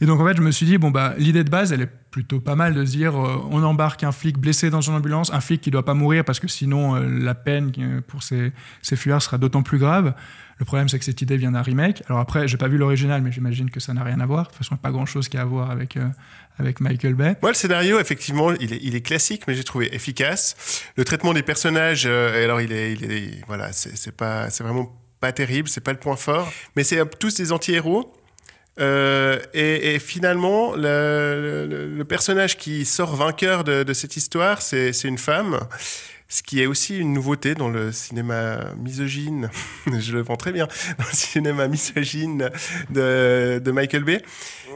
Et 0.00 0.06
donc, 0.06 0.20
en 0.20 0.26
fait, 0.26 0.36
je 0.36 0.42
me 0.42 0.50
suis 0.50 0.66
dit, 0.66 0.76
bon, 0.76 0.90
bah, 0.90 1.14
l'idée 1.18 1.44
de 1.44 1.50
base, 1.50 1.72
elle 1.72 1.82
est 1.82 1.90
plutôt 2.10 2.40
pas 2.40 2.56
mal 2.56 2.74
de 2.74 2.84
se 2.84 2.90
dire, 2.90 3.14
euh, 3.16 3.40
on 3.50 3.62
embarque 3.62 4.02
un 4.02 4.12
flic 4.12 4.38
blessé 4.38 4.70
dans 4.70 4.80
une 4.80 4.94
ambulance, 4.94 5.32
un 5.32 5.40
flic 5.40 5.60
qui 5.60 5.70
doit 5.70 5.84
pas 5.84 5.94
mourir 5.94 6.24
parce 6.24 6.40
que 6.40 6.48
sinon, 6.48 6.96
euh, 6.96 7.06
la 7.06 7.34
peine 7.34 7.70
euh, 7.78 8.00
pour 8.06 8.22
ces, 8.22 8.52
ces 8.82 8.96
fuyards 8.96 9.22
sera 9.22 9.38
d'autant 9.38 9.62
plus 9.62 9.78
grave. 9.78 10.14
Le 10.58 10.64
problème, 10.64 10.88
c'est 10.88 10.98
que 10.98 11.04
cette 11.04 11.22
idée 11.22 11.36
vient 11.36 11.52
d'un 11.52 11.62
remake. 11.62 12.02
Alors 12.08 12.20
après, 12.20 12.46
j'ai 12.48 12.56
pas 12.56 12.68
vu 12.68 12.78
l'original, 12.78 13.22
mais 13.22 13.32
j'imagine 13.32 13.70
que 13.70 13.80
ça 13.80 13.92
n'a 13.92 14.02
rien 14.02 14.20
à 14.20 14.26
voir. 14.26 14.44
De 14.44 14.48
toute 14.48 14.58
façon, 14.58 14.76
pas 14.76 14.90
grand 14.90 15.06
chose 15.06 15.28
qui 15.28 15.36
a 15.36 15.42
à 15.42 15.44
voir 15.44 15.70
avec, 15.70 15.98
avec 16.58 16.80
Michael 16.80 17.14
Bay. 17.14 17.36
Moi, 17.42 17.50
le 17.50 17.56
scénario, 17.56 17.98
effectivement, 17.98 18.52
il 18.52 18.94
est, 18.94 19.00
classique, 19.00 19.42
mais 19.46 19.54
j'ai 19.54 19.64
trouvé 19.64 19.94
efficace. 19.94 20.84
Le 20.96 21.04
traitement 21.04 21.32
des 21.32 21.42
personnages, 21.42 22.04
euh, 22.06 22.44
alors, 22.44 22.60
il 22.60 22.72
est, 22.72 22.92
il 22.92 23.12
est 23.12 23.30
voilà, 23.46 23.72
c'est 23.72 24.12
pas, 24.12 24.50
c'est 24.50 24.62
vraiment 24.62 24.92
pas 25.20 25.32
terrible, 25.32 25.68
c'est 25.68 25.80
pas 25.80 25.92
le 25.92 25.98
point 25.98 26.16
fort, 26.16 26.52
mais 26.76 26.84
c'est 26.84 27.00
tous 27.18 27.34
des 27.34 27.52
anti-héros. 27.52 28.12
Euh, 28.80 29.38
et, 29.52 29.98
finalement, 29.98 30.74
le, 30.76 32.02
personnage 32.08 32.56
qui 32.56 32.84
sort 32.84 33.14
vainqueur 33.14 33.64
de, 33.64 33.92
cette 33.92 34.16
histoire, 34.16 34.62
c'est 34.62 34.92
une 35.04 35.18
femme. 35.18 35.60
Ce 36.34 36.42
qui 36.42 36.60
est 36.60 36.66
aussi 36.66 36.98
une 36.98 37.12
nouveauté 37.12 37.54
dans 37.54 37.68
le 37.68 37.92
cinéma 37.92 38.58
misogyne, 38.76 39.50
je 39.86 40.12
le 40.12 40.20
vends 40.20 40.34
très 40.34 40.50
bien, 40.50 40.66
dans 40.98 41.04
le 41.04 41.16
cinéma 41.16 41.68
misogyne 41.68 42.50
de, 42.90 43.70
Michael 43.70 44.02
Bay. 44.02 44.20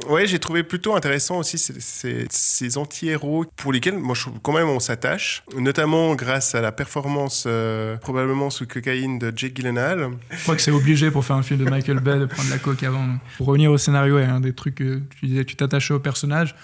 Ouais, 0.09 0.29
j'ai 0.29 0.39
trouvé 0.39 0.63
plutôt 0.63 0.95
intéressant 0.95 1.39
aussi 1.39 1.59
ces, 1.59 2.79
anti-héros 2.79 3.45
pour 3.57 3.73
lesquels, 3.73 3.99
moi, 3.99 4.15
quand 4.41 4.53
même 4.53 4.69
on 4.69 4.79
s'attache, 4.79 5.43
notamment 5.57 6.15
grâce 6.15 6.55
à 6.55 6.61
la 6.61 6.71
performance 6.71 7.43
euh, 7.49 7.97
probablement 7.97 8.51
sous 8.51 8.69
cocaïne 8.69 9.19
de 9.19 9.33
Jake 9.35 9.57
Gyllenhaal. 9.57 10.11
Je 10.31 10.43
crois 10.45 10.55
que 10.55 10.63
c'est 10.63 10.71
obligé 10.71 11.11
pour 11.11 11.25
faire 11.25 11.35
un 11.35 11.43
film 11.43 11.65
de 11.65 11.69
Michael 11.69 11.99
Bay 11.99 12.21
de 12.21 12.27
prendre 12.27 12.51
la 12.51 12.59
coke 12.59 12.85
avant. 12.85 13.05
Pour 13.37 13.49
revenir 13.49 13.73
au 13.73 13.79
scénario, 13.79 14.19
un 14.19 14.39
des 14.39 14.53
trucs 14.53 14.77
que 14.77 15.03
tu 15.19 15.27
disais, 15.27 15.45
tu 15.45 15.57
t'attachais 15.57 15.93
au 15.93 15.99
personnage. 15.99 16.55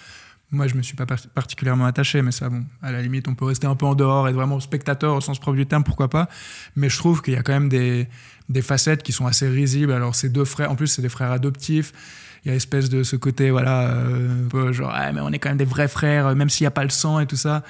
Moi, 0.54 0.66
je 0.68 0.74
me 0.74 0.82
suis 0.82 0.96
pas 0.96 1.06
par- 1.06 1.26
particulièrement 1.34 1.86
attaché, 1.86 2.22
mais 2.22 2.32
ça, 2.32 2.48
bon, 2.48 2.64
à 2.82 2.92
la 2.92 3.02
limite, 3.02 3.28
on 3.28 3.34
peut 3.34 3.44
rester 3.44 3.66
un 3.66 3.74
peu 3.74 3.86
en 3.86 3.94
dehors, 3.94 4.28
être 4.28 4.34
vraiment 4.34 4.60
spectateur 4.60 5.14
au 5.14 5.20
sens 5.20 5.38
propre 5.38 5.56
du 5.56 5.66
terme, 5.66 5.84
pourquoi 5.84 6.08
pas. 6.08 6.28
Mais 6.76 6.88
je 6.88 6.96
trouve 6.96 7.22
qu'il 7.22 7.34
y 7.34 7.36
a 7.36 7.42
quand 7.42 7.52
même 7.52 7.68
des, 7.68 8.08
facettes 8.62 9.02
qui 9.02 9.12
sont 9.12 9.26
assez 9.26 9.48
risibles. 9.48 9.92
Alors, 9.92 10.14
ces 10.14 10.28
deux 10.28 10.44
frères, 10.44 10.70
en 10.70 10.76
plus, 10.76 10.86
c'est 10.86 11.02
des 11.02 11.08
frères 11.08 11.32
adoptifs. 11.32 11.92
Il 12.44 12.48
y 12.48 12.52
a 12.52 12.54
espèce 12.54 12.88
de 12.88 13.02
ce 13.02 13.16
côté, 13.16 13.50
voilà, 13.50 13.90
euh, 13.90 14.72
genre, 14.72 14.92
ah, 14.94 15.12
mais 15.12 15.20
on 15.20 15.30
est 15.32 15.38
quand 15.38 15.48
même 15.48 15.58
des 15.58 15.64
vrais 15.64 15.88
frères, 15.88 16.28
euh, 16.28 16.34
même 16.34 16.50
s'il 16.50 16.64
n'y 16.64 16.68
a 16.68 16.72
pas 16.72 16.84
le 16.84 16.90
sang 16.90 17.20
et 17.20 17.26
tout 17.26 17.36
ça. 17.36 17.62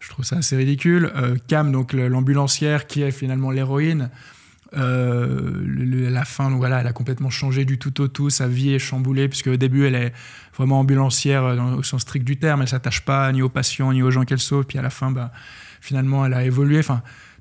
Je 0.00 0.10
trouve 0.10 0.24
ça 0.24 0.36
assez 0.36 0.56
ridicule. 0.56 1.10
Euh, 1.16 1.36
Cam, 1.48 1.72
donc 1.72 1.92
l'ambulancière, 1.92 2.86
qui 2.86 3.02
est 3.02 3.12
finalement 3.12 3.50
l'héroïne, 3.50 4.10
euh, 4.76 6.10
la 6.10 6.24
fin, 6.24 6.50
donc 6.50 6.58
voilà, 6.58 6.80
elle 6.80 6.86
a 6.86 6.92
complètement 6.92 7.30
changé 7.30 7.64
du 7.64 7.78
tout 7.78 8.00
au 8.00 8.08
tout. 8.08 8.30
Sa 8.30 8.46
vie 8.48 8.72
est 8.74 8.78
chamboulée, 8.78 9.28
puisque 9.28 9.48
au 9.48 9.56
début, 9.56 9.86
elle 9.86 9.94
est 9.94 10.12
vraiment 10.56 10.80
ambulancière 10.80 11.44
euh, 11.44 11.56
dans- 11.56 11.74
au 11.74 11.82
sens 11.82 12.02
strict 12.02 12.24
du 12.26 12.36
terme. 12.36 12.62
Elle 12.62 12.68
s'attache 12.68 13.00
pas 13.04 13.30
ni 13.32 13.42
aux 13.42 13.48
patients, 13.48 13.92
ni 13.92 14.02
aux 14.02 14.10
gens 14.10 14.24
qu'elle 14.24 14.38
sauve. 14.38 14.64
Puis 14.64 14.78
à 14.78 14.82
la 14.82 14.90
fin, 14.90 15.10
bah, 15.10 15.32
finalement, 15.80 16.24
elle 16.26 16.34
a 16.34 16.44
évolué. 16.44 16.80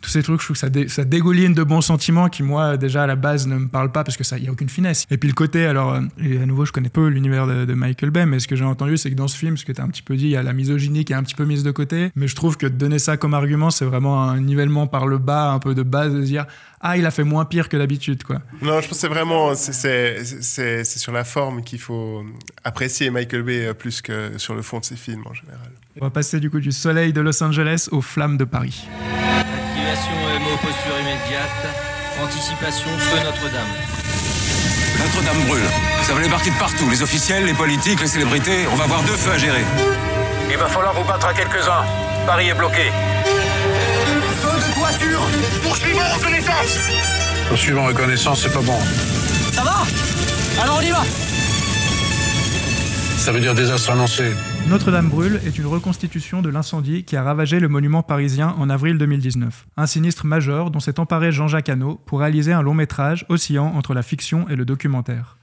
Tous 0.05 0.11
ces 0.11 0.21
trucs, 0.21 0.39
je 0.39 0.45
trouve 0.45 0.55
que 0.55 0.59
ça, 0.59 0.69
dé- 0.69 0.87
ça 0.87 1.03
dégouline 1.03 1.53
de 1.55 1.63
bons 1.63 1.81
sentiments 1.81 2.29
qui, 2.29 2.43
moi, 2.43 2.77
déjà 2.77 3.03
à 3.03 3.07
la 3.07 3.15
base, 3.15 3.47
ne 3.47 3.55
me 3.55 3.67
parlent 3.67 3.91
pas 3.91 4.03
parce 4.03 4.17
que 4.17 4.23
ça, 4.23 4.37
il 4.37 4.43
y 4.43 4.47
a 4.47 4.51
aucune 4.51 4.69
finesse. 4.69 5.07
Et 5.09 5.17
puis 5.17 5.27
le 5.27 5.33
côté, 5.33 5.65
alors, 5.65 5.93
euh, 5.93 6.01
et 6.23 6.39
à 6.39 6.45
nouveau, 6.45 6.63
je 6.65 6.71
connais 6.71 6.89
peu 6.89 7.07
l'univers 7.07 7.47
de, 7.47 7.65
de 7.65 7.73
Michael 7.73 8.11
Bay, 8.11 8.25
mais 8.27 8.39
ce 8.39 8.47
que 8.47 8.55
j'ai 8.55 8.63
entendu, 8.65 8.97
c'est 8.97 9.09
que 9.09 9.15
dans 9.15 9.27
ce 9.27 9.35
film, 9.35 9.57
ce 9.57 9.65
que 9.65 9.71
tu 9.71 9.81
as 9.81 9.83
un 9.83 9.87
petit 9.87 10.03
peu 10.03 10.15
dit, 10.15 10.25
il 10.25 10.29
y 10.29 10.37
a 10.37 10.43
la 10.43 10.53
misogynie 10.53 11.05
qui 11.05 11.13
est 11.13 11.15
un 11.15 11.23
petit 11.23 11.33
peu 11.35 11.45
mise 11.45 11.63
de 11.63 11.71
côté. 11.71 12.11
Mais 12.15 12.27
je 12.27 12.35
trouve 12.35 12.55
que 12.57 12.67
donner 12.67 12.99
ça 12.99 13.17
comme 13.17 13.33
argument, 13.33 13.71
c'est 13.71 13.85
vraiment 13.85 14.21
un 14.23 14.39
nivellement 14.41 14.85
par 14.85 15.07
le 15.07 15.17
bas, 15.17 15.51
un 15.51 15.59
peu 15.59 15.73
de 15.73 15.81
base, 15.83 16.13
de 16.13 16.21
dire, 16.21 16.45
ah, 16.81 16.97
il 16.97 17.05
a 17.07 17.11
fait 17.11 17.23
moins 17.23 17.45
pire 17.45 17.67
que 17.67 17.77
d'habitude, 17.77 18.23
quoi. 18.23 18.41
Non, 18.61 18.79
je 18.81 18.87
pense 18.87 18.89
que 18.89 18.95
c'est 18.95 19.07
vraiment 19.07 19.55
c'est 19.55 20.83
sur 20.85 21.11
la 21.11 21.23
forme 21.23 21.63
qu'il 21.63 21.79
faut 21.79 22.23
apprécier 22.63 23.09
Michael 23.09 23.41
Bay 23.43 23.65
euh, 23.65 23.73
plus 23.73 24.01
que 24.03 24.37
sur 24.37 24.53
le 24.53 24.61
fond 24.61 24.79
de 24.79 24.85
ses 24.85 24.95
films 24.95 25.23
en 25.25 25.33
général. 25.33 25.71
On 25.99 26.05
va 26.05 26.09
passer 26.11 26.39
du 26.39 26.49
coup 26.49 26.59
du 26.59 26.71
soleil 26.73 27.13
de 27.13 27.21
Los 27.21 27.41
Angeles 27.41 27.87
aux 27.91 28.01
flammes 28.01 28.37
de 28.37 28.43
Paris. 28.43 28.85
Activation 29.75 30.15
MO 30.39 30.55
posture 30.61 30.99
immédiate. 31.01 31.49
Anticipation 32.23 32.89
feu 32.97 33.17
Notre-Dame. 33.25 33.67
Notre-Dame 34.99 35.43
brûle. 35.47 35.63
Ça 36.03 36.13
va 36.13 36.21
les 36.21 36.29
partir 36.29 36.53
de 36.53 36.57
partout. 36.59 36.89
Les 36.89 37.01
officiels, 37.01 37.43
les 37.43 37.53
politiques, 37.53 37.99
les 37.99 38.07
célébrités. 38.07 38.67
On 38.71 38.75
va 38.77 38.85
avoir 38.85 39.01
deux 39.03 39.17
feux 39.17 39.33
à 39.33 39.38
gérer. 39.38 39.65
Il 40.49 40.55
va 40.55 40.67
falloir 40.67 40.93
vous 40.93 41.03
battre 41.03 41.27
à 41.27 41.33
quelques-uns. 41.33 41.83
Paris 42.25 42.47
est 42.47 42.53
bloqué. 42.53 42.89
Feu 44.41 44.57
de 44.65 44.73
toiture 44.79 45.21
Poursuivons 45.61 45.99
reconnaissance 46.15 46.79
Poursuivant 47.49 47.83
reconnaissance, 47.83 48.43
c'est 48.43 48.53
pas 48.53 48.61
bon. 48.61 48.79
Ça 49.51 49.63
va? 49.63 49.83
Alors 50.63 50.77
on 50.77 50.81
y 50.81 50.91
va 50.91 51.03
Ça 53.17 53.33
veut 53.33 53.41
dire 53.41 53.53
désastre 53.53 53.91
annoncé. 53.91 54.31
Notre-Dame 54.67 55.10
brûle 55.10 55.39
est 55.45 55.60
une 55.60 55.67
reconstitution 55.67 56.41
de 56.41 56.49
l'incendie 56.49 57.04
qui 57.04 57.15
a 57.15 57.23
ravagé 57.23 57.60
le 57.60 57.69
monument 57.69 58.01
parisien 58.01 58.56
en 58.58 58.69
avril 58.69 58.97
2019. 58.97 59.67
Un 59.78 59.86
sinistre 59.86 60.25
majeur 60.25 60.71
dont 60.71 60.80
s'est 60.80 60.99
emparé 60.99 61.32
Jean-Jacques 61.32 61.69
Hano 61.69 62.01
pour 62.06 62.19
réaliser 62.19 62.51
un 62.51 62.63
long 62.63 62.73
métrage 62.73 63.25
oscillant 63.30 63.67
entre 63.67 63.93
la 63.93 64.01
fiction 64.01 64.49
et 64.49 64.56
le 64.56 64.65
documentaire. 64.65 65.38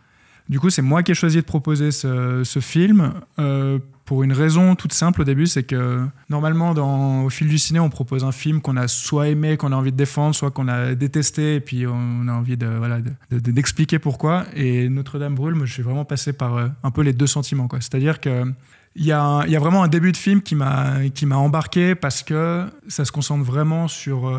Du 0.49 0.59
coup, 0.59 0.71
c'est 0.71 0.83
moi 0.83 1.05
qui 1.05 1.13
ai 1.13 1.15
choisi 1.15 1.37
de 1.37 1.43
proposer 1.43 1.93
ce, 1.93 2.43
film 2.61 3.13
euh, 3.39 3.79
pour 4.05 4.25
une 4.25 4.33
raison 4.33 4.75
toute 4.75 4.93
simple 4.93 5.21
au 5.21 5.25
début, 5.25 5.47
c'est 5.47 5.63
que 5.63 6.05
normalement, 6.29 6.75
dans, 6.75 7.23
au 7.23 7.31
fil 7.31 7.47
du 7.47 7.59
ciné, 7.59 7.79
on 7.79 7.91
propose 7.91 8.25
un 8.25 8.33
film 8.33 8.61
qu'on 8.61 8.77
a 8.77 8.89
soit 8.89 9.29
aimé, 9.29 9.57
qu'on 9.57 9.71
a 9.71 9.77
envie 9.77 9.93
de 9.93 9.97
défendre, 9.97 10.35
soit 10.35 10.51
qu'on 10.51 10.67
a 10.67 10.97
détesté, 10.97 11.55
et 11.55 11.61
puis 11.61 11.87
on 11.87 12.27
a 12.27 12.33
envie 12.33 12.57
de 12.57 12.67
voilà 12.67 12.99
de- 13.01 13.39
d'expliquer 13.39 14.01
pourquoi. 14.01 14.47
Et 14.57 14.89
Notre-Dame 14.89 15.37
brûle, 15.37 15.55
moi, 15.55 15.65
je 15.65 15.73
suis 15.73 15.83
vraiment 15.83 16.05
passé 16.05 16.33
par 16.33 16.57
euh, 16.57 16.67
un 16.83 16.91
peu 16.91 17.03
les 17.03 17.13
deux 17.13 17.29
sentiments. 17.29 17.69
C'est-à-dire 17.79 18.21
que 18.21 18.53
il 18.95 19.07
y, 19.07 19.13
a 19.13 19.59
vraiment 19.59 19.83
un 19.83 19.89
début 19.89 20.13
de 20.13 20.17
film 20.17 20.43
qui 20.43 20.55
m'a 20.55 21.37
embarqué 21.37 21.95
parce 21.95 22.23
que 22.23 22.67
ça 22.89 23.05
se 23.05 23.13
concentre 23.13 23.45
vraiment 23.45 23.89
sur 23.89 24.29
euh, 24.29 24.39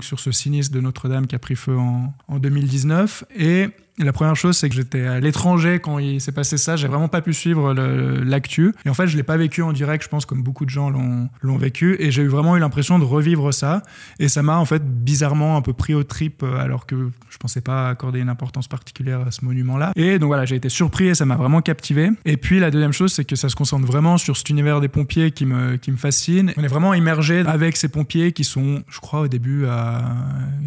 sur 0.00 0.18
ce 0.18 0.32
sinistre 0.32 0.74
de 0.74 0.80
Notre-Dame 0.80 1.26
qui 1.26 1.34
a 1.34 1.38
pris 1.38 1.56
feu 1.56 1.76
en, 1.76 2.14
en 2.28 2.38
2019 2.38 3.24
et 3.36 3.68
la 3.98 4.12
première 4.12 4.36
chose, 4.36 4.56
c'est 4.56 4.68
que 4.68 4.74
j'étais 4.74 5.06
à 5.06 5.20
l'étranger 5.20 5.78
quand 5.78 5.98
il 5.98 6.20
s'est 6.20 6.32
passé 6.32 6.58
ça. 6.58 6.76
J'ai 6.76 6.88
vraiment 6.88 7.08
pas 7.08 7.22
pu 7.22 7.32
suivre 7.32 7.72
l'actu. 7.72 8.74
Et 8.84 8.90
en 8.90 8.94
fait, 8.94 9.06
je 9.06 9.16
l'ai 9.16 9.22
pas 9.22 9.36
vécu 9.36 9.62
en 9.62 9.72
direct, 9.72 10.04
je 10.04 10.08
pense, 10.08 10.26
comme 10.26 10.42
beaucoup 10.42 10.64
de 10.64 10.70
gens 10.70 10.90
l'ont 10.90 11.56
vécu. 11.56 11.96
Et 11.98 12.10
j'ai 12.10 12.26
vraiment 12.26 12.56
eu 12.56 12.60
l'impression 12.60 12.98
de 12.98 13.04
revivre 13.04 13.52
ça. 13.54 13.82
Et 14.18 14.28
ça 14.28 14.42
m'a 14.42 14.58
en 14.58 14.64
fait 14.64 14.82
bizarrement 14.84 15.56
un 15.56 15.62
peu 15.62 15.72
pris 15.72 15.94
au 15.94 16.02
trip, 16.02 16.42
euh, 16.42 16.58
alors 16.58 16.86
que 16.86 17.10
je 17.30 17.38
pensais 17.38 17.60
pas 17.60 17.88
accorder 17.88 18.20
une 18.20 18.28
importance 18.28 18.68
particulière 18.68 19.20
à 19.26 19.30
ce 19.30 19.44
monument-là. 19.44 19.92
Et 19.96 20.18
donc 20.18 20.28
voilà, 20.28 20.44
j'ai 20.44 20.56
été 20.56 20.68
surpris 20.68 21.08
et 21.08 21.14
ça 21.14 21.24
m'a 21.24 21.36
vraiment 21.36 21.60
captivé. 21.62 22.10
Et 22.24 22.36
puis 22.36 22.60
la 22.60 22.70
deuxième 22.70 22.92
chose, 22.92 23.12
c'est 23.12 23.24
que 23.24 23.36
ça 23.36 23.48
se 23.48 23.56
concentre 23.56 23.86
vraiment 23.86 24.18
sur 24.18 24.36
cet 24.36 24.50
univers 24.50 24.80
des 24.80 24.88
pompiers 24.88 25.30
qui 25.30 25.46
me, 25.46 25.76
qui 25.76 25.90
me 25.90 25.96
fascine. 25.96 26.52
On 26.56 26.64
est 26.64 26.68
vraiment 26.68 26.94
immergé 26.94 27.40
avec 27.40 27.76
ces 27.76 27.88
pompiers 27.88 28.32
qui 28.32 28.44
sont, 28.44 28.82
je 28.88 29.00
crois, 29.00 29.20
au 29.20 29.28
début 29.28 29.66
à 29.66 30.04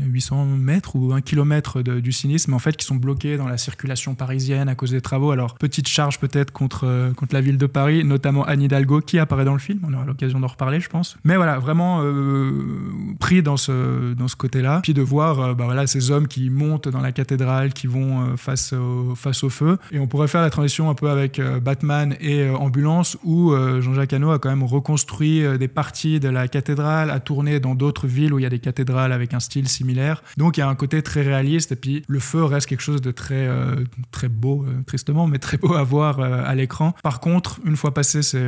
800 0.05 0.45
mètres 0.45 0.95
ou 0.95 1.13
1 1.13 1.21
km 1.21 1.81
du 1.81 2.11
sinistre, 2.11 2.49
mais 2.49 2.55
en 2.55 2.59
fait 2.59 2.75
qui 2.75 2.85
sont 2.85 2.95
bloqués 2.95 3.18
dans 3.27 3.47
la 3.47 3.57
circulation 3.57 4.15
parisienne 4.15 4.69
à 4.69 4.75
cause 4.75 4.91
des 4.91 5.01
travaux. 5.01 5.31
Alors, 5.31 5.55
petite 5.55 5.87
charge 5.87 6.19
peut-être 6.19 6.51
contre, 6.51 6.85
euh, 6.85 7.13
contre 7.13 7.35
la 7.35 7.41
ville 7.41 7.57
de 7.57 7.65
Paris, 7.65 8.03
notamment 8.03 8.43
Anne 8.45 8.61
Hidalgo 8.61 9.01
qui 9.01 9.19
apparaît 9.19 9.45
dans 9.45 9.53
le 9.53 9.59
film. 9.59 9.79
On 9.87 9.93
aura 9.93 10.05
l'occasion 10.05 10.39
d'en 10.39 10.47
reparler, 10.47 10.79
je 10.79 10.89
pense. 10.89 11.17
Mais 11.23 11.35
voilà, 11.35 11.59
vraiment 11.59 11.99
euh, 12.01 12.51
pris 13.19 13.43
dans 13.43 13.57
ce, 13.57 14.13
dans 14.13 14.27
ce 14.27 14.35
côté-là. 14.35 14.79
Puis 14.83 14.93
de 14.93 15.01
voir 15.01 15.39
euh, 15.39 15.53
bah 15.53 15.65
voilà, 15.65 15.85
ces 15.87 16.11
hommes 16.11 16.27
qui 16.27 16.49
montent 16.49 16.87
dans 16.87 17.01
la 17.01 17.11
cathédrale, 17.11 17.73
qui 17.73 17.87
vont 17.87 18.37
face, 18.37 18.73
au, 18.73 19.15
face 19.15 19.43
au 19.43 19.49
feu. 19.49 19.77
Et 19.91 19.99
on 19.99 20.07
pourrait 20.07 20.27
faire 20.27 20.41
la 20.41 20.49
transition 20.49 20.89
un 20.89 20.95
peu 20.95 21.09
avec 21.09 21.41
Batman 21.61 22.15
et 22.21 22.49
Ambulance, 22.49 23.17
où 23.23 23.53
Jean-Jacques 23.53 24.13
Hano 24.13 24.31
a 24.31 24.39
quand 24.39 24.49
même 24.49 24.63
reconstruit 24.63 25.43
des 25.57 25.67
parties 25.67 26.19
de 26.19 26.29
la 26.29 26.47
cathédrale, 26.47 27.09
a 27.09 27.19
tourné 27.19 27.59
dans 27.59 27.75
d'autres 27.75 28.07
villes 28.07 28.33
où 28.33 28.39
il 28.39 28.43
y 28.43 28.45
a 28.45 28.49
des 28.49 28.59
cathédrales 28.59 29.11
avec 29.11 29.33
un 29.33 29.39
style 29.39 29.67
similaire. 29.67 30.23
Donc 30.37 30.57
il 30.57 30.61
y 30.61 30.63
a 30.63 30.69
un 30.69 30.75
côté 30.75 31.01
très 31.01 31.21
réaliste. 31.21 31.71
Et 31.71 31.75
puis 31.75 32.03
le 32.07 32.19
feu 32.19 32.43
reste 32.43 32.67
quelque 32.67 32.81
chose 32.81 33.01
de 33.01 33.08
très, 33.13 33.47
euh, 33.47 33.83
très 34.11 34.29
beau, 34.29 34.63
euh, 34.63 34.81
tristement, 34.85 35.27
mais 35.27 35.39
très 35.39 35.57
beau 35.57 35.73
à 35.73 35.83
voir 35.83 36.19
euh, 36.19 36.43
à 36.45 36.55
l'écran. 36.55 36.93
Par 37.03 37.19
contre, 37.19 37.59
une 37.65 37.75
fois 37.75 37.93
passé 37.93 38.21
ces 38.21 38.39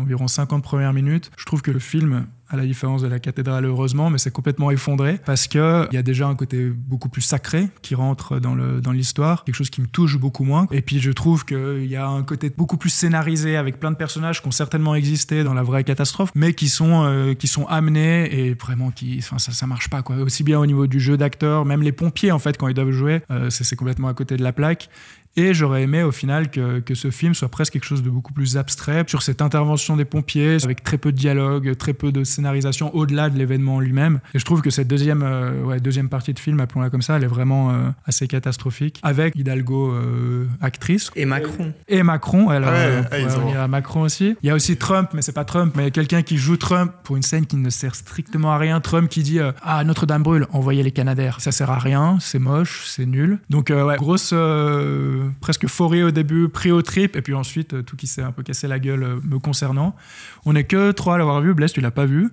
environ 0.00 0.28
50 0.28 0.62
premières 0.62 0.92
minutes, 0.92 1.30
je 1.36 1.44
trouve 1.44 1.62
que 1.62 1.70
le 1.70 1.78
film 1.78 2.26
à 2.50 2.56
la 2.56 2.66
différence 2.66 3.02
de 3.02 3.08
la 3.08 3.18
cathédrale 3.18 3.64
heureusement, 3.64 4.10
mais 4.10 4.18
c'est 4.18 4.32
complètement 4.32 4.70
effondré 4.70 5.18
parce 5.24 5.46
que 5.46 5.86
il 5.92 5.94
y 5.94 5.98
a 5.98 6.02
déjà 6.02 6.26
un 6.26 6.34
côté 6.34 6.68
beaucoup 6.68 7.08
plus 7.08 7.22
sacré 7.22 7.68
qui 7.82 7.94
rentre 7.94 8.40
dans 8.40 8.54
le 8.54 8.80
dans 8.80 8.92
l'histoire, 8.92 9.44
quelque 9.44 9.54
chose 9.54 9.70
qui 9.70 9.80
me 9.80 9.86
touche 9.86 10.18
beaucoup 10.18 10.44
moins. 10.44 10.66
Et 10.72 10.82
puis 10.82 11.00
je 11.00 11.12
trouve 11.12 11.44
qu'il 11.44 11.86
y 11.86 11.96
a 11.96 12.06
un 12.06 12.22
côté 12.22 12.50
beaucoup 12.50 12.76
plus 12.76 12.90
scénarisé 12.90 13.56
avec 13.56 13.78
plein 13.78 13.90
de 13.90 13.96
personnages 13.96 14.42
qui 14.42 14.48
ont 14.48 14.52
certainement 14.52 14.94
existé 14.94 15.44
dans 15.44 15.54
la 15.54 15.62
vraie 15.62 15.84
catastrophe, 15.84 16.32
mais 16.34 16.52
qui 16.52 16.68
sont 16.68 17.04
euh, 17.04 17.34
qui 17.34 17.46
sont 17.46 17.66
amenés 17.66 18.28
et 18.32 18.54
vraiment 18.54 18.90
qui, 18.90 19.18
enfin 19.18 19.38
ça 19.38 19.52
ça 19.52 19.66
marche 19.66 19.88
pas 19.88 20.02
quoi. 20.02 20.16
Aussi 20.16 20.42
bien 20.42 20.58
au 20.58 20.66
niveau 20.66 20.86
du 20.86 20.98
jeu 20.98 21.16
d'acteurs, 21.16 21.64
même 21.64 21.82
les 21.82 21.92
pompiers 21.92 22.32
en 22.32 22.38
fait 22.38 22.56
quand 22.56 22.68
ils 22.68 22.74
doivent 22.74 22.90
jouer, 22.90 23.22
euh, 23.30 23.48
c'est 23.50 23.76
complètement 23.76 24.08
à 24.08 24.14
côté 24.14 24.36
de 24.36 24.42
la 24.42 24.52
plaque. 24.52 24.88
Et 25.36 25.54
j'aurais 25.54 25.82
aimé 25.82 26.02
au 26.02 26.10
final 26.10 26.50
que, 26.50 26.80
que 26.80 26.94
ce 26.94 27.10
film 27.10 27.34
soit 27.34 27.48
presque 27.48 27.72
quelque 27.74 27.84
chose 27.84 28.02
de 28.02 28.10
beaucoup 28.10 28.32
plus 28.32 28.56
abstrait 28.56 29.04
sur 29.06 29.22
cette 29.22 29.40
intervention 29.42 29.96
des 29.96 30.04
pompiers, 30.04 30.56
avec 30.64 30.82
très 30.82 30.98
peu 30.98 31.12
de 31.12 31.16
dialogue, 31.16 31.76
très 31.76 31.92
peu 31.92 32.10
de 32.10 32.24
scénarisation 32.24 32.94
au-delà 32.96 33.30
de 33.30 33.38
l'événement 33.38 33.78
lui-même. 33.80 34.20
Et 34.34 34.38
je 34.40 34.44
trouve 34.44 34.60
que 34.60 34.70
cette 34.70 34.88
deuxième, 34.88 35.22
euh, 35.22 35.62
ouais, 35.62 35.78
deuxième 35.80 36.08
partie 36.08 36.34
de 36.34 36.38
film, 36.40 36.58
appelons-la 36.60 36.90
comme 36.90 37.00
ça, 37.02 37.16
elle 37.16 37.24
est 37.24 37.28
vraiment 37.28 37.70
euh, 37.70 37.90
assez 38.06 38.26
catastrophique. 38.26 38.98
Avec 39.04 39.36
Hidalgo, 39.36 39.92
euh, 39.92 40.46
actrice. 40.60 41.10
Et 41.14 41.26
Macron. 41.26 41.72
Et 41.88 42.02
Macron, 42.02 42.48
alors 42.48 42.70
Ouais, 42.70 42.76
euh, 42.78 43.02
on 43.10 43.14
ouais, 43.14 43.22
ils 43.22 43.28
ont- 43.28 43.40
revenir 43.40 43.60
à 43.60 43.68
Macron 43.68 44.02
aussi. 44.02 44.36
Il 44.42 44.46
y 44.48 44.50
a 44.50 44.54
aussi 44.54 44.76
Trump, 44.76 45.10
mais 45.14 45.22
c'est 45.22 45.32
pas 45.32 45.44
Trump, 45.44 45.74
mais 45.76 45.90
quelqu'un 45.92 46.22
qui 46.22 46.38
joue 46.38 46.56
Trump 46.56 46.92
pour 47.04 47.16
une 47.16 47.22
scène 47.22 47.46
qui 47.46 47.56
ne 47.56 47.70
sert 47.70 47.94
strictement 47.94 48.52
à 48.52 48.58
rien. 48.58 48.80
Trump 48.80 49.08
qui 49.08 49.22
dit 49.22 49.38
Ah, 49.62 49.84
Notre-Dame 49.84 50.22
brûle, 50.24 50.46
envoyez 50.52 50.82
les 50.82 50.90
Canadaires. 50.92 51.40
Ça 51.40 51.52
sert 51.52 51.70
à 51.70 51.78
rien, 51.78 52.18
c'est 52.20 52.38
moche, 52.40 52.82
c'est 52.86 53.06
nul. 53.06 53.38
Donc, 53.48 53.70
ouais, 53.70 53.96
grosse, 53.96 54.34
presque 55.40 55.66
forée 55.66 56.02
au 56.02 56.10
début, 56.10 56.48
pris 56.48 56.70
au 56.70 56.82
trip, 56.82 57.16
et 57.16 57.22
puis 57.22 57.34
ensuite, 57.34 57.74
euh, 57.74 57.82
tout 57.82 57.96
qui 57.96 58.06
s'est 58.06 58.22
un 58.22 58.32
peu 58.32 58.42
cassé 58.42 58.68
la 58.68 58.78
gueule 58.78 59.02
euh, 59.02 59.20
me 59.22 59.38
concernant. 59.38 59.94
On 60.44 60.52
n'est 60.52 60.64
que 60.64 60.92
trois 60.92 61.14
à 61.14 61.18
l'avoir 61.18 61.40
vu. 61.40 61.54
Blaise, 61.54 61.72
tu 61.72 61.80
l'as 61.80 61.90
pas 61.90 62.06
vu. 62.06 62.30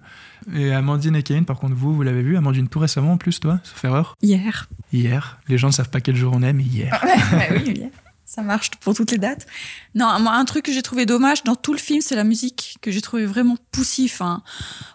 Et 0.54 0.72
Amandine 0.74 1.16
et 1.16 1.24
Kane, 1.24 1.46
par 1.46 1.58
contre, 1.58 1.76
vous, 1.76 1.94
vous 1.94 2.04
l'avez 2.04 2.22
vu. 2.22 2.38
Amandine, 2.38 2.68
tout 2.68 2.80
récemment 2.80 3.14
en 3.14 3.18
plus, 3.18 3.40
toi, 3.40 3.60
sauf 3.64 3.84
erreur 3.84 4.16
Hier. 4.22 4.68
Hier. 4.94 5.40
Les 5.48 5.58
gens 5.58 5.68
ne 5.68 5.74
savent 5.74 5.90
pas 5.90 6.02
quel 6.02 6.16
jour 6.16 6.34
on 6.36 6.42
est, 6.42 6.54
mais 6.54 6.64
hier. 6.64 7.04
Ouais, 7.34 7.50
oui, 7.52 7.74
hier. 7.76 7.90
Ça 8.30 8.42
marche 8.42 8.72
pour 8.82 8.94
toutes 8.94 9.12
les 9.12 9.18
dates. 9.18 9.48
Non, 9.96 10.20
moi, 10.20 10.34
un 10.34 10.44
truc 10.44 10.66
que 10.66 10.74
j'ai 10.74 10.82
trouvé 10.82 11.06
dommage 11.06 11.46
dans 11.46 11.56
tout 11.56 11.72
le 11.72 11.80
film, 11.80 12.02
c'est 12.02 12.18
la 12.18 12.26
musique 12.26 12.76
que 12.82 12.92
j'ai 12.92 13.00
trouvé 13.00 13.26
vraiment 13.26 13.56
poussif. 13.72 14.20
hein. 14.20 14.44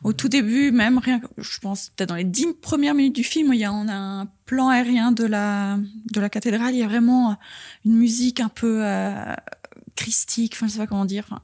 Au 0.04 0.12
tout 0.12 0.28
début, 0.28 0.70
même 0.70 0.98
rien, 0.98 1.18
je 1.38 1.58
pense 1.58 1.88
peut-être 1.88 2.10
dans 2.10 2.14
les 2.14 2.24
dix 2.24 2.46
premières 2.60 2.92
minutes 2.92 3.14
du 3.14 3.24
film, 3.24 3.54
il 3.54 3.60
y 3.60 3.64
a, 3.64 3.72
on 3.72 3.88
a 3.88 3.94
un 3.94 4.26
plan 4.44 4.68
aérien 4.68 5.12
de 5.12 5.24
la, 5.24 5.78
de 6.12 6.20
la 6.20 6.28
cathédrale. 6.28 6.74
Il 6.74 6.80
y 6.80 6.82
a 6.82 6.86
vraiment 6.86 7.38
une 7.86 7.94
musique 7.94 8.38
un 8.40 8.50
peu 8.50 8.80
euh, 8.84 9.34
christique, 9.96 10.52
enfin, 10.54 10.66
je 10.66 10.72
sais 10.72 10.78
pas 10.78 10.86
comment 10.86 11.06
dire. 11.06 11.40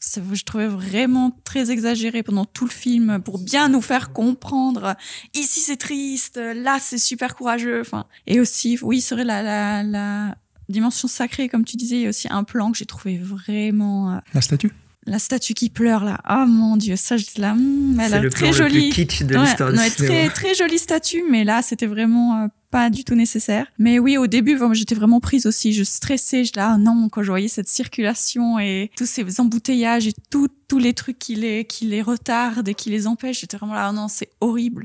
Je 0.00 0.44
trouvais 0.44 0.68
vraiment 0.68 1.36
très 1.42 1.72
exagéré 1.72 2.22
pendant 2.22 2.44
tout 2.44 2.64
le 2.64 2.70
film 2.70 3.20
pour 3.20 3.40
bien 3.40 3.68
nous 3.68 3.82
faire 3.82 4.12
comprendre. 4.12 4.94
Ici 5.34 5.58
c'est 5.58 5.76
triste, 5.76 6.36
là 6.36 6.78
c'est 6.80 6.98
super 6.98 7.34
courageux. 7.34 7.80
Enfin, 7.80 8.06
et 8.28 8.38
aussi, 8.38 8.78
oui, 8.82 9.04
vrai 9.10 9.24
la, 9.24 9.42
la, 9.42 9.82
la 9.82 10.36
dimension 10.68 11.08
sacrée, 11.08 11.48
comme 11.48 11.64
tu 11.64 11.76
disais, 11.76 11.96
il 11.96 12.02
y 12.02 12.06
a 12.06 12.08
aussi 12.10 12.28
un 12.30 12.44
plan 12.44 12.70
que 12.72 12.78
j'ai 12.78 12.86
trouvé 12.86 13.18
vraiment. 13.18 14.14
euh, 14.14 14.18
La 14.34 14.40
statue? 14.40 14.70
la 15.06 15.18
statue 15.18 15.54
qui 15.54 15.70
pleure 15.70 16.04
là. 16.04 16.20
Oh 16.28 16.44
mon 16.46 16.76
dieu, 16.76 16.94
ça 16.96 17.16
j'étais 17.16 17.40
là. 17.40 17.54
hmm, 17.54 17.98
elle 17.98 18.12
a 18.12 18.20
le 18.20 18.28
très 18.28 18.50
plan 18.50 18.58
le 18.58 18.64
plus 18.66 18.74
jolie. 18.74 18.90
kitsch 18.90 19.22
de 19.22 19.36
Ouais, 19.36 19.42
l'histoire 19.44 19.72
du 19.72 19.78
ouais, 19.78 19.88
cinéma. 19.88 20.14
très 20.14 20.28
très 20.28 20.54
jolie 20.54 20.76
statue, 20.78 21.22
mais 21.30 21.44
là 21.44 21.62
c'était 21.62 21.86
vraiment 21.86 22.42
euh, 22.42 22.46
pas 22.70 22.90
du 22.90 23.04
tout 23.04 23.14
nécessaire. 23.14 23.66
Mais 23.78 23.98
oui, 23.98 24.18
au 24.18 24.26
début, 24.26 24.58
j'étais 24.72 24.94
vraiment 24.94 25.20
prise 25.20 25.46
aussi. 25.46 25.72
Je 25.72 25.82
stressais, 25.82 26.44
je 26.44 26.52
là, 26.56 26.72
ah 26.74 26.76
non, 26.76 27.08
quand 27.08 27.22
je 27.22 27.30
voyais 27.30 27.48
cette 27.48 27.68
circulation 27.68 28.58
et 28.58 28.90
tous 28.98 29.06
ces 29.06 29.40
embouteillages 29.40 30.06
et 30.08 30.12
tout- 30.28 30.48
tous 30.68 30.78
les 30.78 30.92
trucs 30.92 31.18
qui 31.18 31.34
les 31.36 31.64
qui 31.64 31.86
les 31.86 32.02
retardent 32.02 32.68
et 32.68 32.74
qui 32.74 32.90
les 32.90 33.06
empêchent, 33.06 33.40
j'étais 33.40 33.56
vraiment 33.56 33.72
là, 33.72 33.86
ah 33.88 33.92
non, 33.92 34.08
c'est 34.08 34.28
horrible. 34.42 34.84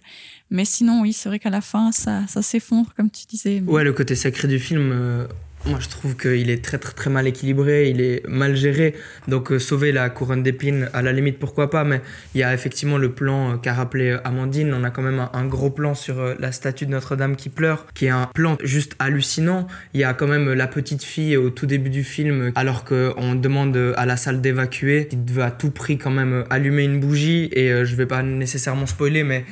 Mais 0.50 0.64
sinon, 0.64 1.02
oui, 1.02 1.12
c'est 1.12 1.28
vrai 1.28 1.40
qu'à 1.40 1.50
la 1.50 1.60
fin, 1.60 1.92
ça 1.92 2.22
ça 2.28 2.42
s'effondre 2.42 2.94
comme 2.96 3.10
tu 3.12 3.26
disais. 3.28 3.62
Ouais, 3.68 3.84
le 3.84 3.92
côté 3.92 4.16
sacré 4.16 4.48
du 4.48 4.60
film, 4.60 4.92
euh, 4.94 5.28
moi 5.66 5.80
je 5.80 5.88
trouve 5.88 6.18
qu'il 6.18 6.50
est 6.50 6.64
très, 6.64 6.78
très 6.78 6.94
très 6.94 7.10
mal 7.10 7.26
équilibré, 7.26 7.90
il 7.90 8.02
est 8.02 8.28
mal 8.28 8.56
géré. 8.56 8.96
Donc 9.28 9.52
euh, 9.52 9.60
sauver 9.60 9.92
la 9.92 10.10
couronne 10.10 10.44
d'épines, 10.44 10.90
à 10.94 11.02
la 11.02 11.14
limite 11.14 11.40
pourquoi 11.40 11.70
pas, 11.70 11.84
mais 11.84 12.02
il 12.36 12.42
y 12.42 12.44
a 12.44 12.54
effectivement 12.54 12.98
le 12.98 13.14
plan 13.14 13.54
euh, 13.54 13.58
qu'a 13.58 13.74
rappelé 13.74 14.12
euh, 14.12 14.28
Amandine. 14.28 14.74
On 14.74 14.84
a 14.84 14.90
quand 14.90 15.02
même 15.02 15.26
un, 15.32 15.46
gros 15.46 15.70
plan 15.70 15.94
sur 15.94 16.36
la 16.40 16.52
statue 16.52 16.86
de 16.86 16.92
Notre-Dame 16.92 17.36
qui 17.36 17.50
pleure, 17.50 17.86
qui 17.94 18.06
est 18.06 18.10
un 18.10 18.28
plan 18.34 18.58
juste 18.64 18.96
hallucinant. 19.00 19.68
Il 19.94 20.00
y 20.00 20.04
a 20.04 20.14
quand 20.14 20.28
même 20.28 20.52
la 20.52 20.68
petite 20.68 21.04
fille 21.04 21.38
au 21.38 21.50
tout 21.50 21.66
début 21.66 21.90
du 21.90 22.04
film, 22.04 22.52
alors 22.56 22.84
qu'on 22.84 23.36
demande 23.36 23.78
à 23.98 24.06
la 24.06 24.18
salle 24.18 24.42
d'évacuer, 24.42 25.08
qui 25.08 25.18
veut 25.32 25.44
à 25.44 25.52
tout 25.52 25.70
prix 25.70 25.98
quand 25.98 26.12
même 26.12 26.44
allumer 26.50 26.84
une 26.84 27.00
bougie. 27.00 27.50
Et 27.54 27.86
je 27.86 27.96
vais 27.96 28.06
pas 28.06 28.24
nécessairement 28.24 28.86
spoiler, 28.86 29.24
mais 29.24 29.46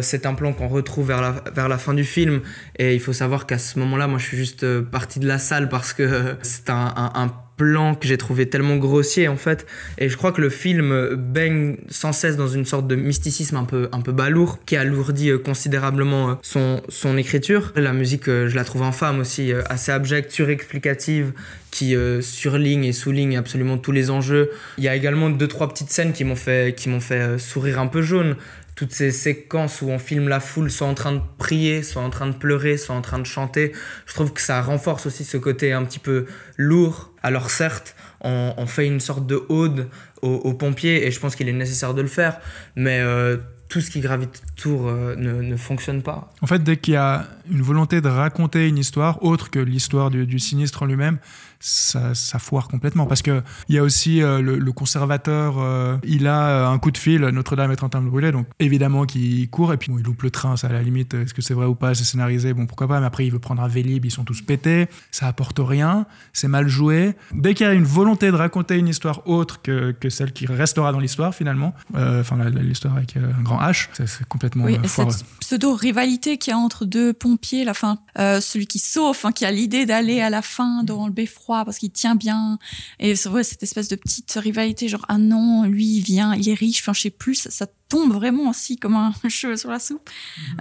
c'est 0.00 0.26
un 0.26 0.34
plan 0.34 0.52
qu'on 0.52 0.68
retrouve 0.68 1.08
vers 1.08 1.20
la, 1.20 1.44
vers 1.54 1.68
la 1.68 1.78
fin 1.78 1.94
du 1.94 2.04
film. 2.04 2.40
Et 2.78 2.94
il 2.94 3.00
faut 3.00 3.12
savoir 3.12 3.46
qu'à 3.46 3.58
ce 3.58 3.78
moment-là, 3.78 4.06
moi, 4.06 4.18
je 4.18 4.24
suis 4.24 4.36
juste 4.36 4.80
parti 4.82 5.20
de 5.20 5.28
la 5.28 5.38
salle 5.38 5.53
parce 5.62 5.92
que 5.92 6.02
euh, 6.02 6.34
c'est 6.42 6.70
un, 6.70 7.32
plan 7.56 7.94
que 7.94 8.08
j'ai 8.08 8.18
trouvé 8.18 8.48
tellement 8.50 8.74
grossier, 8.78 9.28
en 9.28 9.36
fait. 9.36 9.64
Et 9.96 10.08
je 10.08 10.16
crois 10.16 10.32
que 10.32 10.40
le 10.40 10.50
film 10.50 10.90
euh, 10.90 11.14
baigne 11.14 11.76
sans 11.88 12.12
cesse 12.12 12.36
dans 12.36 12.48
une 12.48 12.64
sorte 12.64 12.88
de 12.88 12.96
mysticisme 12.96 13.56
un 13.56 13.62
peu, 13.62 13.88
un 13.92 14.00
peu 14.00 14.10
balourd 14.10 14.58
qui 14.66 14.74
alourdit 14.74 15.30
euh, 15.30 15.38
considérablement 15.38 16.36
son, 16.42 16.82
son 16.88 17.16
écriture. 17.16 17.72
La 17.76 17.92
musique, 17.92 18.24
je 18.24 18.56
la 18.56 18.64
trouve 18.64 18.82
infâme 18.82 19.20
aussi, 19.20 19.52
assez 19.70 19.92
abjecte, 19.92 20.32
surexplicative, 20.32 21.32
qui 21.70 21.96
surligne 22.20 22.84
et 22.84 22.92
souligne 22.92 23.36
absolument 23.36 23.78
tous 23.78 23.92
les 23.92 24.10
enjeux. 24.10 24.50
Il 24.78 24.82
y 24.82 24.88
a 24.88 24.96
également 24.96 25.30
deux, 25.30 25.48
trois 25.48 25.68
petites 25.68 25.90
scènes 25.90 26.12
qui 26.12 26.24
m'ont 26.24 26.34
fait, 26.34 26.74
qui 26.76 26.88
m'ont 26.88 27.00
fait 27.00 27.38
sourire 27.38 27.78
un 27.78 27.86
peu 27.86 28.02
jaune 28.02 28.34
toutes 28.76 28.92
ces 28.92 29.12
séquences 29.12 29.82
où 29.82 29.88
on 29.88 29.98
filme 29.98 30.28
la 30.28 30.40
foule 30.40 30.70
soit 30.70 30.86
en 30.86 30.94
train 30.94 31.12
de 31.12 31.20
prier, 31.38 31.82
soit 31.82 32.02
en 32.02 32.10
train 32.10 32.26
de 32.26 32.34
pleurer, 32.34 32.76
soit 32.76 32.94
en 32.94 33.02
train 33.02 33.18
de 33.18 33.26
chanter, 33.26 33.72
je 34.06 34.14
trouve 34.14 34.32
que 34.32 34.40
ça 34.40 34.60
renforce 34.62 35.06
aussi 35.06 35.24
ce 35.24 35.36
côté 35.36 35.72
un 35.72 35.84
petit 35.84 36.00
peu 36.00 36.26
lourd. 36.56 37.12
Alors 37.22 37.50
certes, 37.50 37.94
on, 38.20 38.66
fait 38.66 38.86
une 38.86 39.00
sorte 39.00 39.26
de 39.26 39.44
ode 39.48 39.88
aux, 40.22 40.54
pompiers 40.54 41.06
et 41.06 41.10
je 41.10 41.20
pense 41.20 41.36
qu'il 41.36 41.48
est 41.48 41.52
nécessaire 41.52 41.94
de 41.94 42.00
le 42.00 42.08
faire, 42.08 42.40
mais 42.74 43.00
euh, 43.00 43.36
tout 43.68 43.80
ce 43.80 43.90
qui 43.90 44.00
gravite 44.00 44.42
autour 44.52 44.88
euh, 44.88 45.14
ne, 45.16 45.42
ne 45.42 45.56
fonctionne 45.56 46.02
pas. 46.02 46.32
En 46.40 46.46
fait, 46.46 46.62
dès 46.62 46.78
qu'il 46.78 46.94
y 46.94 46.96
a 46.96 47.28
une 47.50 47.62
volonté 47.62 48.00
de 48.00 48.08
raconter 48.08 48.66
une 48.66 48.78
histoire 48.78 49.22
autre 49.22 49.50
que 49.50 49.58
l'histoire 49.58 50.10
du 50.10 50.38
sinistre 50.38 50.82
en 50.82 50.86
lui-même, 50.86 51.18
ça, 51.60 52.14
ça 52.14 52.38
foire 52.38 52.68
complètement. 52.68 53.06
Parce 53.06 53.22
qu'il 53.22 53.42
y 53.68 53.78
a 53.78 53.82
aussi 53.82 54.22
euh, 54.22 54.40
le, 54.40 54.58
le 54.58 54.72
conservateur, 54.72 55.56
euh, 55.58 55.96
il 56.04 56.26
a 56.26 56.48
euh, 56.48 56.68
un 56.68 56.78
coup 56.78 56.90
de 56.90 56.98
fil, 56.98 57.20
Notre-Dame 57.22 57.72
est 57.72 57.82
en 57.82 57.88
train 57.88 58.02
de 58.02 58.08
brûler, 58.08 58.32
donc 58.32 58.46
évidemment 58.58 59.04
qu'il 59.04 59.48
court, 59.50 59.72
et 59.72 59.76
puis 59.76 59.90
bon, 59.90 59.98
il 59.98 60.04
loupe 60.04 60.22
le 60.22 60.30
train, 60.30 60.56
ça 60.56 60.68
à 60.68 60.72
la 60.72 60.82
limite, 60.82 61.14
est-ce 61.14 61.34
que 61.34 61.42
c'est 61.42 61.54
vrai 61.54 61.66
ou 61.66 61.74
pas, 61.74 61.94
c'est 61.94 62.04
scénarisé, 62.04 62.52
bon 62.54 62.66
pourquoi 62.66 62.88
pas, 62.88 63.00
mais 63.00 63.06
après 63.06 63.26
il 63.26 63.30
veut 63.30 63.38
prendre 63.38 63.62
un 63.62 63.68
Vélib, 63.68 64.04
ils 64.04 64.10
sont 64.10 64.24
tous 64.24 64.42
pétés, 64.42 64.88
ça 65.10 65.26
apporte 65.26 65.58
rien, 65.60 66.06
c'est 66.32 66.48
mal 66.48 66.68
joué. 66.68 67.14
Dès 67.32 67.54
qu'il 67.54 67.66
y 67.66 67.68
a 67.68 67.74
une 67.74 67.84
volonté 67.84 68.30
de 68.30 68.36
raconter 68.36 68.76
une 68.78 68.88
histoire 68.88 69.26
autre 69.26 69.62
que, 69.62 69.92
que 69.92 70.10
celle 70.10 70.32
qui 70.32 70.46
restera 70.46 70.92
dans 70.92 71.00
l'histoire 71.00 71.34
finalement, 71.34 71.74
enfin 71.94 72.36
l'histoire 72.50 72.96
avec 72.96 73.16
un 73.16 73.42
grand 73.42 73.58
H, 73.60 73.88
c'est 73.92 74.26
complètement 74.28 74.64
Oui, 74.64 74.78
foireux. 74.86 75.10
cette 75.10 75.26
pseudo-rivalité 75.40 76.38
qu'il 76.38 76.50
y 76.52 76.54
a 76.54 76.58
entre 76.58 76.84
deux 76.84 77.12
pompiers, 77.12 77.64
la 77.64 77.74
fin, 77.74 77.98
celui 78.16 78.66
qui 78.66 78.78
sauve, 78.78 79.18
hein, 79.24 79.32
qui 79.32 79.44
a 79.44 79.50
l'idée 79.50 79.86
d'aller 79.86 80.20
à 80.20 80.30
la 80.30 80.42
fin 80.42 80.82
dans 80.84 81.06
le 81.06 81.12
beffroi 81.12 81.43
parce 81.46 81.78
qu'il 81.78 81.90
tient 81.90 82.14
bien, 82.14 82.58
et 82.98 83.14
vrai 83.28 83.44
cette 83.44 83.62
espèce 83.62 83.88
de 83.88 83.96
petite 83.96 84.32
rivalité, 84.32 84.88
genre 84.88 85.04
ah 85.08 85.18
non, 85.18 85.64
lui 85.64 85.96
il 85.96 86.00
vient, 86.00 86.34
il 86.34 86.48
est 86.48 86.54
riche, 86.54 86.80
enfin 86.80 86.92
je 86.92 87.02
sais 87.02 87.10
plus, 87.10 87.48
ça 87.50 87.66
tombe 87.94 88.12
vraiment 88.12 88.50
aussi 88.50 88.76
comme 88.76 88.96
un 88.96 89.12
cheveu 89.28 89.56
sur 89.56 89.70
la 89.70 89.78
soupe. 89.78 90.10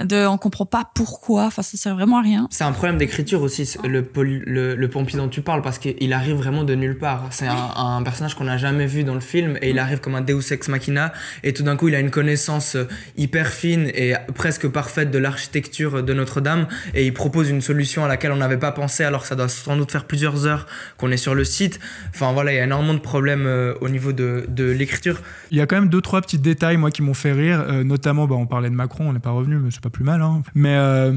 De, 0.04 0.28
on 0.28 0.38
comprend 0.38 0.66
pas 0.66 0.90
pourquoi, 0.94 1.46
enfin 1.46 1.64
ça 1.64 1.78
sert 1.78 1.96
vraiment 1.96 2.20
à 2.20 2.22
rien. 2.22 2.48
C'est 2.52 2.64
un 2.64 2.72
problème 2.72 2.98
d'écriture 2.98 3.42
aussi, 3.42 3.68
le, 3.84 4.08
le, 4.46 4.76
le 4.76 4.88
pompier 4.88 5.18
dont 5.18 5.30
tu 5.30 5.42
parles, 5.42 5.62
parce 5.62 5.80
qu'il 5.80 6.14
arrive 6.14 6.36
vraiment 6.36 6.64
de 6.64 6.76
nulle 6.76 6.98
part. 6.98 7.28
C'est 7.32 7.48
un, 7.48 7.72
un 7.76 8.04
personnage 8.04 8.36
qu'on 8.36 8.44
n'a 8.44 8.58
jamais 8.58 8.86
vu 8.86 9.04
dans 9.04 9.16
le 9.16 9.20
film, 9.20 9.58
et 9.62 9.72
il 9.72 9.80
arrive 9.80 10.00
comme 10.00 10.16
un 10.16 10.22
deus 10.22 10.52
ex 10.52 10.68
machina, 10.68 11.12
et 11.44 11.54
tout 11.54 11.64
d'un 11.64 11.76
coup 11.76 11.88
il 11.88 11.96
a 11.96 12.00
une 12.00 12.12
connaissance 12.12 12.76
euh, 12.76 12.88
hyper 13.18 13.48
fine 13.48 13.90
et 13.96 14.14
presque 14.36 14.68
parfaite 14.68 15.10
de 15.10 15.18
l'architecture 15.18 16.04
de 16.04 16.14
Notre-Dame, 16.14 16.68
et 16.94 17.06
il 17.08 17.14
propose 17.14 17.50
une 17.50 17.62
solution 17.62 18.06
à 18.06 18.08
laquelle 18.08 18.32
on 18.32 18.38
n'avait 18.38 18.58
pas 18.58 18.72
pensé, 18.72 19.04
alors 19.04 19.24
que 19.24 19.28
ça 19.28 19.36
doit 19.36 19.50
sans 19.50 19.76
doute 19.76 19.92
faire 19.92 20.06
plusieurs 20.06 20.46
heures 20.46 20.68
qu'on 20.98 21.12
est 21.12 21.18
sur 21.18 21.34
le 21.34 21.44
site. 21.44 21.80
Enfin 22.10 22.32
voilà, 22.32 22.54
il 22.54 22.58
y 22.58 22.60
a 22.60 22.66
énormément 22.66 22.94
de 22.94 23.00
problèmes 23.00 23.48
euh, 23.48 23.74
au 23.82 23.90
niveau 23.90 24.14
de, 24.14 24.46
de 24.50 24.66
l'écriture. 24.70 25.22
Il 25.50 25.58
y 25.58 25.62
a 25.62 25.66
quand 25.66 25.76
même 25.76 25.90
deux 25.90 26.02
trois 26.02 26.22
petits 26.22 26.38
détails 26.38 26.78
moi 26.78 26.92
qui 26.92 27.02
m'ont 27.02 27.14
fait 27.24 27.32
rire, 27.32 27.64
euh, 27.68 27.84
notamment 27.84 28.28
bah, 28.28 28.36
on 28.36 28.46
parlait 28.46 28.70
de 28.70 28.76
Macron, 28.76 29.10
on 29.10 29.14
n'est 29.14 29.20
pas 29.20 29.32
revenu, 29.32 29.56
mais 29.58 29.70
c'est 29.72 29.82
pas 29.82 29.90
plus 29.90 30.04
mal. 30.04 30.22
hein. 30.22 30.44
Mais 30.56 30.76
euh, 30.76 31.12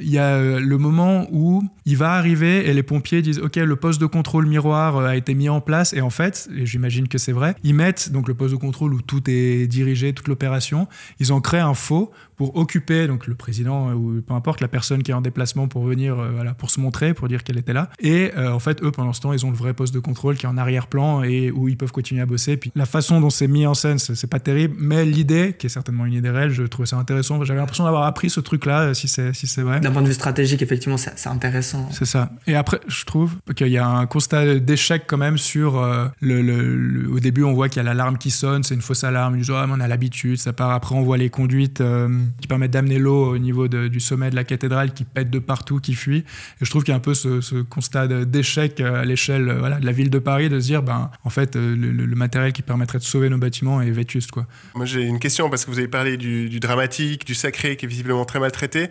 il 0.00 0.10
y 0.10 0.18
a 0.18 0.34
euh, 0.34 0.60
le 0.60 0.78
moment 0.78 1.26
où 1.32 1.62
il 1.86 1.96
va 1.96 2.12
arriver 2.12 2.68
et 2.68 2.74
les 2.74 2.82
pompiers 2.82 3.22
disent 3.22 3.38
ok 3.38 3.56
le 3.56 3.76
poste 3.76 4.00
de 4.00 4.06
contrôle 4.06 4.46
miroir 4.46 4.96
euh, 4.96 5.06
a 5.06 5.16
été 5.16 5.34
mis 5.34 5.48
en 5.48 5.60
place 5.60 5.94
et 5.94 6.02
en 6.02 6.10
fait, 6.10 6.48
et 6.54 6.66
j'imagine 6.66 7.08
que 7.08 7.18
c'est 7.18 7.32
vrai, 7.32 7.54
ils 7.64 7.74
mettent 7.74 8.12
donc 8.12 8.28
le 8.28 8.34
poste 8.34 8.52
de 8.52 8.58
contrôle 8.60 8.92
où 8.94 9.00
tout 9.00 9.22
est 9.28 9.66
dirigé, 9.66 10.12
toute 10.12 10.28
l'opération, 10.28 10.88
ils 11.20 11.32
en 11.32 11.40
créent 11.40 11.58
un 11.60 11.74
faux 11.74 12.10
pour 12.36 12.56
occuper 12.56 13.06
donc 13.06 13.26
le 13.26 13.34
président 13.34 13.90
euh, 13.90 13.94
ou 13.94 14.22
peu 14.22 14.34
importe 14.34 14.60
la 14.60 14.68
personne 14.68 15.02
qui 15.02 15.10
est 15.10 15.14
en 15.14 15.20
déplacement 15.20 15.68
pour 15.68 15.84
venir 15.84 16.18
euh, 16.18 16.30
voilà 16.34 16.54
pour 16.54 16.70
se 16.70 16.80
montrer 16.80 17.14
pour 17.14 17.28
dire 17.28 17.42
qu'elle 17.44 17.58
était 17.58 17.72
là 17.72 17.90
et 18.00 18.32
euh, 18.36 18.52
en 18.52 18.58
fait 18.58 18.82
eux 18.82 18.90
pendant 18.90 19.12
ce 19.12 19.20
temps 19.20 19.32
ils 19.32 19.44
ont 19.46 19.50
le 19.50 19.56
vrai 19.56 19.74
poste 19.74 19.94
de 19.94 20.00
contrôle 20.00 20.36
qui 20.36 20.46
est 20.46 20.48
en 20.48 20.56
arrière-plan 20.58 21.22
et 21.22 21.50
où 21.50 21.68
ils 21.68 21.76
peuvent 21.76 21.92
continuer 21.92 22.20
à 22.22 22.26
bosser 22.26 22.56
puis 22.56 22.72
la 22.74 22.86
façon 22.86 23.20
dont 23.20 23.30
c'est 23.30 23.48
mis 23.48 23.66
en 23.66 23.74
scène 23.74 23.98
c'est 23.98 24.26
pas 24.30 24.40
terrible 24.40 24.76
mais 24.78 25.04
l'idée 25.04 25.54
qui 25.58 25.66
est 25.66 25.70
certainement 25.70 26.04
une 26.06 26.14
idée 26.14 26.30
réelle 26.30 26.50
je 26.50 26.62
trouvais 26.64 26.86
ça 26.86 26.96
intéressant 26.96 27.42
j'avais 27.44 27.60
l'impression 27.60 27.84
d'avoir 27.84 28.04
appris 28.04 28.30
ce 28.30 28.40
truc 28.40 28.66
là 28.66 28.92
si 28.94 29.08
c'est 29.08 29.32
si 29.34 29.46
c'est 29.46 29.62
vrai 29.62 29.80
D'un 29.80 29.90
point 29.92 30.02
de 30.02 30.08
vue 30.08 30.14
stratégique, 30.14 30.62
effectivement, 30.62 30.96
c'est 30.96 31.12
c'est 31.18 31.28
intéressant. 31.28 31.88
c'est 31.92 32.04
ça. 32.04 32.30
Et 32.46 32.54
après, 32.56 32.80
je 32.88 33.04
trouve 33.04 33.36
qu'il 33.56 33.68
y 33.68 33.78
a 33.78 33.86
un 33.86 34.06
constat 34.06 34.56
d'échec 34.58 35.04
quand 35.06 35.16
même 35.16 35.38
sur 35.38 35.78
euh, 35.78 36.06
le, 36.20 36.42
le- 36.42 36.76
le- 36.76 37.08
Au 37.10 37.20
début, 37.20 37.42
on 37.44 37.52
voit 37.54 37.68
qu'il 37.68 37.78
y 37.78 37.80
a 37.80 37.82
l'alarme 37.84 38.18
qui 38.18 38.30
sonne, 38.30 38.62
c'est 38.64 38.74
une 38.74 38.80
fausse 38.82 39.04
alarme. 39.04 39.36
Ils 39.36 39.40
disent, 39.42 39.52
Ah, 39.54 39.66
mais 39.66 39.74
on 39.76 39.80
a 39.80 39.88
l'habitude, 39.88 40.38
ça 40.38 40.52
part. 40.52 40.70
Après, 40.72 40.94
on 40.94 41.02
voit 41.02 41.16
les 41.18 41.30
conduites 41.30 41.80
euh, 41.80 42.08
qui 42.40 42.46
permettent 42.46 42.70
d'amener 42.72 42.98
l'eau 42.98 43.32
au 43.32 43.38
niveau 43.38 43.68
du 43.68 44.00
sommet 44.00 44.30
de 44.30 44.36
la 44.36 44.44
cathédrale 44.44 44.92
qui 44.92 45.04
pètent 45.04 45.30
de 45.30 45.38
partout, 45.38 45.78
qui 45.78 45.94
fuient. 45.94 46.24
Et 46.60 46.64
je 46.64 46.70
trouve 46.70 46.84
qu'il 46.84 46.92
y 46.92 46.94
a 46.94 46.96
un 46.96 47.00
peu 47.00 47.14
ce, 47.14 47.62
constat 47.62 48.06
d'échec 48.24 48.80
euh, 48.80 49.02
à 49.02 49.04
l'échelle 49.04 49.48
euh, 49.48 49.78
de 49.78 49.86
la 49.86 49.92
ville 49.92 50.10
de 50.10 50.18
Paris 50.18 50.48
de 50.48 50.60
se 50.60 50.66
dire, 50.66 50.82
ben, 50.82 51.10
en 51.24 51.30
fait, 51.30 51.56
euh, 51.56 51.74
le 51.76 52.16
matériel 52.16 52.52
qui 52.52 52.62
permettrait 52.62 52.98
de 52.98 53.04
sauver 53.04 53.28
nos 53.28 53.38
bâtiments 53.38 53.80
est 53.80 53.90
vétuste, 53.90 54.30
quoi. 54.30 54.46
Moi, 54.74 54.86
j'ai 54.86 55.02
une 55.02 55.18
question 55.18 55.50
parce 55.50 55.64
que 55.64 55.70
vous 55.70 55.78
avez 55.78 55.88
parlé 55.88 56.16
du, 56.16 56.48
du 56.48 56.60
dramatique, 56.60 57.26
du 57.26 57.34
sacré 57.34 57.76
qui 57.76 57.86
est 57.86 57.88
visiblement 57.88 58.24
très 58.24 58.40
maltraité. 58.40 58.88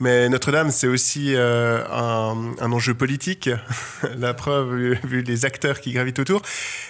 Mais 0.00 0.28
Notre-Dame, 0.28 0.70
c'est 0.70 0.86
aussi 0.86 1.34
euh, 1.34 1.82
un, 1.90 2.72
enjeu 2.72 2.94
politique, 2.94 3.50
la 4.18 4.34
preuve, 4.34 4.74
vu, 5.04 5.22
les 5.22 5.44
acteurs 5.44 5.80
qui 5.80 5.92
gravitent 5.92 6.18
autour. 6.20 6.42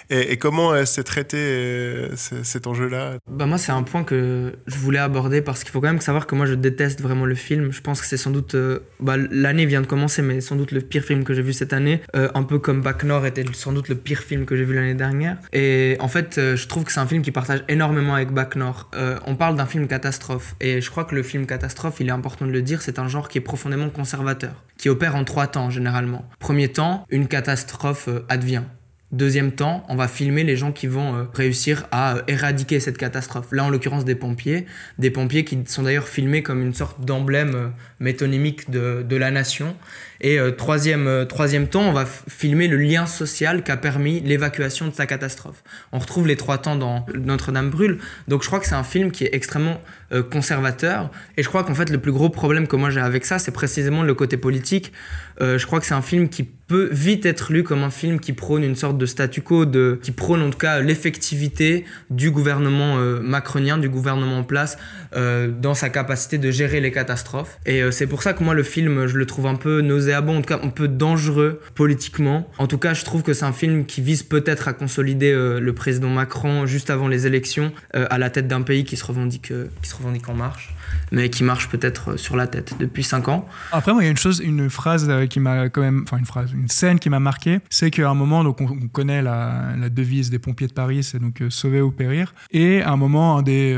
Et, 0.09 0.37
comment 0.37 0.73
euh, 0.73 0.85
c'est 0.85 1.03
traité 1.03 1.37
euh, 1.37 2.15
ce- 2.15 2.43
cet 2.43 2.67
enjeu-là? 2.67 3.17
Bah 3.29 3.45
moi 3.45 3.57
c'est 3.57 3.71
un 3.71 3.83
point 3.83 4.03
que 4.03 4.53
je 4.67 4.77
voulais 4.77 4.99
aborder 4.99 5.41
parce 5.41 5.63
qu'il 5.63 5.71
faut 5.71 5.81
quand 5.81 5.87
même 5.87 6.01
savoir 6.01 6.27
que 6.27 6.35
moi 6.35 6.45
je 6.45 6.53
déteste 6.53 7.01
vraiment 7.01 7.25
le 7.25 7.35
film. 7.35 7.71
Je 7.71 7.81
pense 7.81 8.01
que 8.01 8.07
c'est 8.07 8.17
sans 8.17 8.31
doute 8.31 8.55
euh, 8.55 8.79
bah, 8.99 9.15
l'année 9.17 9.65
vient 9.65 9.81
de 9.81 9.87
commencer 9.87 10.21
mais 10.21 10.41
sans 10.41 10.55
doute 10.55 10.71
le 10.71 10.81
pire 10.81 11.03
film 11.03 11.23
que 11.23 11.33
j'ai 11.33 11.41
vu 11.41 11.53
cette 11.53 11.73
année. 11.73 12.01
Un 12.13 12.43
peu 12.43 12.59
comme 12.59 12.81
Bac 12.81 13.03
Nord 13.03 13.25
était 13.25 13.45
sans 13.53 13.71
doute 13.71 13.89
le 13.89 13.95
pire 13.95 14.19
film 14.19 14.45
que 14.45 14.55
j'ai 14.55 14.63
vu 14.63 14.73
l'année 14.73 14.95
dernière. 14.95 15.37
Et 15.53 15.97
en 15.99 16.07
fait 16.07 16.39
je 16.55 16.67
trouve 16.67 16.83
que 16.83 16.91
c'est 16.91 16.99
un 16.99 17.07
film 17.07 17.21
qui 17.21 17.31
partage 17.31 17.63
énormément 17.67 18.15
avec 18.15 18.31
Bac 18.31 18.55
Nord. 18.55 18.89
Euh, 18.95 19.17
on 19.25 19.35
parle 19.35 19.55
d'un 19.55 19.65
film 19.65 19.87
catastrophe 19.87 20.55
et 20.59 20.81
je 20.81 20.89
crois 20.89 21.05
que 21.05 21.15
le 21.15 21.23
film 21.23 21.45
catastrophe 21.45 21.97
il 21.99 22.07
est 22.07 22.11
important 22.11 22.45
de 22.45 22.51
le 22.51 22.61
dire 22.61 22.81
c'est 22.81 22.98
un 22.99 23.07
genre 23.07 23.29
qui 23.29 23.37
est 23.37 23.41
profondément 23.41 23.89
conservateur 23.89 24.53
qui 24.79 24.89
opère 24.89 25.15
en 25.15 25.23
trois 25.25 25.45
temps 25.45 25.69
généralement. 25.69 26.27
Premier 26.39 26.69
temps 26.69 27.05
une 27.09 27.27
catastrophe 27.27 28.07
euh, 28.07 28.25
advient. 28.29 28.63
Deuxième 29.11 29.51
temps, 29.51 29.83
on 29.89 29.95
va 29.95 30.07
filmer 30.07 30.43
les 30.43 30.55
gens 30.55 30.71
qui 30.71 30.87
vont 30.87 31.15
euh, 31.15 31.23
réussir 31.33 31.87
à 31.91 32.15
euh, 32.15 32.21
éradiquer 32.27 32.79
cette 32.79 32.97
catastrophe. 32.97 33.47
Là, 33.51 33.65
en 33.65 33.69
l'occurrence, 33.69 34.05
des 34.05 34.15
pompiers. 34.15 34.65
Des 34.99 35.09
pompiers 35.09 35.43
qui 35.43 35.59
sont 35.65 35.83
d'ailleurs 35.83 36.07
filmés 36.07 36.43
comme 36.43 36.61
une 36.61 36.73
sorte 36.73 37.03
d'emblème 37.03 37.71
métonymique 37.99 38.69
de, 38.69 39.03
de 39.07 39.15
la 39.15 39.31
nation. 39.31 39.75
Et 40.21 40.37
euh, 40.39 40.51
troisième, 40.51 41.07
euh, 41.07 41.25
troisième 41.25 41.67
temps, 41.67 41.83
on 41.83 41.93
va 41.93 42.05
filmer 42.05 42.67
le 42.67 42.77
lien 42.77 43.05
social 43.05 43.63
qu'a 43.63 43.77
permis 43.77 44.19
l'évacuation 44.19 44.87
de 44.87 44.93
sa 44.93 45.05
catastrophe. 45.05 45.63
On 45.91 45.99
retrouve 45.99 46.27
les 46.27 46.35
trois 46.35 46.57
temps 46.57 46.75
dans 46.75 47.05
Notre-Dame 47.15 47.69
brûle. 47.69 47.99
Donc 48.27 48.43
je 48.43 48.47
crois 48.47 48.59
que 48.59 48.65
c'est 48.65 48.75
un 48.75 48.83
film 48.83 49.11
qui 49.11 49.23
est 49.23 49.33
extrêmement 49.33 49.81
euh, 50.11 50.21
conservateur. 50.21 51.09
Et 51.37 51.43
je 51.43 51.47
crois 51.47 51.63
qu'en 51.63 51.75
fait, 51.75 51.89
le 51.89 51.99
plus 51.99 52.11
gros 52.11 52.29
problème 52.29 52.67
que 52.67 52.75
moi 52.75 52.89
j'ai 52.89 52.99
avec 52.99 53.25
ça, 53.25 53.39
c'est 53.39 53.51
précisément 53.51 54.03
le 54.03 54.13
côté 54.13 54.37
politique. 54.37 54.91
je 55.39 55.65
crois 55.65 55.79
que 55.79 55.85
c'est 55.85 55.93
un 55.93 56.01
film 56.01 56.27
qui 56.27 56.43
peut 56.43 56.89
vite 56.91 57.25
être 57.25 57.53
lu 57.53 57.63
comme 57.63 57.83
un 57.83 57.89
film 57.89 58.19
qui 58.19 58.33
prône 58.33 58.63
une 58.63 58.75
sorte 58.75 58.97
de 58.97 59.05
statu 59.05 59.41
quo, 59.41 59.65
de, 59.65 59.97
qui 60.03 60.11
prône 60.11 60.41
en 60.41 60.49
tout 60.49 60.57
cas 60.57 60.81
l'effectivité 60.81 61.85
du 62.09 62.29
gouvernement 62.29 62.97
macronien, 63.21 63.77
du 63.77 63.87
gouvernement 63.87 64.39
en 64.39 64.43
place, 64.43 64.77
dans 65.13 65.73
sa 65.73 65.89
capacité 65.89 66.37
de 66.37 66.51
gérer 66.51 66.81
les 66.81 66.91
catastrophes. 66.91 67.57
Et 67.65 67.89
c'est 67.91 68.07
pour 68.07 68.21
ça 68.21 68.33
que 68.33 68.43
moi, 68.43 68.53
le 68.53 68.63
film, 68.63 69.07
je 69.07 69.17
le 69.17 69.25
trouve 69.25 69.47
un 69.47 69.55
peu 69.55 69.79
nauséabond, 69.81 70.08
en 70.17 70.41
tout 70.41 70.47
cas 70.47 70.59
un 70.61 70.69
peu 70.69 70.87
dangereux 70.87 71.61
politiquement. 71.75 72.49
En 72.57 72.67
tout 72.67 72.77
cas, 72.77 72.93
je 72.93 73.03
trouve 73.03 73.23
que 73.23 73.33
c'est 73.33 73.45
un 73.45 73.53
film 73.53 73.85
qui 73.85 74.01
vise 74.01 74.23
peut-être 74.23 74.67
à 74.67 74.73
consolider 74.73 75.31
euh, 75.31 75.59
le 75.59 75.73
président 75.73 76.09
Macron 76.09 76.65
juste 76.65 76.89
avant 76.89 77.07
les 77.07 77.27
élections 77.27 77.71
euh, 77.95 78.07
à 78.09 78.17
la 78.17 78.29
tête 78.29 78.47
d'un 78.47 78.61
pays 78.61 78.83
qui 78.83 78.97
se 78.97 79.05
revendique, 79.05 79.51
euh, 79.51 79.67
qui 79.81 79.89
se 79.89 79.95
revendique 79.95 80.29
en 80.29 80.33
marche 80.33 80.73
mais 81.11 81.29
qui 81.29 81.43
marche 81.43 81.69
peut-être 81.69 82.17
sur 82.17 82.35
la 82.35 82.47
tête 82.47 82.75
depuis 82.79 83.03
5 83.03 83.27
ans. 83.27 83.47
Après, 83.71 83.93
moi, 83.93 84.03
il 84.03 84.05
y 84.05 84.07
a 84.07 84.11
une 84.11 84.17
chose, 84.17 84.41
une 84.43 84.69
phrase 84.69 85.09
qui 85.29 85.39
m'a 85.39 85.69
quand 85.69 85.81
même, 85.81 86.03
enfin 86.03 86.17
une 86.17 86.25
phrase, 86.25 86.51
une 86.53 86.69
scène 86.69 86.99
qui 86.99 87.09
m'a 87.09 87.19
marqué, 87.19 87.59
c'est 87.69 87.91
qu'à 87.91 88.09
un 88.09 88.13
moment, 88.13 88.43
donc 88.43 88.61
on, 88.61 88.67
connaît 88.87 89.21
la, 89.21 89.73
devise 89.89 90.29
des 90.29 90.39
pompiers 90.39 90.67
de 90.67 90.73
Paris, 90.73 91.03
c'est 91.03 91.19
donc 91.19 91.41
sauver 91.49 91.81
ou 91.81 91.91
périr, 91.91 92.33
et 92.51 92.81
à 92.81 92.91
un 92.91 92.97
moment, 92.97 93.37
un 93.37 93.41
des 93.41 93.77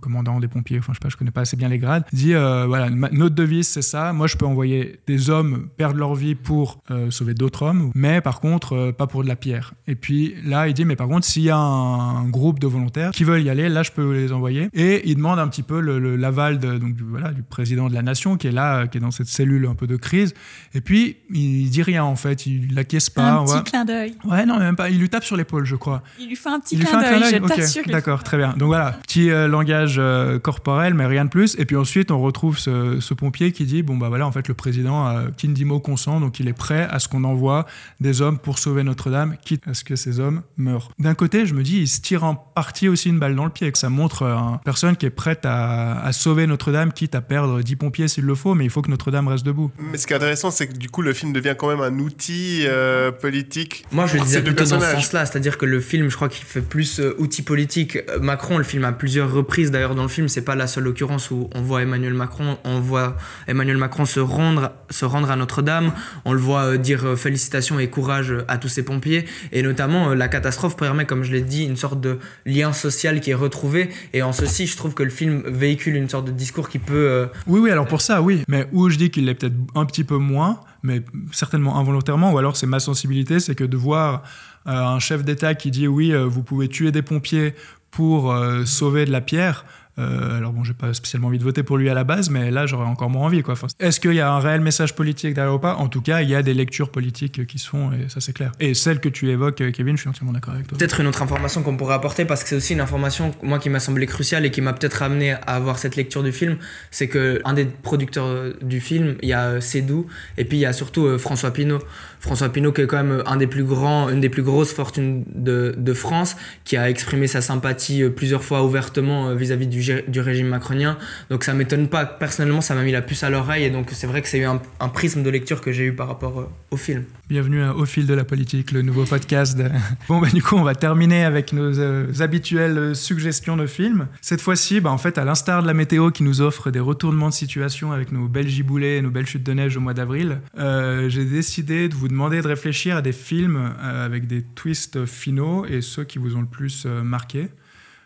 commandants 0.00 0.40
des 0.40 0.48
pompiers, 0.48 0.78
enfin 0.78 0.92
je 0.92 0.98
sais 0.98 1.02
pas, 1.02 1.08
je 1.08 1.16
connais 1.16 1.30
pas 1.30 1.42
assez 1.42 1.56
bien 1.56 1.68
les 1.68 1.78
grades, 1.78 2.04
dit 2.12 2.34
voilà, 2.34 2.90
notre 2.90 3.34
devise 3.34 3.68
c'est 3.68 3.82
ça, 3.82 4.12
moi 4.12 4.26
je 4.26 4.36
peux 4.36 4.46
envoyer 4.46 5.00
des 5.06 5.30
hommes 5.30 5.68
perdre 5.76 5.98
leur 5.98 6.14
vie 6.14 6.34
pour 6.34 6.80
euh, 6.90 7.10
sauver 7.10 7.34
d'autres 7.34 7.62
hommes, 7.62 7.90
mais 7.94 8.20
par 8.20 8.40
contre, 8.40 8.74
euh, 8.74 8.92
pas 8.92 9.06
pour 9.06 9.22
de 9.22 9.28
la 9.28 9.36
pierre. 9.36 9.74
Et 9.86 9.94
puis 9.94 10.34
là, 10.44 10.68
il 10.68 10.74
dit, 10.74 10.84
mais 10.84 10.96
par 10.96 11.08
contre, 11.08 11.26
s'il 11.26 11.42
y 11.42 11.50
a 11.50 11.56
un, 11.56 12.28
groupe 12.28 12.58
de 12.58 12.66
volontaires 12.66 13.10
qui 13.10 13.24
veulent 13.24 13.42
y 13.42 13.50
aller, 13.50 13.68
là, 13.68 13.82
je 13.82 13.92
peux 13.92 14.12
les 14.12 14.32
envoyer. 14.32 14.68
Et 14.72 15.08
il 15.08 15.16
demande 15.16 15.38
un 15.38 15.48
petit 15.48 15.62
peu 15.62 15.80
l'aval 15.80 16.43
donc, 16.52 16.96
voilà, 17.00 17.32
du 17.32 17.42
président 17.42 17.88
de 17.88 17.94
la 17.94 18.02
nation 18.02 18.36
qui 18.36 18.46
est 18.46 18.52
là, 18.52 18.80
euh, 18.80 18.86
qui 18.86 18.98
est 18.98 19.00
dans 19.00 19.10
cette 19.10 19.28
cellule 19.28 19.66
un 19.66 19.74
peu 19.74 19.86
de 19.86 19.96
crise. 19.96 20.34
Et 20.74 20.80
puis, 20.80 21.16
il 21.30 21.68
dit 21.70 21.82
rien, 21.82 22.04
en 22.04 22.16
fait, 22.16 22.46
il 22.46 22.74
l'acquiesce 22.74 23.10
pas. 23.10 23.32
Un 23.32 23.44
petit 23.44 23.70
clin 23.70 23.84
d'œil. 23.84 24.14
Ouais, 24.24 24.46
non, 24.46 24.58
même 24.58 24.76
pas. 24.76 24.90
Il 24.90 24.98
lui 24.98 25.08
tape 25.08 25.24
sur 25.24 25.36
l'épaule, 25.36 25.64
je 25.64 25.76
crois. 25.76 26.02
Il 26.18 26.28
lui 26.28 26.36
fait 26.36 26.50
un 26.50 26.60
petit 26.60 26.78
clin 26.78 27.00
d'œil, 27.00 27.40
je 27.40 27.90
D'accord, 27.90 28.22
très 28.22 28.36
bien. 28.36 28.54
Donc 28.56 28.68
voilà, 28.68 28.92
petit 29.06 29.28
langage 29.28 30.00
corporel, 30.42 30.94
mais 30.94 31.06
rien 31.06 31.24
de 31.24 31.30
plus. 31.30 31.56
Et 31.58 31.64
puis 31.64 31.76
ensuite, 31.76 32.10
on 32.10 32.20
retrouve 32.20 32.58
ce, 32.58 33.00
ce, 33.00 33.14
pompier 33.14 33.52
qui 33.52 33.64
dit, 33.64 33.82
bon, 33.82 33.96
bah 33.96 34.08
voilà, 34.08 34.26
en 34.26 34.32
fait, 34.32 34.48
le 34.48 34.54
président, 34.54 35.08
euh, 35.08 35.28
qui 35.36 35.48
ne 35.48 35.54
dit 35.54 35.64
mot 35.64 35.80
consent, 35.80 36.20
donc 36.20 36.40
il 36.40 36.48
est 36.48 36.52
prêt 36.54 36.86
à 36.90 36.98
ce 36.98 37.08
qu'on 37.08 37.24
envoie 37.24 37.66
des 38.00 38.20
hommes 38.20 38.38
pour 38.38 38.58
sauver 38.58 38.82
Notre-Dame, 38.82 39.36
quitte 39.44 39.66
à 39.66 39.74
ce 39.74 39.84
que 39.84 39.96
ces 39.96 40.20
hommes 40.20 40.42
meurent. 40.56 40.90
D'un 40.98 41.14
côté, 41.14 41.46
je 41.46 41.54
me 41.54 41.62
dis, 41.62 41.78
il 41.78 41.88
se 41.88 42.00
tire 42.00 42.24
en 42.24 42.34
partie 42.34 42.88
aussi 42.88 43.08
une 43.08 43.18
balle 43.18 43.34
dans 43.34 43.44
le 43.44 43.50
pied. 43.50 43.70
Ça 43.74 43.88
montre 43.88 44.22
une 44.22 44.58
personne 44.64 44.96
qui 44.96 45.06
est 45.06 45.10
prête 45.10 45.40
à, 45.44 46.10
sauver 46.12 46.33
Notre-Dame, 46.34 46.92
quitte 46.92 47.14
à 47.14 47.20
perdre 47.20 47.62
10 47.62 47.76
pompiers 47.76 48.08
s'il 48.08 48.24
le 48.24 48.34
faut, 48.34 48.54
mais 48.54 48.64
il 48.64 48.70
faut 48.70 48.82
que 48.82 48.90
Notre-Dame 48.90 49.28
reste 49.28 49.46
debout. 49.46 49.70
Mais 49.78 49.98
ce 49.98 50.06
qui 50.06 50.12
est 50.12 50.16
intéressant, 50.16 50.50
c'est 50.50 50.66
que 50.66 50.74
du 50.74 50.90
coup, 50.90 51.02
le 51.02 51.12
film 51.12 51.32
devient 51.32 51.54
quand 51.56 51.68
même 51.68 51.80
un 51.80 51.98
outil 51.98 52.64
euh, 52.66 53.10
politique. 53.10 53.84
Moi, 53.92 54.06
je 54.06 54.16
le 54.16 54.22
disais 54.22 54.42
plutôt 54.42 54.64
dans 54.64 54.80
ce 54.80 54.92
sens-là, 54.92 55.26
c'est-à-dire 55.26 55.58
que 55.58 55.66
le 55.66 55.80
film, 55.80 56.10
je 56.10 56.16
crois 56.16 56.28
qu'il 56.28 56.44
fait 56.44 56.60
plus 56.60 57.00
euh, 57.00 57.14
outil 57.18 57.42
politique. 57.42 57.96
Euh, 57.96 58.18
Macron, 58.20 58.58
le 58.58 58.64
film 58.64 58.84
à 58.84 58.92
plusieurs 58.92 59.32
reprises, 59.32 59.70
d'ailleurs, 59.70 59.94
dans 59.94 60.02
le 60.02 60.08
film, 60.08 60.28
c'est 60.28 60.42
pas 60.42 60.54
la 60.54 60.66
seule 60.66 60.86
occurrence 60.88 61.30
où 61.30 61.48
on 61.54 61.62
voit 61.62 61.82
Emmanuel 61.82 62.14
Macron, 62.14 62.58
on 62.64 62.80
voit 62.80 63.16
Emmanuel 63.46 63.76
Macron 63.76 64.04
se 64.04 64.20
rendre, 64.20 64.72
se 64.90 65.04
rendre 65.04 65.30
à 65.30 65.36
Notre-Dame. 65.36 65.92
On 66.24 66.32
le 66.32 66.38
voit 66.38 66.64
euh, 66.64 66.76
dire 66.76 67.04
euh, 67.04 67.16
félicitations 67.16 67.78
et 67.78 67.88
courage 67.88 68.34
à 68.48 68.58
tous 68.58 68.68
ces 68.68 68.82
pompiers. 68.82 69.24
Et 69.52 69.62
notamment, 69.62 70.14
la 70.14 70.28
catastrophe 70.28 70.76
permet, 70.76 71.04
comme 71.04 71.22
je 71.22 71.32
l'ai 71.32 71.42
dit, 71.42 71.64
une 71.64 71.76
sorte 71.76 72.00
de 72.00 72.18
lien 72.46 72.72
social 72.72 73.20
qui 73.20 73.30
est 73.30 73.34
retrouvé. 73.34 73.90
Et 74.12 74.22
en 74.22 74.32
ceci, 74.32 74.66
je 74.66 74.76
trouve 74.76 74.94
que 74.94 75.02
le 75.02 75.10
film 75.10 75.42
véhicule 75.46 75.96
une 75.96 76.08
sorte 76.08 76.23
de 76.24 76.32
discours 76.32 76.68
qui 76.68 76.78
peut. 76.78 77.28
Oui, 77.46 77.60
oui, 77.60 77.70
alors 77.70 77.86
pour 77.86 78.00
ça, 78.00 78.22
oui. 78.22 78.42
Mais 78.48 78.68
où 78.72 78.88
je 78.90 78.96
dis 78.96 79.10
qu'il 79.10 79.26
l'est 79.26 79.34
peut-être 79.34 79.54
un 79.74 79.84
petit 79.84 80.04
peu 80.04 80.16
moins, 80.16 80.60
mais 80.82 81.02
certainement 81.32 81.78
involontairement, 81.78 82.32
ou 82.32 82.38
alors 82.38 82.56
c'est 82.56 82.66
ma 82.66 82.80
sensibilité, 82.80 83.40
c'est 83.40 83.54
que 83.54 83.64
de 83.64 83.76
voir 83.76 84.22
un 84.66 84.98
chef 84.98 85.24
d'État 85.24 85.54
qui 85.54 85.70
dit 85.70 85.86
oui, 85.86 86.12
vous 86.26 86.42
pouvez 86.42 86.68
tuer 86.68 86.90
des 86.90 87.02
pompiers 87.02 87.54
pour 87.90 88.34
sauver 88.64 89.04
de 89.04 89.12
la 89.12 89.20
pierre. 89.20 89.64
Euh, 89.98 90.38
alors 90.38 90.52
bon, 90.52 90.64
j'ai 90.64 90.74
pas 90.74 90.92
spécialement 90.92 91.28
envie 91.28 91.38
de 91.38 91.44
voter 91.44 91.62
pour 91.62 91.76
lui 91.76 91.88
à 91.88 91.94
la 91.94 92.04
base, 92.04 92.28
mais 92.28 92.50
là 92.50 92.66
j'aurais 92.66 92.86
encore 92.86 93.10
moins 93.10 93.26
envie. 93.26 93.42
Quoi. 93.42 93.54
Est-ce 93.78 94.00
qu'il 94.00 94.14
y 94.14 94.20
a 94.20 94.30
un 94.30 94.40
réel 94.40 94.60
message 94.60 94.94
politique 94.94 95.34
derrière 95.34 95.54
ou 95.54 95.58
pas? 95.58 95.76
En 95.76 95.88
tout 95.88 96.00
cas, 96.00 96.22
il 96.22 96.28
y 96.28 96.34
a 96.34 96.42
des 96.42 96.54
lectures 96.54 96.90
politiques 96.90 97.46
qui 97.46 97.58
se 97.58 97.68
font, 97.68 97.92
et 97.92 98.08
ça 98.08 98.20
c'est 98.20 98.32
clair. 98.32 98.52
Et 98.58 98.74
celle 98.74 99.00
que 99.00 99.08
tu 99.08 99.30
évoques, 99.30 99.62
Kevin, 99.72 99.96
je 99.96 100.02
suis 100.02 100.10
entièrement 100.10 100.32
d'accord 100.32 100.54
avec 100.54 100.66
toi. 100.66 100.76
Peut-être 100.78 101.00
une 101.00 101.06
autre 101.06 101.22
information 101.22 101.62
qu'on 101.62 101.76
pourrait 101.76 101.94
apporter, 101.94 102.24
parce 102.24 102.42
que 102.42 102.48
c'est 102.48 102.56
aussi 102.56 102.72
une 102.72 102.80
information, 102.80 103.32
moi, 103.42 103.58
qui 103.58 103.70
m'a 103.70 103.80
semblé 103.80 104.06
cruciale 104.06 104.44
et 104.44 104.50
qui 104.50 104.60
m'a 104.60 104.72
peut-être 104.72 105.02
amené 105.02 105.32
à 105.32 105.36
avoir 105.36 105.78
cette 105.78 105.96
lecture 105.96 106.22
du 106.22 106.32
film, 106.32 106.56
c'est 106.90 107.08
que 107.08 107.40
un 107.44 107.54
des 107.54 107.66
producteurs 107.66 108.52
du 108.62 108.80
film, 108.80 109.16
il 109.22 109.28
y 109.28 109.32
a 109.32 109.60
Cédou, 109.60 110.06
et 110.38 110.44
puis 110.44 110.58
il 110.58 110.60
y 110.60 110.66
a 110.66 110.72
surtout 110.72 111.06
euh, 111.06 111.18
François 111.18 111.52
Pinault. 111.52 111.82
François 112.24 112.48
Pinault 112.48 112.72
qui 112.72 112.80
est 112.80 112.86
quand 112.86 113.02
même 113.02 113.22
un 113.26 113.36
des 113.36 113.46
plus 113.46 113.64
grands, 113.64 114.08
une 114.08 114.20
des 114.20 114.30
plus 114.30 114.42
grosses 114.42 114.72
fortunes 114.72 115.24
de, 115.26 115.92
France, 115.92 116.36
qui 116.64 116.78
a 116.78 116.88
exprimé 116.88 117.26
sa 117.26 117.42
sympathie 117.42 118.02
euh, 118.02 118.08
plusieurs 118.08 118.42
fois 118.42 118.64
ouvertement 118.64 119.34
vis-à-vis 119.34 119.66
du 119.66 120.20
régime 120.20 120.48
macronien. 120.48 120.96
Donc 121.28 121.44
ça 121.44 121.52
m'étonne 121.52 121.88
pas. 121.88 122.06
Personnellement, 122.06 122.62
ça 122.62 122.74
m'a 122.74 122.82
mis 122.82 122.92
la 122.92 123.02
puce 123.02 123.22
à 123.22 123.30
l'oreille 123.30 123.64
et 123.64 123.70
donc 123.70 123.88
c'est 123.92 124.06
vrai 124.06 124.22
que 124.22 124.28
c'est 124.28 124.38
eu 124.38 124.46
un, 124.46 124.88
prisme 124.88 125.22
de 125.22 125.28
lecture 125.28 125.60
que 125.60 125.70
j'ai 125.70 125.84
eu 125.84 125.92
par 125.92 126.08
rapport 126.08 126.40
euh, 126.40 126.48
au 126.70 126.76
film. 126.78 127.04
Bienvenue 127.26 127.64
Au 127.64 127.86
fil 127.86 128.06
de 128.06 128.12
la 128.12 128.24
politique, 128.24 128.70
le 128.70 128.82
nouveau 128.82 129.04
podcast. 129.04 129.58
Bon, 130.08 130.20
bah, 130.20 130.28
du 130.28 130.42
coup, 130.42 130.56
on 130.56 130.62
va 130.62 130.74
terminer 130.74 131.24
avec 131.24 131.54
nos 131.54 131.78
euh, 131.78 132.12
habituelles 132.20 132.76
euh, 132.76 132.94
suggestions 132.94 133.56
de 133.56 133.66
films. 133.66 134.08
Cette 134.20 134.42
fois-ci, 134.42 134.80
bah, 134.80 134.90
en 134.90 134.98
fait, 134.98 135.16
à 135.16 135.24
l'instar 135.24 135.62
de 135.62 135.66
la 135.66 135.72
météo 135.72 136.10
qui 136.10 136.22
nous 136.22 136.42
offre 136.42 136.70
des 136.70 136.80
retournements 136.80 137.30
de 137.30 137.34
situation 137.34 137.92
avec 137.92 138.12
nos 138.12 138.28
belles 138.28 138.48
giboulées 138.48 138.96
et 138.98 139.02
nos 139.02 139.08
belles 139.08 139.26
chutes 139.26 139.42
de 139.42 139.52
neige 139.54 139.74
au 139.78 139.80
mois 139.80 139.94
d'avril, 139.94 140.40
j'ai 140.56 141.24
décidé 141.24 141.88
de 141.88 141.94
vous 141.94 142.08
demander 142.08 142.42
de 142.42 142.46
réfléchir 142.46 142.96
à 142.98 143.02
des 143.02 143.12
films 143.12 143.72
avec 143.80 144.26
des 144.26 144.42
twists 144.42 145.06
finaux 145.06 145.64
et 145.64 145.80
ceux 145.80 146.04
qui 146.04 146.18
vous 146.18 146.36
ont 146.36 146.42
le 146.42 146.46
plus 146.46 146.84
marqué. 146.86 147.48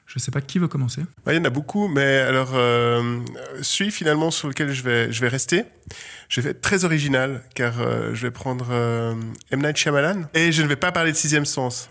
Je 0.09 0.15
ne 0.17 0.21
sais 0.21 0.31
pas 0.31 0.41
qui 0.41 0.59
veut 0.59 0.69
commencer. 0.69 1.03
il 1.27 1.35
y 1.35 1.39
en 1.39 1.45
a 1.45 1.51
beaucoup, 1.51 1.87
mais 1.87 2.17
alors, 2.17 2.53
euh, 2.55 3.21
celui 3.61 3.91
finalement 3.91 4.31
sur 4.31 4.49
lequel 4.49 4.73
je 4.73 4.83
vais, 4.83 5.13
je 5.13 5.21
vais 5.21 5.29
rester, 5.29 5.67
je 6.31 6.41
vais 6.41 6.51
être 6.51 6.63
très 6.63 6.87
original, 6.87 7.43
car 7.55 7.79
euh, 7.79 8.15
je 8.15 8.23
vais 8.23 8.31
prendre 8.31 8.69
euh, 8.71 9.15
M. 9.51 9.61
Night 9.61 9.77
Shyamalan, 9.77 10.23
et 10.33 10.51
je 10.51 10.63
ne 10.63 10.67
vais 10.67 10.77
pas 10.77 10.93
parler 10.93 11.13
de 11.13 11.17
Sixième 11.17 11.45
Sens. 11.45 11.91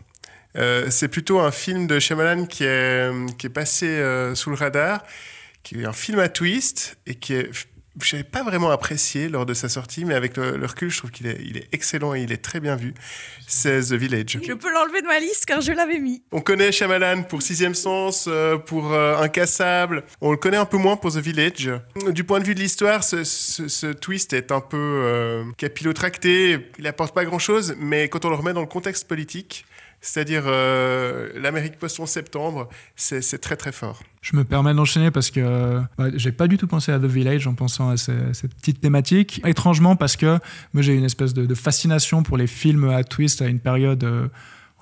Euh, 0.55 0.87
c'est 0.89 1.09
plutôt 1.09 1.39
un 1.39 1.51
film 1.51 1.85
de 1.85 1.99
Shyamalan 1.99 2.47
qui 2.47 2.63
est, 2.63 3.11
qui 3.37 3.45
est 3.45 3.51
passé 3.51 4.03
sous 4.33 4.49
le 4.49 4.55
radar, 4.55 5.03
qui 5.61 5.81
est 5.81 5.85
un 5.85 5.93
film 5.93 6.17
à 6.17 6.27
twist, 6.27 6.97
et 7.05 7.13
qui 7.13 7.35
est 7.35 7.51
je 8.01 8.15
n'avais 8.15 8.27
pas 8.27 8.43
vraiment 8.43 8.69
apprécié 8.69 9.29
lors 9.29 9.45
de 9.45 9.53
sa 9.53 9.69
sortie, 9.69 10.05
mais 10.05 10.13
avec 10.13 10.37
le, 10.37 10.65
recul, 10.65 10.89
je 10.89 10.97
trouve 10.97 11.11
qu'il 11.11 11.27
est, 11.27 11.37
il 11.43 11.57
est 11.57 11.67
excellent 11.71 12.13
et 12.15 12.21
il 12.21 12.31
est 12.31 12.43
très 12.43 12.59
bien 12.59 12.75
vu. 12.75 12.93
C'est 13.47 13.81
The 13.81 13.93
Village. 13.93 14.39
Je 14.43 14.53
peux 14.53 14.71
l'enlever 14.71 15.01
de 15.01 15.07
ma 15.07 15.19
liste 15.19 15.45
car 15.45 15.61
je 15.61 15.71
l'avais 15.71 15.99
mis. 15.99 16.21
On 16.31 16.41
connaît 16.41 16.71
Shyamalan 16.71 17.23
pour 17.23 17.41
Sixième 17.41 17.75
Sens, 17.75 18.25
euh, 18.27 18.57
pour 18.57 18.93
euh, 18.93 19.17
Incassable. 19.17 20.03
On 20.21 20.31
le 20.31 20.37
connaît 20.37 20.57
un 20.57 20.65
peu 20.65 20.77
moins 20.77 20.95
pour 20.95 21.11
The 21.11 21.17
Village. 21.17 21.71
Du 22.09 22.23
point 22.23 22.39
de 22.39 22.45
vue 22.45 22.55
de 22.55 22.59
l'histoire, 22.59 23.03
ce, 23.03 23.91
twist 23.93 24.33
est 24.33 24.51
un 24.51 24.61
peu 24.61 24.77
euh, 24.77 25.43
capillotracté. 25.57 26.71
Il 26.77 26.87
apporte 26.87 27.13
pas 27.13 27.25
grand-chose, 27.25 27.75
mais 27.79 28.09
quand 28.09 28.25
on 28.25 28.29
le 28.29 28.35
remet 28.35 28.53
dans 28.53 28.61
le 28.61 28.67
contexte 28.67 29.07
politique, 29.07 29.65
c'est-à-dire 30.07 30.43
euh, 30.45 31.27
l'Amérique 31.35 31.77
post-11 31.77 32.07
septembre, 32.07 32.69
c'est 32.95 33.41
très 33.41 33.57
très 33.57 33.73
fort. 33.73 34.01
Je 34.21 34.37
me 34.37 34.45
permets 34.45 34.73
d'enchaîner 34.73 35.11
parce 35.11 35.31
que 35.31 35.81
bah, 35.97 36.05
j'ai 36.15 36.31
pas 36.31 36.47
du 36.47 36.57
tout 36.57 36.65
pensé 36.65 36.93
à 36.93 36.99
The 36.99 37.03
Village 37.03 37.45
en 37.45 37.55
pensant 37.55 37.89
à 37.89 37.97
cette 37.97 38.55
petite 38.55 38.79
thématique. 38.79 39.41
Étrangement 39.45 39.97
parce 39.97 40.15
que 40.15 40.39
moi 40.73 40.81
j'ai 40.81 40.93
une 40.93 41.03
espèce 41.03 41.33
de, 41.33 41.53
fascination 41.55 42.23
pour 42.23 42.37
les 42.37 42.47
films 42.47 42.89
à 42.89 43.03
twist 43.03 43.41
à 43.41 43.47
une 43.47 43.59
période... 43.59 44.03
Euh, 44.05 44.27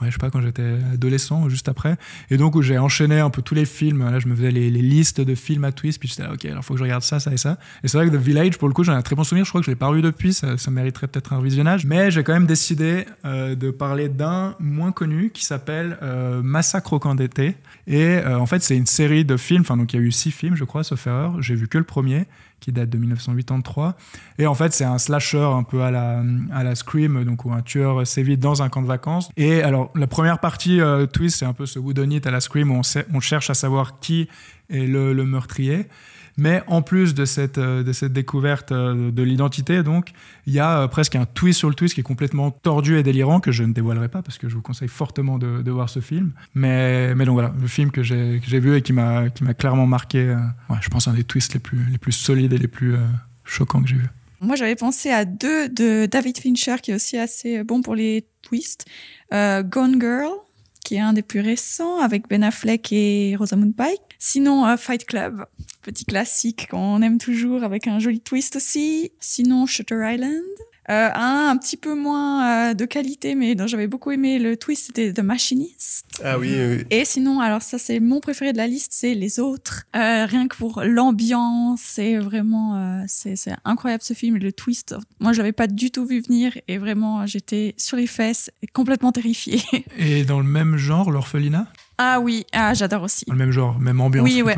ouais, 0.01 0.07
je 0.07 0.13
sais 0.13 0.17
pas, 0.19 0.29
quand 0.29 0.41
j'étais 0.41 0.75
adolescent, 0.93 1.49
juste 1.49 1.69
après. 1.69 1.97
Et 2.29 2.37
donc, 2.37 2.55
où 2.55 2.61
j'ai 2.61 2.77
enchaîné 2.77 3.19
un 3.19 3.29
peu 3.29 3.41
tous 3.41 3.55
les 3.55 3.65
films. 3.65 4.09
Là, 4.09 4.19
je 4.19 4.27
me 4.27 4.35
faisais 4.35 4.51
les, 4.51 4.69
listes 4.69 5.21
de 5.21 5.35
films 5.35 5.63
à 5.63 5.71
twist, 5.71 5.99
puis 5.99 6.09
j'étais 6.09 6.23
là, 6.23 6.33
ok, 6.33 6.45
alors 6.45 6.63
faut 6.63 6.73
que 6.73 6.79
je 6.79 6.83
regarde 6.83 7.03
ça, 7.03 7.19
ça 7.19 7.31
et 7.31 7.37
ça. 7.37 7.57
Et 7.83 7.87
c'est 7.87 7.97
vrai 7.97 8.09
que 8.09 8.15
The 8.15 8.19
Village, 8.19 8.57
pour 8.57 8.67
le 8.67 8.73
coup, 8.73 8.83
j'en 8.83 8.93
ai 8.93 8.97
un 8.97 9.01
très 9.01 9.15
bon 9.15 9.23
souvenir. 9.23 9.45
Je 9.45 9.51
crois 9.51 9.61
que 9.61 9.65
je 9.65 9.71
l'ai 9.71 9.75
pas 9.75 9.87
revu 9.87 10.01
depuis, 10.01 10.33
ça, 10.33 10.55
mériterait 10.69 11.07
peut-être 11.07 11.33
un 11.33 11.41
visionnage. 11.41 11.85
Mais 11.85 12.11
j'ai 12.11 12.23
quand 12.23 12.33
même 12.33 12.45
décidé 12.45 13.05
euh, 13.23 13.55
de 13.55 13.71
parler 13.71 14.09
d'un 14.09 14.55
moins 14.59 14.91
connu 14.91 15.31
qui 15.31 15.45
s'appelle 15.45 15.97
euh, 16.01 16.41
Massacre 16.41 16.93
au 16.93 16.99
camp 16.99 17.15
d'été. 17.15 17.55
Et 17.87 18.03
euh, 18.03 18.39
en 18.39 18.45
fait, 18.45 18.61
c'est 18.61 18.77
une 18.77 18.85
série 18.85 19.25
de 19.25 19.37
films, 19.37 19.61
enfin, 19.61 19.77
donc 19.77 19.93
il 19.93 19.97
y 19.97 19.99
a 19.99 20.01
eu 20.01 20.11
six 20.11 20.31
films, 20.31 20.55
je 20.55 20.63
crois, 20.63 20.83
sauf 20.83 21.07
erreur. 21.07 21.41
J'ai 21.41 21.55
vu 21.55 21.67
que 21.67 21.77
le 21.77 21.83
premier 21.83 22.25
qui 22.65 22.71
date 22.71 22.89
de 22.89 22.97
1983. 22.97 23.95
Et 24.39 24.47
en 24.47 24.55
fait, 24.55 24.73
c'est 24.73 24.85
un 24.85 24.97
slasher 24.97 25.37
un 25.37 25.61
peu 25.61 25.83
à 25.83 25.91
la, 25.91 26.23
à 26.51 26.63
la 26.63 26.73
Scream, 26.73 27.23
donc 27.23 27.45
où 27.45 27.53
un 27.53 27.61
tueur 27.61 28.07
sévit 28.07 28.37
dans 28.37 28.63
un 28.63 28.69
camp 28.69 28.81
de 28.81 28.87
vacances. 28.87 29.29
Et 29.37 29.61
alors, 29.61 29.91
la 29.93 30.07
première 30.07 30.39
partie 30.39 30.81
euh, 30.81 31.05
twist, 31.05 31.37
c'est 31.37 31.45
un 31.45 31.53
peu 31.53 31.67
ce 31.67 31.77
whodunit 31.77 32.21
à 32.25 32.31
la 32.31 32.39
Scream 32.39 32.71
où 32.71 32.75
on, 32.75 32.81
on 33.13 33.19
cherche 33.19 33.51
à 33.51 33.53
savoir 33.53 33.99
qui 33.99 34.27
et 34.71 34.87
le, 34.87 35.13
le 35.13 35.25
meurtrier. 35.25 35.85
Mais 36.37 36.63
en 36.67 36.81
plus 36.81 37.13
de 37.13 37.23
cette, 37.23 37.57
euh, 37.57 37.83
découverte 38.09 38.71
euh, 38.71 39.11
de 39.11 39.23
l'identité, 39.23 39.83
donc, 39.83 40.11
il 40.45 40.53
y 40.53 40.59
a 40.59 40.81
euh, 40.81 40.87
presque 40.87 41.15
un 41.15 41.25
twist 41.25 41.59
sur 41.59 41.69
le 41.69 41.75
twist 41.75 41.93
qui 41.95 42.01
est 42.01 42.03
complètement 42.03 42.51
tordu 42.51 42.97
et 42.97 43.03
délirant 43.03 43.39
que 43.39 43.51
je 43.51 43.63
ne 43.63 43.71
dévoilerai 43.73 44.09
pas 44.09 44.21
parce 44.21 44.37
que 44.37 44.49
je 44.49 44.55
vous 44.55 44.61
conseille 44.61 44.89
fortement 44.89 45.37
de, 45.37 45.71
voir 45.71 45.89
ce 45.89 45.99
film. 45.99 46.31
Mais, 46.53 47.13
donc 47.15 47.33
voilà, 47.33 47.53
le 47.59 47.67
film 47.67 47.91
que 47.91 48.03
j'ai 48.03 48.59
vu 48.59 48.75
et 48.75 48.81
qui 48.81 48.93
m'a 48.93 49.29
clairement 49.57 49.87
marqué. 49.87 50.35
je 50.79 50.89
pense 50.89 51.07
un 51.07 51.13
des 51.13 51.23
twists 51.23 51.53
les 51.53 51.97
plus 51.97 52.11
solides 52.13 52.53
et 52.53 52.57
les 52.57 52.67
plus 52.67 52.95
choquants 53.43 53.81
que 53.81 53.89
j'ai 53.89 53.97
vu. 53.97 54.07
Moi, 54.39 54.55
j'avais 54.55 54.75
pensé 54.75 55.09
à 55.09 55.25
deux 55.25 55.67
de 55.67 56.05
David 56.05 56.37
Fincher, 56.37 56.75
qui 56.81 56.91
est 56.91 56.95
aussi 56.95 57.17
assez 57.17 57.63
bon 57.63 57.81
pour 57.81 57.95
les 57.95 58.25
twists. 58.41 58.85
Gone 59.31 59.99
Girl, 59.99 60.31
qui 60.85 60.95
est 60.95 60.99
un 60.99 61.11
des 61.11 61.23
plus 61.23 61.41
récents, 61.41 61.99
avec 61.99 62.29
Ben 62.29 62.43
Affleck 62.43 62.93
et 62.93 63.35
Rosamund 63.37 63.75
Pike. 63.75 64.01
Sinon, 64.19 64.77
Fight 64.77 65.05
Club, 65.05 65.45
petit 65.85 66.05
classique 66.05 66.67
qu'on 66.71 67.01
aime 67.03 67.19
toujours, 67.19 67.63
avec 67.63 67.87
un 67.87 67.99
joli 67.99 68.19
twist 68.19 68.55
aussi. 68.55 69.11
Sinon, 69.19 69.67
Shutter 69.67 70.01
Island. 70.03 70.41
Euh, 70.87 71.09
un 71.15 71.49
un 71.49 71.57
petit 71.57 71.77
peu 71.77 71.95
moins 71.95 72.69
euh, 72.69 72.73
de 72.75 72.85
qualité, 72.85 73.33
mais 73.33 73.55
dont 73.55 73.65
j'avais 73.65 73.87
beaucoup 73.87 74.11
aimé 74.11 74.37
le 74.37 74.55
twist, 74.55 74.85
c'était 74.87 75.11
The 75.13 75.21
Machinist. 75.21 76.05
Ah 76.23 76.37
oui, 76.37 76.55
oui. 76.55 76.83
Et 76.91 77.05
sinon, 77.05 77.39
alors 77.39 77.63
ça 77.63 77.79
c'est 77.79 77.99
mon 77.99 78.19
préféré 78.19 78.53
de 78.53 78.57
la 78.57 78.67
liste, 78.67 78.91
c'est 78.93 79.15
Les 79.15 79.39
Autres. 79.39 79.85
Euh, 79.95 80.27
rien 80.27 80.47
que 80.47 80.55
pour 80.55 80.83
l'ambiance, 80.83 81.81
c'est 81.83 82.17
vraiment, 82.17 82.75
euh, 82.75 83.03
c'est 83.07 83.35
incroyable 83.63 84.03
ce 84.03 84.13
film. 84.13 84.37
Le 84.37 84.51
twist, 84.51 84.95
moi 85.19 85.33
je 85.33 85.39
l'avais 85.39 85.53
pas 85.53 85.65
du 85.65 85.89
tout 85.89 86.05
vu 86.05 86.21
venir 86.21 86.55
et 86.67 86.77
vraiment 86.77 87.25
j'étais 87.25 87.73
sur 87.77 87.97
les 87.97 88.07
fesses, 88.07 88.51
et 88.61 88.67
complètement 88.67 89.11
terrifiée. 89.11 89.63
Et 89.97 90.23
dans 90.23 90.37
le 90.37 90.47
même 90.47 90.77
genre, 90.77 91.09
l'orphelinat? 91.09 91.67
Ah 91.97 92.19
oui, 92.19 92.45
ah 92.51 92.75
j'adore 92.75 93.03
aussi. 93.03 93.25
Dans 93.25 93.33
le 93.33 93.39
même 93.39 93.51
genre, 93.51 93.79
même 93.79 94.01
ambiance. 94.01 94.23
Oui, 94.23 94.43
ouais. 94.43 94.55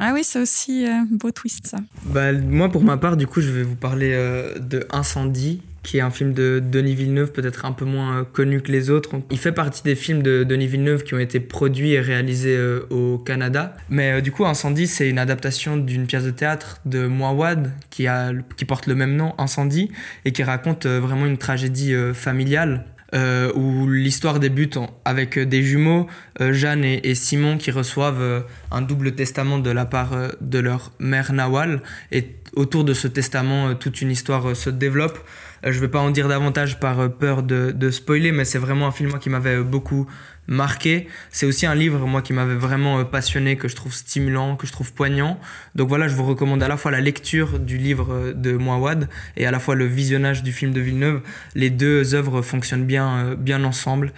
Ah 0.00 0.12
oui, 0.14 0.24
c'est 0.24 0.40
aussi 0.40 0.86
un 0.86 1.06
beau 1.10 1.30
twist 1.30 1.66
ça. 1.66 1.76
Bah, 2.06 2.32
moi, 2.32 2.70
pour 2.70 2.82
ma 2.82 2.96
part, 2.96 3.16
du 3.18 3.26
coup, 3.26 3.42
je 3.42 3.50
vais 3.50 3.62
vous 3.62 3.76
parler 3.76 4.12
euh, 4.14 4.58
de 4.58 4.86
Incendie, 4.90 5.60
qui 5.82 5.98
est 5.98 6.00
un 6.00 6.10
film 6.10 6.32
de 6.32 6.62
Denis 6.64 6.94
Villeneuve, 6.94 7.32
peut-être 7.32 7.64
un 7.66 7.72
peu 7.72 7.84
moins 7.84 8.18
euh, 8.20 8.24
connu 8.24 8.62
que 8.62 8.72
les 8.72 8.88
autres. 8.90 9.10
Il 9.30 9.38
fait 9.38 9.52
partie 9.52 9.82
des 9.82 9.94
films 9.94 10.22
de 10.22 10.42
Denis 10.42 10.66
Villeneuve 10.66 11.04
qui 11.04 11.14
ont 11.14 11.18
été 11.18 11.38
produits 11.38 11.92
et 11.92 12.00
réalisés 12.00 12.56
euh, 12.56 12.86
au 12.90 13.18
Canada. 13.18 13.76
Mais 13.90 14.12
euh, 14.12 14.20
du 14.20 14.32
coup, 14.32 14.46
Incendie, 14.46 14.86
c'est 14.86 15.08
une 15.08 15.18
adaptation 15.18 15.76
d'une 15.76 16.06
pièce 16.06 16.24
de 16.24 16.30
théâtre 16.30 16.80
de 16.86 17.06
Mouawad, 17.06 17.70
qui, 17.90 18.06
a, 18.06 18.32
qui 18.56 18.64
porte 18.64 18.86
le 18.86 18.94
même 18.94 19.16
nom, 19.16 19.34
Incendie, 19.38 19.90
et 20.24 20.32
qui 20.32 20.42
raconte 20.42 20.86
euh, 20.86 20.98
vraiment 20.98 21.26
une 21.26 21.38
tragédie 21.38 21.94
euh, 21.94 22.14
familiale. 22.14 22.86
Euh, 23.14 23.52
où 23.54 23.88
l'histoire 23.88 24.38
débute 24.38 24.78
avec 25.04 25.38
euh, 25.38 25.46
des 25.46 25.62
jumeaux, 25.62 26.06
euh, 26.40 26.52
Jeanne 26.52 26.84
et, 26.84 27.14
Simon, 27.14 27.58
qui 27.58 27.70
reçoivent 27.70 28.20
euh, 28.20 28.40
un 28.70 28.82
double 28.82 29.14
testament 29.14 29.58
de 29.58 29.70
la 29.70 29.84
part 29.84 30.12
de 30.40 30.58
leur 30.58 30.92
mère 30.98 31.32
Nawal. 31.32 31.82
Et 32.12 32.36
autour 32.54 32.84
de 32.84 32.94
ce 32.94 33.08
testament, 33.08 33.74
toute 33.74 34.00
une 34.00 34.10
histoire 34.10 34.54
se 34.56 34.70
développe. 34.70 35.18
Je 35.62 35.78
vais 35.78 35.88
pas 35.88 36.00
en 36.00 36.10
dire 36.10 36.26
davantage 36.28 36.80
par 36.80 37.12
peur 37.12 37.42
de, 37.42 37.70
de 37.70 37.90
spoiler, 37.90 38.32
mais 38.32 38.44
c'est 38.44 38.58
vraiment 38.58 38.86
un 38.86 38.92
film 38.92 39.18
qui 39.18 39.28
m'avait 39.28 39.62
beaucoup 39.62 40.06
marqué. 40.50 41.08
C'est 41.30 41.46
aussi 41.46 41.64
un 41.64 41.74
livre 41.74 42.06
moi 42.06 42.20
qui 42.20 42.34
m'avait 42.34 42.56
vraiment 42.56 42.98
euh, 42.98 43.04
passionné, 43.04 43.56
que 43.56 43.68
je 43.68 43.76
trouve 43.76 43.94
stimulant, 43.94 44.56
que 44.56 44.66
je 44.66 44.72
trouve 44.72 44.92
poignant. 44.92 45.40
Donc 45.74 45.88
voilà, 45.88 46.08
je 46.08 46.14
vous 46.14 46.26
recommande 46.26 46.62
à 46.62 46.68
la 46.68 46.76
fois 46.76 46.90
la 46.90 47.00
lecture 47.00 47.58
du 47.58 47.78
livre 47.78 48.08
euh, 48.12 48.32
de 48.34 48.52
Mouawad 48.52 49.08
et 49.38 49.46
à 49.46 49.50
la 49.50 49.60
fois 49.60 49.76
le 49.76 49.86
visionnage 49.86 50.42
du 50.42 50.52
film 50.52 50.72
de 50.72 50.80
Villeneuve. 50.80 51.22
Les 51.54 51.70
deux 51.70 52.14
œuvres 52.14 52.42
fonctionnent 52.42 52.84
bien, 52.84 53.36
euh, 53.48 53.64
ensemble. 53.64 54.12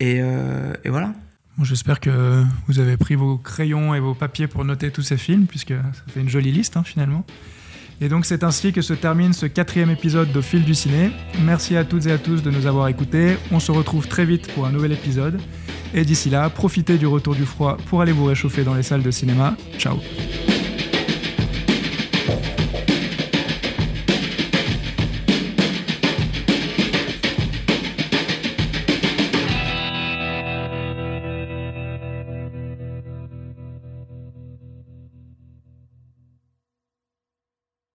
Et, 0.00 0.18
et 0.18 0.88
voilà. 0.88 1.12
J'espère 1.62 1.98
que 1.98 2.44
vous 2.68 2.78
avez 2.78 2.96
pris 2.96 3.16
vos 3.16 3.36
crayons 3.36 3.94
et 3.94 4.00
vos 4.00 4.14
papiers 4.14 4.46
pour 4.46 4.64
noter 4.64 4.90
tous 4.92 5.02
ces 5.02 5.16
films, 5.16 5.46
puisque 5.46 5.70
ça 5.70 6.02
fait 6.12 6.20
une 6.20 6.28
jolie 6.28 6.52
liste 6.52 6.76
hein, 6.76 6.84
finalement. 6.84 7.24
Et 8.00 8.08
donc 8.08 8.26
c'est 8.26 8.44
ainsi 8.44 8.72
que 8.72 8.80
se 8.80 8.94
termine 8.94 9.32
ce 9.32 9.46
quatrième 9.46 9.90
épisode 9.90 10.30
de 10.30 10.40
Fil 10.40 10.64
du 10.64 10.74
Ciné. 10.74 11.10
Merci 11.42 11.76
à 11.76 11.84
toutes 11.84 12.06
et 12.06 12.12
à 12.12 12.18
tous 12.18 12.42
de 12.42 12.50
nous 12.50 12.66
avoir 12.66 12.86
écoutés. 12.88 13.36
On 13.50 13.58
se 13.58 13.72
retrouve 13.72 14.06
très 14.06 14.24
vite 14.24 14.52
pour 14.52 14.66
un 14.66 14.70
nouvel 14.70 14.92
épisode. 14.92 15.40
Et 15.94 16.04
d'ici 16.04 16.30
là, 16.30 16.50
profitez 16.50 16.98
du 16.98 17.06
retour 17.06 17.34
du 17.34 17.44
froid 17.44 17.76
pour 17.86 18.00
aller 18.02 18.12
vous 18.12 18.26
réchauffer 18.26 18.62
dans 18.62 18.74
les 18.74 18.82
salles 18.82 19.02
de 19.02 19.10
cinéma. 19.10 19.56
Ciao 19.78 19.98